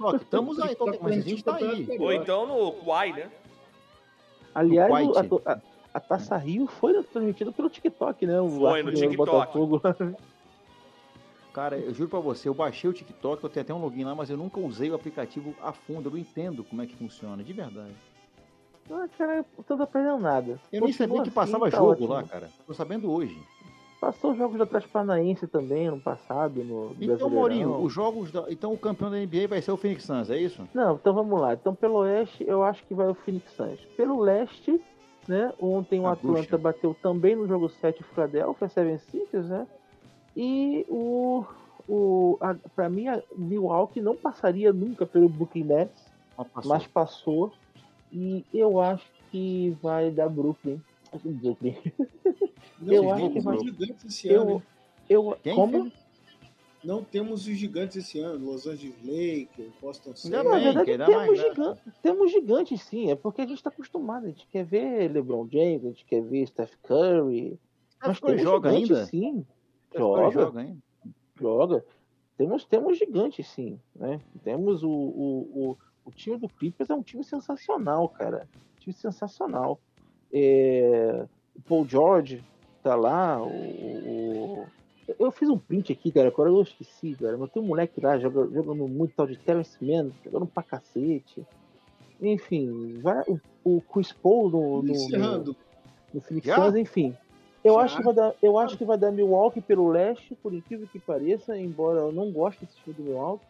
Ó, 0.00 0.16
Estamos 0.16 0.58
aí, 0.60 0.74
Tá 0.76 0.84
mas 1.00 1.18
a 1.18 1.20
gente 1.20 1.44
tá 1.44 1.56
aí. 1.56 1.86
Ou 1.98 2.12
então 2.12 2.46
no 2.46 2.72
Quai, 2.84 3.12
né? 3.12 3.30
Aliás, 4.54 4.90
o- 5.30 5.42
a, 5.46 5.52
a- 5.52 5.60
a 5.94 6.00
Taça 6.00 6.36
Rio 6.36 6.66
foi 6.66 7.02
transmitida 7.04 7.52
pelo 7.52 7.70
TikTok, 7.70 8.26
né? 8.26 8.40
O 8.40 8.50
Foi 8.50 8.82
no 8.82 8.90
TikTok. 8.92 9.16
Botafogo. 9.16 9.80
Cara, 11.52 11.76
eu 11.78 11.92
juro 11.92 12.08
pra 12.08 12.20
você, 12.20 12.48
eu 12.48 12.54
baixei 12.54 12.88
o 12.88 12.92
TikTok, 12.92 13.42
eu 13.42 13.50
tenho 13.50 13.62
até 13.64 13.74
um 13.74 13.80
login 13.80 14.04
lá, 14.04 14.14
mas 14.14 14.30
eu 14.30 14.36
nunca 14.36 14.60
usei 14.60 14.88
o 14.90 14.94
aplicativo 14.94 15.52
a 15.60 15.72
fundo, 15.72 16.06
eu 16.08 16.12
não 16.12 16.18
entendo 16.18 16.62
como 16.62 16.80
é 16.80 16.86
que 16.86 16.94
funciona, 16.94 17.42
de 17.42 17.52
verdade. 17.52 17.92
Ah, 18.88 19.08
cara, 19.18 19.44
eu 19.58 19.64
tô 19.64 19.74
aprendendo 19.82 20.18
nada. 20.20 20.60
Eu 20.72 20.80
nem 20.80 20.92
Continua 20.92 20.94
sabia 21.08 21.22
que 21.22 21.28
assim, 21.28 21.34
passava 21.52 21.70
tá 21.70 21.76
jogo 21.76 21.90
ótimo. 21.92 22.08
lá, 22.08 22.22
cara. 22.22 22.50
Tô 22.66 22.72
sabendo 22.74 23.10
hoje. 23.10 23.36
Passou 24.00 24.32
os 24.32 24.38
jogos 24.38 24.56
da 24.56 24.64
Atlético 24.64 24.92
Paranaense 24.94 25.46
também, 25.46 25.90
no 25.90 26.00
passado, 26.00 26.64
no 26.64 26.96
Então. 26.98 27.28
Maurinho, 27.28 27.82
os 27.82 27.92
jogos 27.92 28.32
da... 28.32 28.46
Então 28.50 28.72
o 28.72 28.78
campeão 28.78 29.10
da 29.10 29.18
NBA 29.18 29.46
vai 29.48 29.60
ser 29.60 29.72
o 29.72 29.76
Phoenix 29.76 30.04
Suns, 30.04 30.30
é 30.30 30.38
isso? 30.38 30.66
Não, 30.72 30.94
então 30.94 31.12
vamos 31.12 31.38
lá. 31.38 31.52
Então, 31.52 31.74
pelo 31.74 31.96
oeste, 31.98 32.42
eu 32.48 32.62
acho 32.62 32.82
que 32.86 32.94
vai 32.94 33.08
o 33.08 33.14
Phoenix 33.14 33.52
Suns. 33.52 33.78
Pelo 33.98 34.18
leste, 34.20 34.80
né? 35.28 35.52
Ontem 35.60 36.00
o 36.00 36.06
A 36.06 36.12
Atlanta 36.12 36.38
bruxa. 36.40 36.58
bateu 36.58 36.96
também 37.02 37.36
no 37.36 37.46
jogo 37.46 37.68
7 37.68 38.00
o 38.00 38.04
Philadelphia 38.04 38.68
76ers, 38.68 39.44
né? 39.48 39.66
E 40.34 40.86
o. 40.88 41.44
o 41.86 42.38
a, 42.40 42.54
pra 42.74 42.88
mim, 42.88 43.06
a 43.08 43.20
Milwaukee 43.36 44.00
não 44.00 44.16
passaria 44.16 44.72
nunca 44.72 45.04
pelo 45.04 45.28
Brooklyn 45.28 45.64
Nets, 45.64 46.06
Ó, 46.38 46.44
passou. 46.44 46.72
mas 46.72 46.86
passou. 46.86 47.52
E 48.10 48.44
eu 48.54 48.80
acho 48.80 49.04
que 49.30 49.76
vai 49.82 50.10
dar 50.10 50.28
Brooklyn. 50.30 50.80
Não 52.80 52.92
Eu 52.94 53.02
temos 53.02 53.12
acho 53.12 53.30
que 53.30 53.40
vai- 53.40 53.56
os 53.56 53.62
gigantes 53.64 54.04
esse 54.04 54.28
ano. 54.30 54.50
Eu, 54.50 54.54
hein? 54.56 54.62
eu, 55.08 55.38
Quem, 55.42 55.54
como? 55.54 55.92
Não 56.82 57.04
temos 57.04 57.46
os 57.46 57.56
gigantes 57.56 57.96
esse 57.96 58.20
ano. 58.20 58.46
Los 58.46 58.66
Angeles 58.66 58.96
Lakers, 59.04 59.72
Boston 59.82 60.14
Ainda 60.24 60.42
Na 60.42 60.50
Celtics. 60.50 60.52
bem, 60.54 60.64
verdade, 60.64 60.84
que 60.90 60.96
dá 60.98 61.06
temos, 61.06 61.26
mais 61.26 61.78
temos 62.02 62.32
gigantes, 62.32 62.82
sim. 62.82 63.10
É 63.10 63.14
porque 63.16 63.42
a 63.42 63.46
gente 63.46 63.58
está 63.58 63.68
acostumado. 63.70 64.24
A 64.24 64.28
gente 64.28 64.46
quer 64.48 64.64
ver 64.64 65.10
LeBron 65.10 65.46
James, 65.50 65.84
a 65.84 65.88
gente 65.88 66.04
quer 66.06 66.22
ver 66.22 66.46
Steph 66.46 66.74
Curry. 66.82 67.58
Mas 68.00 68.18
Curry 68.18 68.36
temos 68.36 68.42
joga 68.50 68.70
gigantes, 68.70 68.90
ainda? 68.96 69.06
sim. 69.06 69.46
Joga, 69.94 70.30
joga, 70.30 70.62
hein? 70.62 70.82
joga. 71.38 71.84
Temos, 72.38 72.64
temos 72.64 72.96
gigantes, 72.96 73.46
sim. 73.48 73.78
Né? 73.94 74.18
Temos 74.42 74.82
o, 74.82 74.88
o, 74.88 75.50
o, 75.72 75.78
o 76.06 76.10
time 76.10 76.38
do 76.38 76.48
Clippers 76.48 76.88
é 76.88 76.94
um 76.94 77.02
time 77.02 77.22
sensacional, 77.22 78.08
cara. 78.08 78.48
Um 78.76 78.80
time 78.80 78.94
sensacional. 78.94 79.78
É, 80.32 81.24
o 81.56 81.60
Paul 81.62 81.86
George 81.88 82.42
tá 82.82 82.94
lá. 82.94 83.42
O, 83.42 83.48
o- 83.48 84.66
eu 85.18 85.30
fiz 85.32 85.48
um 85.48 85.58
print 85.58 85.92
aqui, 85.92 86.12
cara. 86.12 86.28
Agora 86.28 86.48
eu 86.50 86.62
esqueci, 86.62 87.16
cara. 87.20 87.36
Mas 87.36 87.50
tem 87.50 87.62
um 87.62 87.66
moleque 87.66 88.00
lá 88.00 88.18
jogando, 88.18 88.54
jogando 88.54 88.86
muito 88.86 89.14
tal 89.14 89.26
de 89.26 89.36
Terrence 89.36 89.76
Mann, 89.84 90.10
jogando 90.24 90.46
pra 90.46 90.62
cacete. 90.62 91.44
Enfim, 92.20 93.00
vai, 93.00 93.22
o, 93.26 93.40
o 93.64 93.80
Chris 93.80 94.12
Paul 94.12 94.50
no, 94.50 94.82
no, 94.82 95.08
no, 95.08 95.56
no 96.14 96.20
Phoenix 96.20 96.46
Já? 96.46 96.56
Suns, 96.56 96.76
enfim. 96.76 97.14
Eu 97.64 97.74
Já? 97.74 97.80
acho, 97.82 97.96
que 97.96 98.02
vai 98.04 98.14
dar, 98.14 98.34
eu 98.42 98.58
acho 98.58 98.78
que 98.78 98.84
vai 98.84 98.96
dar 98.98 99.10
Milwaukee 99.10 99.60
pelo 99.60 99.88
leste, 99.88 100.34
por 100.42 100.54
incrível 100.54 100.86
que 100.90 100.98
pareça, 101.00 101.58
embora 101.58 102.00
eu 102.00 102.12
não 102.12 102.30
goste 102.30 102.64
desse 102.64 102.76
time 102.78 102.94
do 102.94 103.02
Milwaukee. 103.02 103.44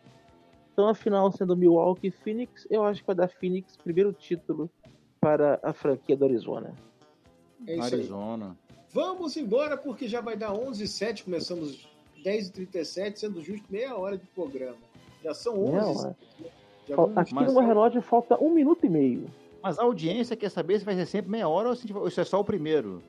Então 0.72 0.88
a 0.88 0.94
final 0.94 1.30
sendo 1.30 1.56
Milwaukee 1.56 2.08
e 2.08 2.10
Phoenix, 2.10 2.66
eu 2.70 2.84
acho 2.84 3.00
que 3.00 3.06
vai 3.06 3.16
dar 3.16 3.28
Phoenix 3.28 3.76
primeiro 3.76 4.12
título 4.12 4.70
para 5.20 5.60
a 5.62 5.72
franquia 5.72 6.16
do 6.16 6.24
Arizona. 6.24 6.74
É 7.66 7.72
isso 7.76 7.84
aí. 7.94 7.94
Arizona. 8.00 8.56
Vamos 8.92 9.36
embora 9.36 9.76
porque 9.76 10.08
já 10.08 10.20
vai 10.20 10.36
dar 10.36 10.52
11 10.52 10.82
h 10.82 10.90
07 10.92 11.24
começamos 11.24 11.88
10h37, 12.24 13.16
sendo 13.16 13.42
justo 13.42 13.64
meia 13.70 13.94
hora 13.94 14.16
de 14.16 14.26
programa. 14.28 14.76
Já 15.22 15.34
são 15.34 15.62
11 15.62 15.72
Não, 15.76 16.16
já 16.88 16.96
vamos- 16.96 17.18
Aqui 17.18 17.34
mas- 17.34 17.46
no 17.46 17.52
meu 17.60 17.66
relógio 17.68 18.00
falta 18.02 18.42
um 18.42 18.50
minuto 18.52 18.84
e 18.86 18.88
meio. 18.88 19.26
Mas 19.62 19.78
a 19.78 19.82
audiência 19.82 20.34
quer 20.34 20.48
saber 20.50 20.78
se 20.78 20.84
vai 20.86 20.94
ser 20.94 21.04
sempre 21.06 21.30
meia 21.30 21.46
hora 21.46 21.68
ou 21.68 21.76
se 21.76 21.92
ou 21.92 22.08
isso 22.08 22.20
é 22.20 22.24
só 22.24 22.40
o 22.40 22.44
primeiro. 22.44 23.02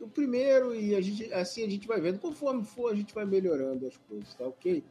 o 0.00 0.06
primeiro 0.06 0.74
e 0.74 0.94
a 0.94 1.00
gente, 1.00 1.32
assim 1.32 1.64
a 1.64 1.68
gente 1.68 1.88
vai 1.88 2.00
vendo. 2.00 2.18
Conforme 2.20 2.62
for, 2.62 2.92
a 2.92 2.94
gente 2.94 3.12
vai 3.14 3.24
melhorando 3.24 3.86
as 3.86 3.96
coisas, 4.08 4.32
tá 4.34 4.44
ok? 4.46 4.84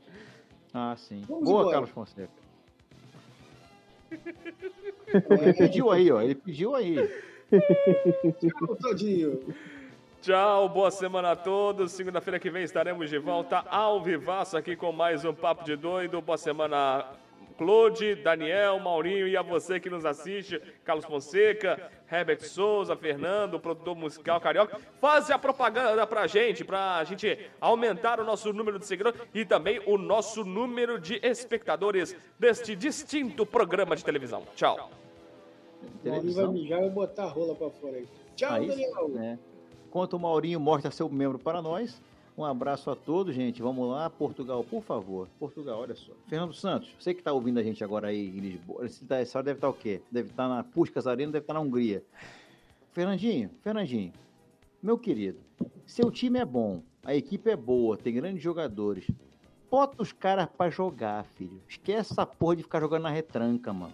Ah, 0.73 0.95
sim. 0.97 1.21
Vamos 1.27 1.45
Boa, 1.45 1.59
embora. 1.61 1.71
Carlos 1.75 1.89
Fonseca. 1.91 2.29
Ele 5.13 5.53
pediu 5.53 5.91
aí, 5.91 6.11
ó. 6.11 6.21
Ele 6.21 6.35
pediu 6.35 6.75
aí. 6.75 6.95
tchau, 8.39 8.75
Todinho. 8.75 9.55
Tchau, 10.21 10.67
boa 10.67 10.91
semana 10.91 11.31
a 11.31 11.35
todos. 11.35 11.91
Segunda-feira 11.93 12.39
que 12.39 12.49
vem 12.49 12.63
estaremos 12.63 13.09
de 13.09 13.17
volta 13.17 13.63
ao 13.69 14.01
vivaço 14.01 14.57
aqui 14.57 14.75
com 14.75 14.91
mais 14.91 15.23
um 15.23 15.33
Papo 15.33 15.63
de 15.63 15.75
Doido. 15.75 16.21
Boa 16.21 16.37
semana, 16.37 17.05
Claude, 17.57 18.15
Daniel, 18.15 18.79
Maurinho 18.79 19.27
e 19.27 19.35
a 19.35 19.41
você 19.41 19.79
que 19.79 19.89
nos 19.89 20.05
assiste, 20.05 20.61
Carlos 20.85 21.05
Fonseca, 21.05 21.91
Herbert 22.11 22.41
Souza, 22.41 22.95
Fernando, 22.95 23.59
produtor 23.59 23.95
musical 23.95 24.39
carioca. 24.39 24.79
Faze 25.01 25.33
a 25.33 25.39
propaganda 25.39 26.05
pra 26.05 26.27
gente, 26.27 26.63
pra 26.63 27.03
gente 27.03 27.37
aumentar 27.59 28.19
o 28.19 28.23
nosso 28.23 28.53
número 28.53 28.77
de 28.77 28.85
seguidores 28.85 29.19
e 29.33 29.43
também 29.43 29.81
o 29.85 29.97
nosso 29.97 30.43
número 30.43 30.99
de 30.99 31.19
espectadores 31.23 32.15
deste 32.39 32.75
distinto 32.75 33.45
programa 33.45 33.95
de 33.95 34.05
televisão. 34.05 34.43
Tchau. 34.55 34.77
Maurinho 34.77 36.01
vai 36.03 36.11
Televisão. 36.19 36.51
mijar 36.53 36.83
e 36.83 36.89
botar 36.89 37.23
a 37.23 37.27
rola 37.29 37.55
pra 37.55 37.69
fora 37.69 37.97
aí. 37.97 38.07
Tchau, 38.35 38.53
Aí, 38.53 38.67
Daniel. 38.67 39.09
né? 39.09 39.39
enquanto 39.87 40.13
o 40.13 40.19
Maurinho 40.19 40.59
mostra 40.59 40.91
seu 40.91 41.09
membro 41.09 41.39
para 41.39 41.61
nós, 41.61 41.99
um 42.37 42.45
abraço 42.45 42.89
a 42.91 42.95
todos, 42.95 43.33
gente. 43.33 43.61
Vamos 43.61 43.89
lá, 43.89 44.09
Portugal, 44.09 44.63
por 44.63 44.83
favor. 44.83 45.27
Portugal, 45.39 45.79
olha 45.79 45.95
só. 45.95 46.11
Fernando 46.27 46.53
Santos, 46.53 46.89
você 46.99 47.13
que 47.13 47.21
está 47.21 47.33
ouvindo 47.33 47.59
a 47.59 47.63
gente 47.63 47.83
agora 47.83 48.07
aí 48.09 48.27
em 48.27 48.39
Lisboa, 48.39 48.85
tá- 49.07 49.17
essa 49.17 49.37
hora 49.39 49.45
deve 49.45 49.57
estar 49.57 49.69
o 49.69 49.73
quê? 49.73 50.01
Deve 50.11 50.29
estar 50.29 50.47
na 50.47 50.63
Puskas 50.63 51.07
Arena, 51.07 51.31
deve 51.31 51.43
estar 51.43 51.53
na 51.55 51.59
Hungria. 51.59 52.03
Fernandinho, 52.93 53.49
Fernandinho, 53.61 54.13
meu 54.81 54.97
querido, 54.97 55.39
seu 55.85 56.09
time 56.11 56.39
é 56.39 56.45
bom, 56.45 56.81
a 57.03 57.15
equipe 57.15 57.49
é 57.49 57.55
boa, 57.55 57.95
tem 57.97 58.13
grandes 58.13 58.41
jogadores. 58.41 59.05
Bota 59.69 60.01
os 60.01 60.11
caras 60.13 60.47
pra 60.57 60.69
jogar, 60.69 61.25
filho. 61.35 61.61
Esquece 61.67 62.13
essa 62.13 62.25
porra 62.25 62.55
de 62.55 62.63
ficar 62.63 62.79
jogando 62.79 63.03
na 63.03 63.09
retranca, 63.09 63.73
mano. 63.73 63.93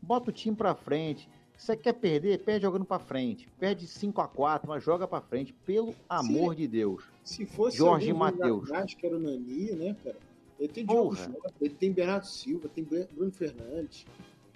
Bota 0.00 0.30
o 0.30 0.32
time 0.32 0.56
pra 0.56 0.74
frente. 0.74 1.28
Você 1.56 1.76
quer 1.76 1.92
perder? 1.92 2.38
Perde 2.40 2.62
jogando 2.62 2.84
pra 2.84 2.98
frente. 2.98 3.46
Perde 3.58 3.86
5 3.86 4.20
a 4.20 4.26
4 4.26 4.68
mas 4.68 4.82
joga 4.82 5.06
pra 5.06 5.20
frente. 5.20 5.52
Pelo 5.52 5.94
amor 6.08 6.54
de 6.54 6.66
Deus. 6.66 7.04
Se 7.24 7.46
fosse 7.46 7.78
Jorge 7.78 8.12
Mateus. 8.12 8.70
atrás, 8.70 8.94
que 8.94 9.06
era 9.06 9.16
o 9.16 9.18
Nani, 9.18 9.72
né, 9.72 9.96
cara? 10.04 10.16
Ele 10.60 10.68
tem 10.68 10.84
Diogo 10.86 11.16
ele 11.60 11.74
tem 11.74 11.90
Bernardo 11.90 12.26
Silva, 12.26 12.68
tem 12.68 12.84
Bru- 12.84 13.08
Bruno 13.12 13.32
Fernandes. 13.32 14.06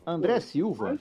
André 0.07 0.35
Pô, 0.35 0.41
Silva, 0.41 0.99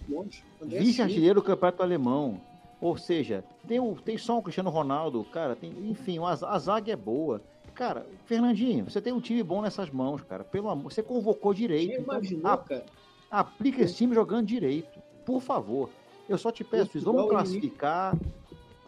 vice-artilheiro 0.62 1.36
do 1.40 1.44
Campeonato 1.46 1.84
Alemão. 1.84 2.42
Ou 2.82 2.98
seja, 2.98 3.44
tem, 3.68 3.80
o, 3.80 3.96
tem 3.96 4.18
só 4.18 4.38
o 4.38 4.42
Cristiano 4.42 4.70
Ronaldo, 4.70 5.24
cara. 5.26 5.56
Tem, 5.56 5.72
enfim, 5.90 6.20
a, 6.20 6.30
a 6.32 6.60
zaga 6.60 6.92
é 6.92 6.96
boa. 6.96 7.42
Cara, 7.74 8.06
Fernandinho, 8.26 8.86
você 8.86 9.00
tem 9.02 9.14
um 9.14 9.20
time 9.22 9.42
bom 9.44 9.62
nessas 9.62 9.90
mãos, 9.90 10.22
cara. 10.22 10.44
Pelo 10.44 10.70
amor, 10.70 10.92
você 10.92 11.04
convocou 11.04 11.54
direito. 11.54 11.92
Quem 11.92 12.00
Então, 12.02 12.16
imaginou, 12.16 12.52
a- 12.52 12.58
cara? 12.58 12.86
aplica 13.30 13.82
esse 13.84 13.96
time 13.96 14.14
jogando 14.16 14.46
direito. 14.48 15.00
Por 15.26 15.42
favor. 15.42 15.90
Eu 16.28 16.38
só 16.38 16.52
te 16.52 16.64
peço 16.64 16.98
isso. 16.98 17.06
Vamos 17.06 17.22
Portugal 17.22 17.44
classificar. 17.46 18.18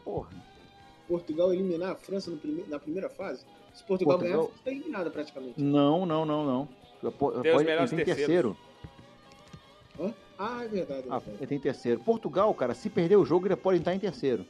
Porra. 0.04 0.30
Portugal 1.14 1.52
eliminar 1.52 1.92
a 1.92 1.96
França 1.96 2.30
no 2.30 2.38
prime- 2.38 2.64
na 2.68 2.78
primeira 2.80 3.10
fase? 3.10 3.44
Se 3.74 3.84
Portugal, 3.84 4.20
Portugal- 4.20 4.38
ganhar, 4.38 4.46
a 4.46 4.48
França 4.52 4.64
tá 4.64 4.72
eliminada 4.72 5.10
praticamente. 5.10 5.60
Não, 5.62 6.06
não, 6.06 6.24
não, 6.24 6.46
não. 6.46 6.70
Tem 7.42 7.56
os 7.56 7.64
melhores 7.64 7.90
tem 7.90 8.06
terceiro. 8.06 8.56
Hã? 10.00 10.14
Ah, 10.38 10.64
é 10.64 10.68
verdade. 10.68 11.02
É 11.08 11.12
Ah, 11.12 11.18
verdade. 11.20 11.38
ele 11.40 11.48
tem 11.48 11.60
terceiro. 11.60 12.00
Portugal, 12.02 12.54
cara, 12.54 12.74
se 12.76 12.90
perder 12.90 13.16
o 13.18 13.26
jogo, 13.26 13.48
ele 13.48 13.56
pode 13.56 13.80
entrar 13.80 13.96
em 13.96 14.00
terceiro. 14.00 14.46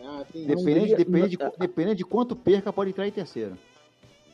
Ah, 0.00 0.24
tem 0.30 0.44
Dependendo, 0.44 0.80
Hungria- 0.80 0.96
depende, 0.96 1.28
de, 1.28 1.38
não- 1.38 1.52
dependendo 1.58 1.94
de 1.96 2.04
quanto 2.04 2.34
perca, 2.36 2.72
pode 2.72 2.90
entrar 2.90 3.06
em 3.06 3.12
terceiro. 3.12 3.56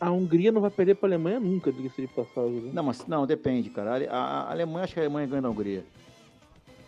A 0.01 0.11
Hungria 0.11 0.51
não 0.51 0.61
vai 0.63 0.71
perder 0.71 0.95
pra 0.97 1.07
Alemanha 1.09 1.39
nunca, 1.39 1.71
diga-se 1.71 2.01
de 2.01 2.09
passagem. 2.09 2.61
né? 2.63 2.71
Não, 2.73 2.83
mas 2.83 3.07
não, 3.07 3.27
depende, 3.27 3.69
cara. 3.71 3.97
A, 4.11 4.17
a- 4.17 4.43
a 4.45 4.51
Alemanha, 4.51 4.85
acho 4.85 4.95
que 4.95 5.01
a 5.01 5.03
Alemanha 5.03 5.27
ganha 5.27 5.43
da 5.43 5.51
Hungria. 5.51 5.85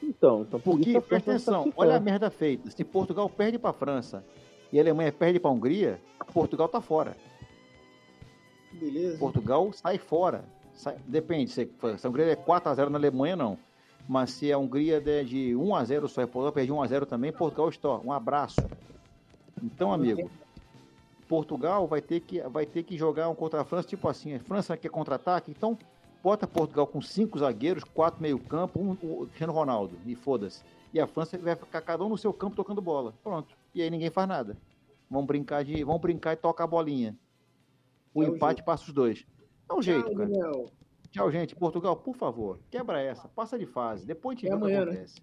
Então, 0.03 0.43
então 0.43 0.59
por 0.61 0.77
Porque, 0.77 0.91
isso 0.91 0.99
a 0.99 1.03
presta 1.03 1.31
França 1.31 1.51
vai 1.51 1.61
atenção, 1.61 1.73
classificar. 1.73 1.87
olha 1.87 1.97
a 1.97 2.01
merda 2.01 2.31
feita. 2.31 2.71
Se 2.71 2.85
Portugal 2.85 3.29
perde 3.31 3.59
pra 3.59 3.73
França 3.73 4.25
e 4.73 4.79
a 4.79 4.83
Alemanha 4.83 5.13
perde 5.13 5.39
pra 5.39 5.51
Hungria, 5.51 6.01
Portugal 6.33 6.69
tá 6.69 6.81
fora. 6.81 7.17
Beleza. 8.73 9.19
Portugal 9.19 9.73
sai 9.73 9.99
fora. 9.99 10.45
Sai- 10.75 10.97
depende, 11.07 11.51
se, 11.51 11.71
se 11.99 12.07
a 12.07 12.11
Hungria 12.11 12.27
é 12.33 12.37
4x0 12.37 12.89
na 12.89 12.99
Alemanha, 12.99 13.37
não. 13.37 13.59
Mas 14.09 14.31
se 14.31 14.51
a 14.53 14.59
Hungria 14.59 15.01
der 15.01 15.25
de 15.25 15.53
1x0 15.55 16.09
só 16.09 16.23
e 16.23 16.27
Portugal 16.27 16.53
perde 16.53 16.73
1x0 16.73 17.07
também, 17.07 17.31
Portugal 17.33 17.69
está. 17.69 17.99
Um 17.99 18.11
abraço. 18.13 18.61
Então, 19.63 19.93
amigo, 19.93 20.29
Portugal 21.29 21.87
vai 21.87 22.01
ter 22.01 22.21
que, 22.21 22.41
vai 22.41 22.67
ter 22.67 22.83
que 22.83 22.97
jogar 22.97 23.29
um 23.29 23.35
contra 23.35 23.61
a 23.61 23.65
França, 23.65 23.87
tipo 23.89 24.09
assim, 24.09 24.35
a 24.35 24.41
França 24.41 24.77
quer 24.77 24.89
contra-ataque, 24.89 25.51
então 25.51 25.79
bota 26.23 26.47
Portugal 26.47 26.87
com 26.87 27.01
cinco 27.01 27.39
zagueiros, 27.39 27.85
quatro 27.85 28.23
meio-campo, 28.23 28.79
um 28.81 28.93
o 28.93 29.27
Cristiano 29.27 29.53
Ronaldo, 29.53 29.97
e 30.07 30.15
foda-se. 30.15 30.63
E 30.93 31.01
a 31.01 31.07
França 31.07 31.37
vai 31.39 31.57
ficar 31.57 31.81
cada 31.81 32.05
um 32.05 32.09
no 32.09 32.19
seu 32.19 32.33
campo 32.33 32.55
tocando 32.55 32.81
bola. 32.83 33.15
Pronto. 33.23 33.55
E 33.75 33.81
aí 33.83 33.91
ninguém 33.91 34.11
faz 34.11 34.29
nada. 34.29 34.57
Vamos 35.11 35.27
brincar 35.27 35.65
de. 35.65 35.83
Vamos 35.85 36.01
brincar 36.01 36.33
e 36.35 36.37
toca 36.37 36.63
a 36.63 36.67
bolinha. 36.67 37.17
O 38.15 38.23
É 38.23 38.27
empate 38.27 38.59
jeito. 38.59 38.67
passa 38.67 38.85
os 38.85 38.93
dois. 38.93 39.25
É 39.69 39.75
um 39.75 39.83
jeito, 39.83 40.05
Tchau, 40.05 40.15
cara. 40.17 40.29
Daniel. 40.29 40.67
Tchau, 41.11 41.31
gente. 41.31 41.55
Portugal, 41.57 41.97
por 41.97 42.15
favor, 42.17 42.59
quebra 42.71 43.01
essa, 43.01 43.29
passa 43.29 43.59
de 43.59 43.67
fase. 43.67 44.07
Depois 44.07 44.37
a 44.37 44.41
gente 44.41 44.51
É 44.53 44.57
vê 44.57 44.63
o 44.63 44.67
que 44.67 44.73
né? 44.73 44.83
acontece. 44.83 45.21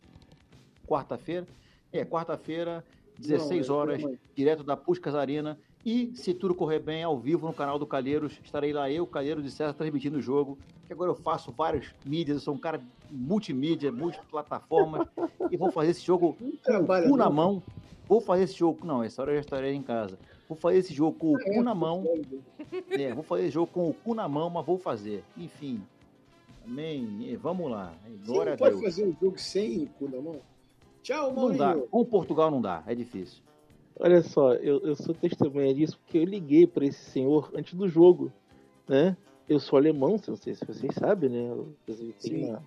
Quarta-feira. 0.88 1.48
É, 1.92 2.06
quarta-feira, 2.06 2.84
16 3.18 3.68
Não, 3.68 3.76
é 3.76 3.78
horas, 3.78 4.04
direto 4.36 4.64
da 4.64 4.78
Puscas 4.78 5.16
Arena. 5.16 5.60
E, 5.86 6.12
se 6.14 6.34
tudo 6.34 6.54
correr 6.54 6.80
bem, 6.80 7.04
ao 7.04 7.18
vivo 7.18 7.48
no 7.48 7.54
canal 7.54 7.80
do 7.80 7.88
Calheiros, 7.88 8.38
estarei 8.44 8.74
lá 8.74 8.92
eu, 8.92 9.08
Calheiros 9.08 9.46
e 9.46 9.52
César, 9.52 9.74
transmitindo 9.74 10.18
o 10.18 10.22
jogo. 10.22 10.58
Que 10.86 10.94
agora 10.94 11.12
eu 11.12 11.16
faço 11.16 11.52
vários 11.52 11.94
mídias, 12.06 12.38
eu 12.38 12.42
sou 12.42 12.54
um 12.54 12.58
cara 12.58 12.82
multimídia, 13.10 13.92
multiplataformas, 13.92 15.08
e 15.50 15.56
vou 15.56 15.72
fazer 15.72 15.92
esse 15.92 16.06
jogo 16.06 16.36
com 16.64 16.80
o 16.80 17.10
cu 17.10 17.18
na 17.18 17.26
não. 17.26 17.32
mão. 17.32 17.64
Vou 18.08 18.20
fazer 18.20 18.44
esse 18.44 18.56
jogo. 18.56 18.86
Não, 18.86 19.04
essa 19.04 19.22
hora 19.22 19.32
eu 19.32 19.36
já 19.36 19.42
estarei 19.42 19.74
em 19.74 19.84
casa. 19.84 20.18
Vou 20.48 20.58
fazer 20.58 20.80
esse 20.80 20.94
jogo 20.94 21.18
com 21.18 21.34
o 21.34 21.40
cu 21.40 21.62
na 21.62 21.76
mão. 21.76 22.04
É, 22.90 23.14
vou 23.14 23.24
fazer 23.24 23.44
esse 23.44 23.52
jogo 23.52 23.72
com 23.72 23.88
o 23.88 23.94
cu 23.94 24.16
na 24.16 24.28
mão, 24.28 24.50
mas 24.50 24.66
vou 24.66 24.80
fazer. 24.80 25.24
Enfim. 25.38 25.82
Amém. 26.66 27.20
E 27.22 27.36
vamos 27.36 27.70
lá. 27.70 27.94
Você 28.04 28.32
Glória 28.32 28.50
não 28.52 28.56
a 28.56 28.58
pode 28.58 28.82
fazer 28.82 29.06
um 29.06 29.16
jogo 29.22 29.40
sem 29.40 29.86
cu 29.86 30.10
na 30.10 30.20
mão? 30.20 30.40
Tchau, 31.04 31.34
Não 31.34 31.56
dá. 31.56 31.76
Com 31.76 32.04
Portugal 32.04 32.50
não 32.52 32.62
dá. 32.62 32.84
É 32.88 32.96
difícil. 32.96 33.42
Olha 34.00 34.22
só, 34.24 34.54
eu, 34.54 34.80
eu 34.80 34.96
sou 34.96 35.14
testemunha 35.14 35.74
disso 35.74 36.00
porque 36.00 36.18
eu 36.18 36.24
liguei 36.24 36.66
pra 36.66 36.86
esse 36.86 37.04
senhor 37.12 37.52
antes 37.54 37.74
do 37.74 37.88
jogo, 37.88 38.32
né? 38.88 39.16
Eu 39.48 39.60
sou 39.60 39.78
alemão, 39.78 40.16
não 40.28 40.36
sei 40.38 40.56
se 40.56 40.66
vocês 40.66 40.96
sabem, 40.96 41.30
né? 41.30 41.50
Eu, 41.52 41.74
eu 41.88 42.14
tenho 42.22 42.48
uma, 42.48 42.64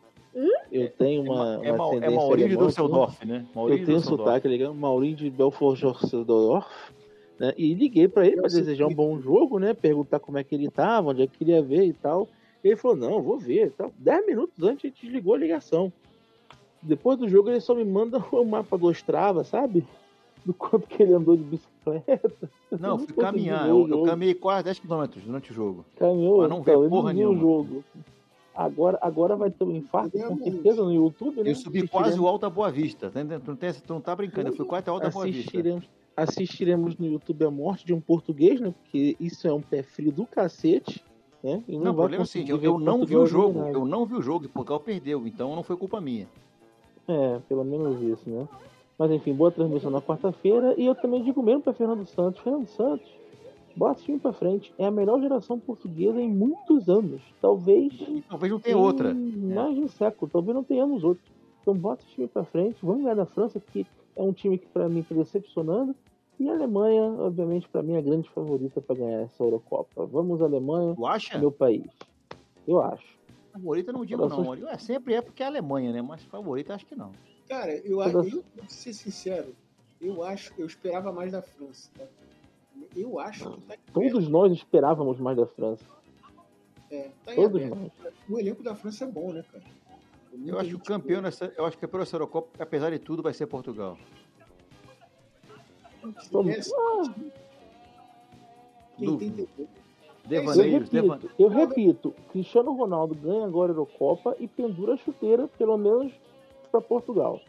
eu 0.71 0.89
tenho 0.91 1.23
uma, 1.23 1.55
é, 1.55 1.59
uma 1.59 1.63
Ma- 1.63 1.85
é 1.85 1.87
ascendência 1.87 2.11
Maurício 2.17 2.49
de 2.49 2.55
alemã, 2.55 2.67
Düsseldorf, 2.67 3.25
né? 3.25 3.47
Maurício 3.55 3.83
Eu 3.83 3.87
tenho 3.87 3.99
de 3.99 4.03
Düsseldorf. 4.03 4.29
sotaque 4.29 4.49
legal, 4.49 4.75
Maurinho 4.75 5.17
de 5.17 5.31
Belfort 5.31 5.81
Düsseldorf, 5.81 6.93
né? 7.39 7.55
E 7.57 7.73
liguei 7.73 8.09
pra 8.09 8.27
ele 8.27 8.37
sei 8.51 8.61
desejar 8.61 8.89
um 8.89 8.95
bom 8.95 9.19
jogo, 9.21 9.59
né? 9.59 9.73
Perguntar 9.73 10.21
como 10.21 10.37
é 10.39 10.45
que 10.45 10.55
ele 10.55 10.71
tava, 10.71 11.11
onde 11.11 11.23
é 11.23 11.27
que 11.27 11.39
queria 11.39 11.63
ver 11.63 11.85
e 11.87 11.93
tal. 11.95 12.29
Ele 12.63 12.77
falou, 12.77 12.97
não, 12.97 13.23
vou 13.23 13.39
ver 13.39 13.69
e 13.69 13.71
tal. 13.71 13.91
Dez 13.97 14.25
minutos 14.27 14.63
antes 14.63 14.85
a 14.85 14.89
gente 14.89 15.03
desligou 15.07 15.35
a 15.35 15.39
ligação. 15.39 15.93
Depois 16.83 17.19
do 17.19 17.29
jogo 17.29 17.49
ele 17.49 17.61
só 17.61 17.75
me 17.75 17.85
manda 17.85 18.19
o 18.33 18.45
mapa 18.45 18.77
do 18.77 18.87
Ostrava, 18.87 19.45
sabe? 19.45 19.85
Do 20.45 20.53
quanto 20.53 20.87
que 20.89 21.03
ele 21.03 21.15
andou 21.15 21.37
de 21.37 21.43
bicicleta. 21.45 22.33
Não, 22.81 22.99
fui 22.99 23.15
caminhar. 23.15 23.65
ver 23.65 23.71
Eu, 23.71 23.83
o 23.85 23.89
eu 23.89 24.03
caminhei 24.03 24.35
quase 24.35 24.65
10 24.65 24.81
km 24.81 25.05
durante 25.25 25.53
o 25.53 25.55
jogo. 25.55 25.85
Caminhou, 25.97 26.39
Mas 26.39 26.51
não 26.51 26.61
então, 26.61 26.81
ele 26.81 26.89
porra 26.91 27.13
não 27.13 27.21
o 27.21 27.33
nenhuma. 27.35 27.41
jogo. 27.41 27.85
Agora, 28.55 28.99
agora 29.01 29.37
vai 29.37 29.51
ter 29.51 29.65
um 29.65 29.71
infarto, 29.77 30.19
com 30.19 30.37
certeza, 30.39 30.83
no 30.83 30.93
YouTube, 30.93 31.43
né? 31.43 31.51
Eu 31.51 31.55
subi 31.55 31.87
quase 31.89 32.19
o 32.21 32.27
Alta 32.27 32.51
Boa 32.51 32.71
Vista. 32.71 33.09
tá 33.11 33.21
entendendo? 33.21 33.43
Tu 33.45 33.49
não, 33.51 33.57
tem- 33.57 33.73
tu 33.73 33.93
não 33.95 34.01
tá 34.01 34.15
brincando. 34.17 34.49
Eu 34.49 34.55
fui 34.57 34.67
quase 34.67 34.81
até 34.83 34.91
o 34.91 34.95
Alta 34.95 35.11
Boa 35.11 35.25
Vista. 35.27 35.41
assistiremos, 35.41 35.85
assistiremos 36.17 36.97
no 36.99 37.07
YouTube 37.07 37.45
a 37.45 37.51
morte 37.51 37.87
de 37.87 37.95
um 37.95 38.01
português, 38.01 38.61
né? 38.61 38.75
Porque 38.83 39.17
isso 39.21 39.47
é 39.47 39.53
um 39.53 39.61
pé 39.63 39.83
frio 39.83 40.11
do 40.13 40.27
cacete. 40.27 41.03
Né? 41.43 41.63
E 41.67 41.73
Não, 41.73 41.81
o 41.81 41.85
vai 41.85 41.95
problema 41.95 42.23
é 42.23 42.25
o 42.25 42.27
seguinte, 42.27 42.51
eu, 42.51 42.59
ver 42.59 42.67
eu 42.67 42.79
não 42.79 43.05
vi 43.05 43.17
o 43.17 43.27
jogo, 43.27 43.61
eu 43.69 43.85
não 43.85 44.05
vi 44.07 44.15
o 44.15 44.23
jogo 44.23 44.45
e 44.45 44.49
Portugal 44.49 44.79
perdeu, 44.81 45.27
então 45.27 45.55
não 45.57 45.63
foi 45.63 45.77
culpa 45.77 46.01
minha. 46.01 46.29
É, 47.09 47.41
pelo 47.49 47.65
menos 47.65 48.01
isso, 48.01 48.29
né? 48.31 48.47
Mas 49.03 49.11
enfim, 49.11 49.35
boa 49.35 49.51
transmissão 49.51 49.91
na 49.91 50.01
quarta-feira. 50.01 50.77
E 50.79 50.87
eu 50.87 50.95
também 50.95 51.25
digo 51.25 51.43
mesmo 51.43 51.61
pra 51.61 51.73
Fernando 51.73 52.07
Santos. 52.07 52.41
Fernando 52.41 52.69
Santos, 52.69 53.11
bota 53.77 53.95
esse 53.97 54.05
time 54.05 54.21
pra 54.21 54.33
frente. 54.33 54.73
É 54.79 54.87
a 54.87 54.93
melhor 54.93 55.21
geração 55.21 55.59
portuguesa 55.59 56.21
em 56.23 56.29
muitos 56.31 56.89
anos. 56.89 57.21
Talvez 57.41 57.93
talvez 58.29 58.53
não 58.53 58.61
tenha 58.61 58.79
outra. 58.79 59.13
mais 59.13 59.75
de 59.75 59.81
um 59.81 59.89
século. 59.89 60.31
Talvez 60.33 60.55
não 60.55 60.63
tenhamos 60.63 61.03
outro. 61.03 61.21
Então 61.61 61.75
bota 61.75 62.05
esse 62.05 62.13
time 62.15 62.29
pra 62.29 62.45
frente. 62.45 62.77
Vamos 62.81 63.03
ganhar 63.03 63.17
da 63.17 63.27
França, 63.27 63.59
que 63.59 63.85
é 64.15 64.23
um 64.23 64.33
time 64.33 64.57
que 64.57 64.67
pra 64.69 64.89
mim 64.89 65.03
tá 65.03 65.17
decepcionando. 65.17 65.97
E 66.39 66.49
a 66.49 66.53
Alemanha, 66.53 67.03
obviamente, 67.19 67.69
pra 67.69 67.83
mim 67.83 67.95
é 67.95 67.99
a 67.99 68.03
grande 68.03 68.31
favorita 68.31 68.81
pra 68.81 68.95
ganhar 68.95 69.23
essa 69.23 69.43
Eurocopa. 69.43 70.07
Vamos, 70.07 70.41
Alemanha, 70.41 70.95
Tu 70.95 71.05
acha? 71.07 71.39
meu 71.41 71.51
país. 71.51 71.87
Eu 72.69 72.81
acho. 72.81 73.19
Favorita 73.53 73.93
não 73.93 74.05
digo 74.05 74.23
Corações- 74.23 74.61
não. 74.61 74.69
É, 74.69 74.79
sempre 74.79 75.15
é 75.15 75.21
porque 75.21 75.43
é 75.43 75.47
a 75.47 75.49
Alemanha, 75.49 75.93
né? 75.93 76.01
Mas 76.01 76.23
favorita 76.23 76.73
acho 76.73 76.87
que 76.87 76.95
não. 76.95 77.11
Cara, 77.53 77.77
eu 77.85 78.01
eu, 78.01 78.43
pra 78.57 78.67
ser 78.67 78.95
sincero, 78.95 79.55
eu 80.01 80.23
acho, 80.23 80.55
eu 80.57 80.65
esperava 80.65 81.13
mais 81.13 81.33
da 81.33 81.43
França, 81.43 81.91
tá? 81.99 82.07
Eu 82.97 83.19
acho 83.21 83.51
que 83.51 83.61
tá 83.61 83.75
Todos 83.93 84.27
nós 84.27 84.51
esperávamos 84.55 85.21
mais 85.21 85.37
da 85.37 85.47
França. 85.47 85.85
É, 86.91 87.11
tá 87.27 87.35
Todos 87.35 87.63
nós. 87.63 87.93
O 88.27 88.39
elenco 88.39 88.63
da 88.63 88.75
França 88.75 89.05
é 89.05 89.07
bom, 89.07 89.35
né, 89.35 89.45
cara? 89.53 89.65
Eu 90.47 90.59
acho 90.59 90.71
que 90.71 90.75
o 90.77 90.79
campeão 90.79 91.21
boa. 91.21 91.31
dessa, 91.31 91.53
eu 91.55 91.67
acho 91.67 91.77
que 91.77 91.87
dessa 91.87 92.17
Eurocopa, 92.17 92.49
apesar 92.59 92.89
de 92.89 92.99
tudo, 92.99 93.23
vai 93.23 93.35
ser 93.35 93.47
Portugal. 93.47 93.99
Vamos- 96.31 96.57
É, 96.57 96.61
Ah, 96.75 97.15
quem 98.97 99.29
eu 99.29 99.51
devan... 100.25 101.17
repito, 101.19 101.31
eu 101.39 101.49
repito, 101.49 102.15
Cristiano 102.31 102.73
Ronaldo 102.73 103.15
ganha 103.15 103.45
agora 103.45 103.73
a 103.73 103.75
Eurocopa 103.75 104.35
e 104.41 104.49
pendura 104.49 104.95
a 104.95 104.97
chuteira, 104.97 105.47
pelo 105.49 105.77
menos 105.77 106.13
pra 106.73 106.81
Portugal. 106.81 107.41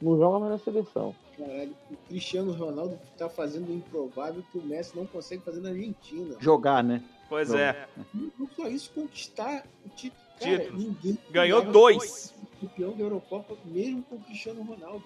Não 0.00 0.16
joga 0.16 0.38
mais 0.38 0.52
na 0.52 0.58
seleção. 0.58 1.14
Caralho, 1.36 1.74
o 1.90 1.96
Cristiano 2.08 2.52
Ronaldo 2.52 2.98
tá 3.16 3.28
fazendo 3.28 3.68
o 3.70 3.74
improvável 3.74 4.42
que 4.50 4.58
o 4.58 4.62
Messi 4.62 4.96
não 4.96 5.06
consegue 5.06 5.42
fazer 5.42 5.60
na 5.60 5.68
Argentina. 5.70 6.36
jogar, 6.40 6.82
né? 6.82 7.02
Pois 7.28 7.50
Não. 7.50 7.58
é. 7.58 7.88
Não 8.14 8.48
só 8.56 8.68
isso, 8.68 8.90
conquistar 8.94 9.66
o 9.84 9.88
título. 9.90 10.22
Cara, 10.40 10.70
ninguém 10.70 11.18
Ganhou 11.30 11.62
dois. 11.62 12.32
campeão 12.60 12.92
da 12.92 13.02
Eurocopa 13.02 13.56
mesmo 13.64 14.02
com 14.04 14.14
o 14.16 14.20
Cristiano 14.20 14.62
Ronaldo. 14.62 15.04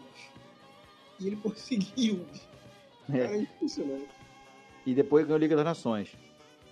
E 1.18 1.26
ele 1.26 1.36
conseguiu. 1.42 2.24
bicho. 2.30 2.48
Cara, 3.06 3.36
é 3.36 3.40
impressionante. 3.42 4.08
E 4.86 4.94
depois 4.94 5.24
ganhou 5.24 5.36
a 5.36 5.40
Liga 5.40 5.56
das 5.56 5.64
Nações. 5.64 6.12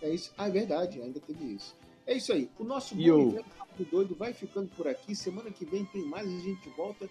É 0.03 0.09
isso. 0.11 0.32
Ah, 0.38 0.48
é 0.48 0.51
verdade, 0.51 1.01
ainda 1.01 1.20
teve 1.20 1.44
isso. 1.55 1.74
É 2.07 2.14
isso 2.14 2.32
aí. 2.32 2.51
O 2.59 2.64
nosso 2.64 2.94
bom 2.94 3.03
doido 3.90 4.14
vai 4.14 4.32
ficando 4.32 4.68
por 4.76 4.86
aqui. 4.88 5.14
Semana 5.14 5.51
que 5.51 5.64
vem 5.64 5.84
tem 5.86 6.03
mais, 6.05 6.26
a 6.26 6.40
gente 6.40 6.68
volta. 6.76 7.09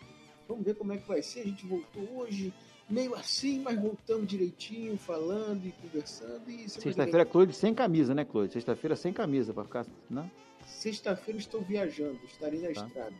Vamos 0.47 0.63
ver 0.65 0.75
como 0.75 0.93
é 0.93 0.97
que 0.97 1.07
vai 1.07 1.21
ser. 1.21 1.41
A 1.41 1.45
gente 1.45 1.65
voltou 1.65 2.03
hoje, 2.17 2.53
meio 2.89 3.15
assim, 3.15 3.59
mas 3.61 3.79
voltamos 3.79 4.27
direitinho, 4.27 4.97
falando 4.97 5.65
e 5.65 5.71
conversando. 5.71 6.49
E 6.49 6.67
Sexta-feira, 6.69 7.25
Claude 7.25 7.53
sem 7.53 7.73
camisa, 7.73 8.13
né, 8.13 8.25
Claude? 8.25 8.51
Sexta-feira 8.53 8.95
sem 8.95 9.13
camisa, 9.13 9.53
pra 9.53 9.63
ficar. 9.63 9.85
Né? 10.09 10.21
vem- 10.21 10.31
Sexta-feira 10.67 11.39
estou 11.39 11.61
viajando, 11.61 12.19
estarei 12.27 12.59
na 12.61 12.67
Tá. 12.73 12.85
estrada. 12.85 13.13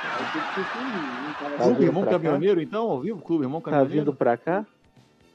Tá 0.00 1.64
Clube 1.64 1.84
Irmão 1.84 2.02
pra 2.02 2.12
cá? 2.12 2.18
Caminhoneiro, 2.18 2.60
então, 2.60 2.90
ao 2.90 3.00
vivo? 3.00 3.20
Clube 3.22 3.44
Irmão 3.44 3.60
Tá 3.60 3.70
Caminhoneiro? 3.70 4.00
vindo 4.06 4.14
pra 4.16 4.36
cá? 4.36 4.66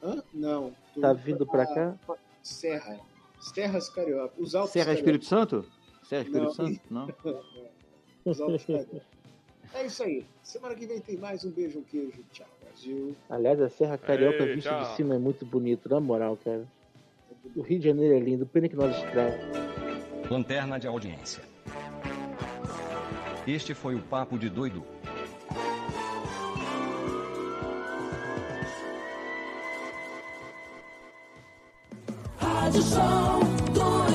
Hã? 0.01 0.23
Não. 0.33 0.73
Tá 0.99 1.11
vindo 1.13 1.45
pra 1.45 1.65
cá? 1.65 1.95
Serra. 2.41 2.99
Serras 3.43 3.89
Carioca. 3.89 4.33
Os 4.37 4.55
Alpes 4.55 4.71
Serra 4.71 4.85
Carioca. 4.85 5.01
Espírito 5.01 5.25
Santo? 5.25 5.65
Serra 6.03 6.21
Espírito 6.21 6.45
Não. 6.45 6.53
Santo? 6.53 6.81
Não. 6.89 7.41
Os 8.25 8.41
Alpes 8.41 8.65
Carioca. 8.65 9.01
É 9.73 9.85
isso 9.85 10.03
aí. 10.03 10.25
Semana 10.43 10.75
que 10.75 10.85
vem 10.85 10.99
tem 10.99 11.17
mais. 11.17 11.43
Um 11.43 11.51
beijo, 11.51 11.79
um 11.79 11.83
queijo. 11.83 12.23
Tchau, 12.31 12.47
Brasil. 12.61 13.15
Aliás, 13.29 13.59
a 13.59 13.69
Serra 13.69 13.97
Carioca 13.97 14.43
Ei, 14.43 14.55
vista 14.55 14.79
de 14.79 14.95
cima 14.95 15.15
é 15.15 15.17
muito 15.17 15.45
bonito, 15.45 15.89
na 15.89 15.99
moral, 15.99 16.37
cara. 16.43 16.65
O 17.55 17.61
Rio 17.61 17.79
de 17.79 17.85
Janeiro 17.87 18.15
é 18.15 18.19
lindo, 18.19 18.45
pena 18.45 18.69
que 18.69 18.75
nós 18.75 18.95
estragamos. 18.95 19.41
Lanterna 20.29 20.79
de 20.79 20.87
audiência. 20.87 21.43
Este 23.45 23.73
foi 23.73 23.95
o 23.95 24.01
Papo 24.01 24.37
de 24.37 24.49
Doido. 24.49 24.83
Rádio 32.73 32.81
Show 32.81 34.12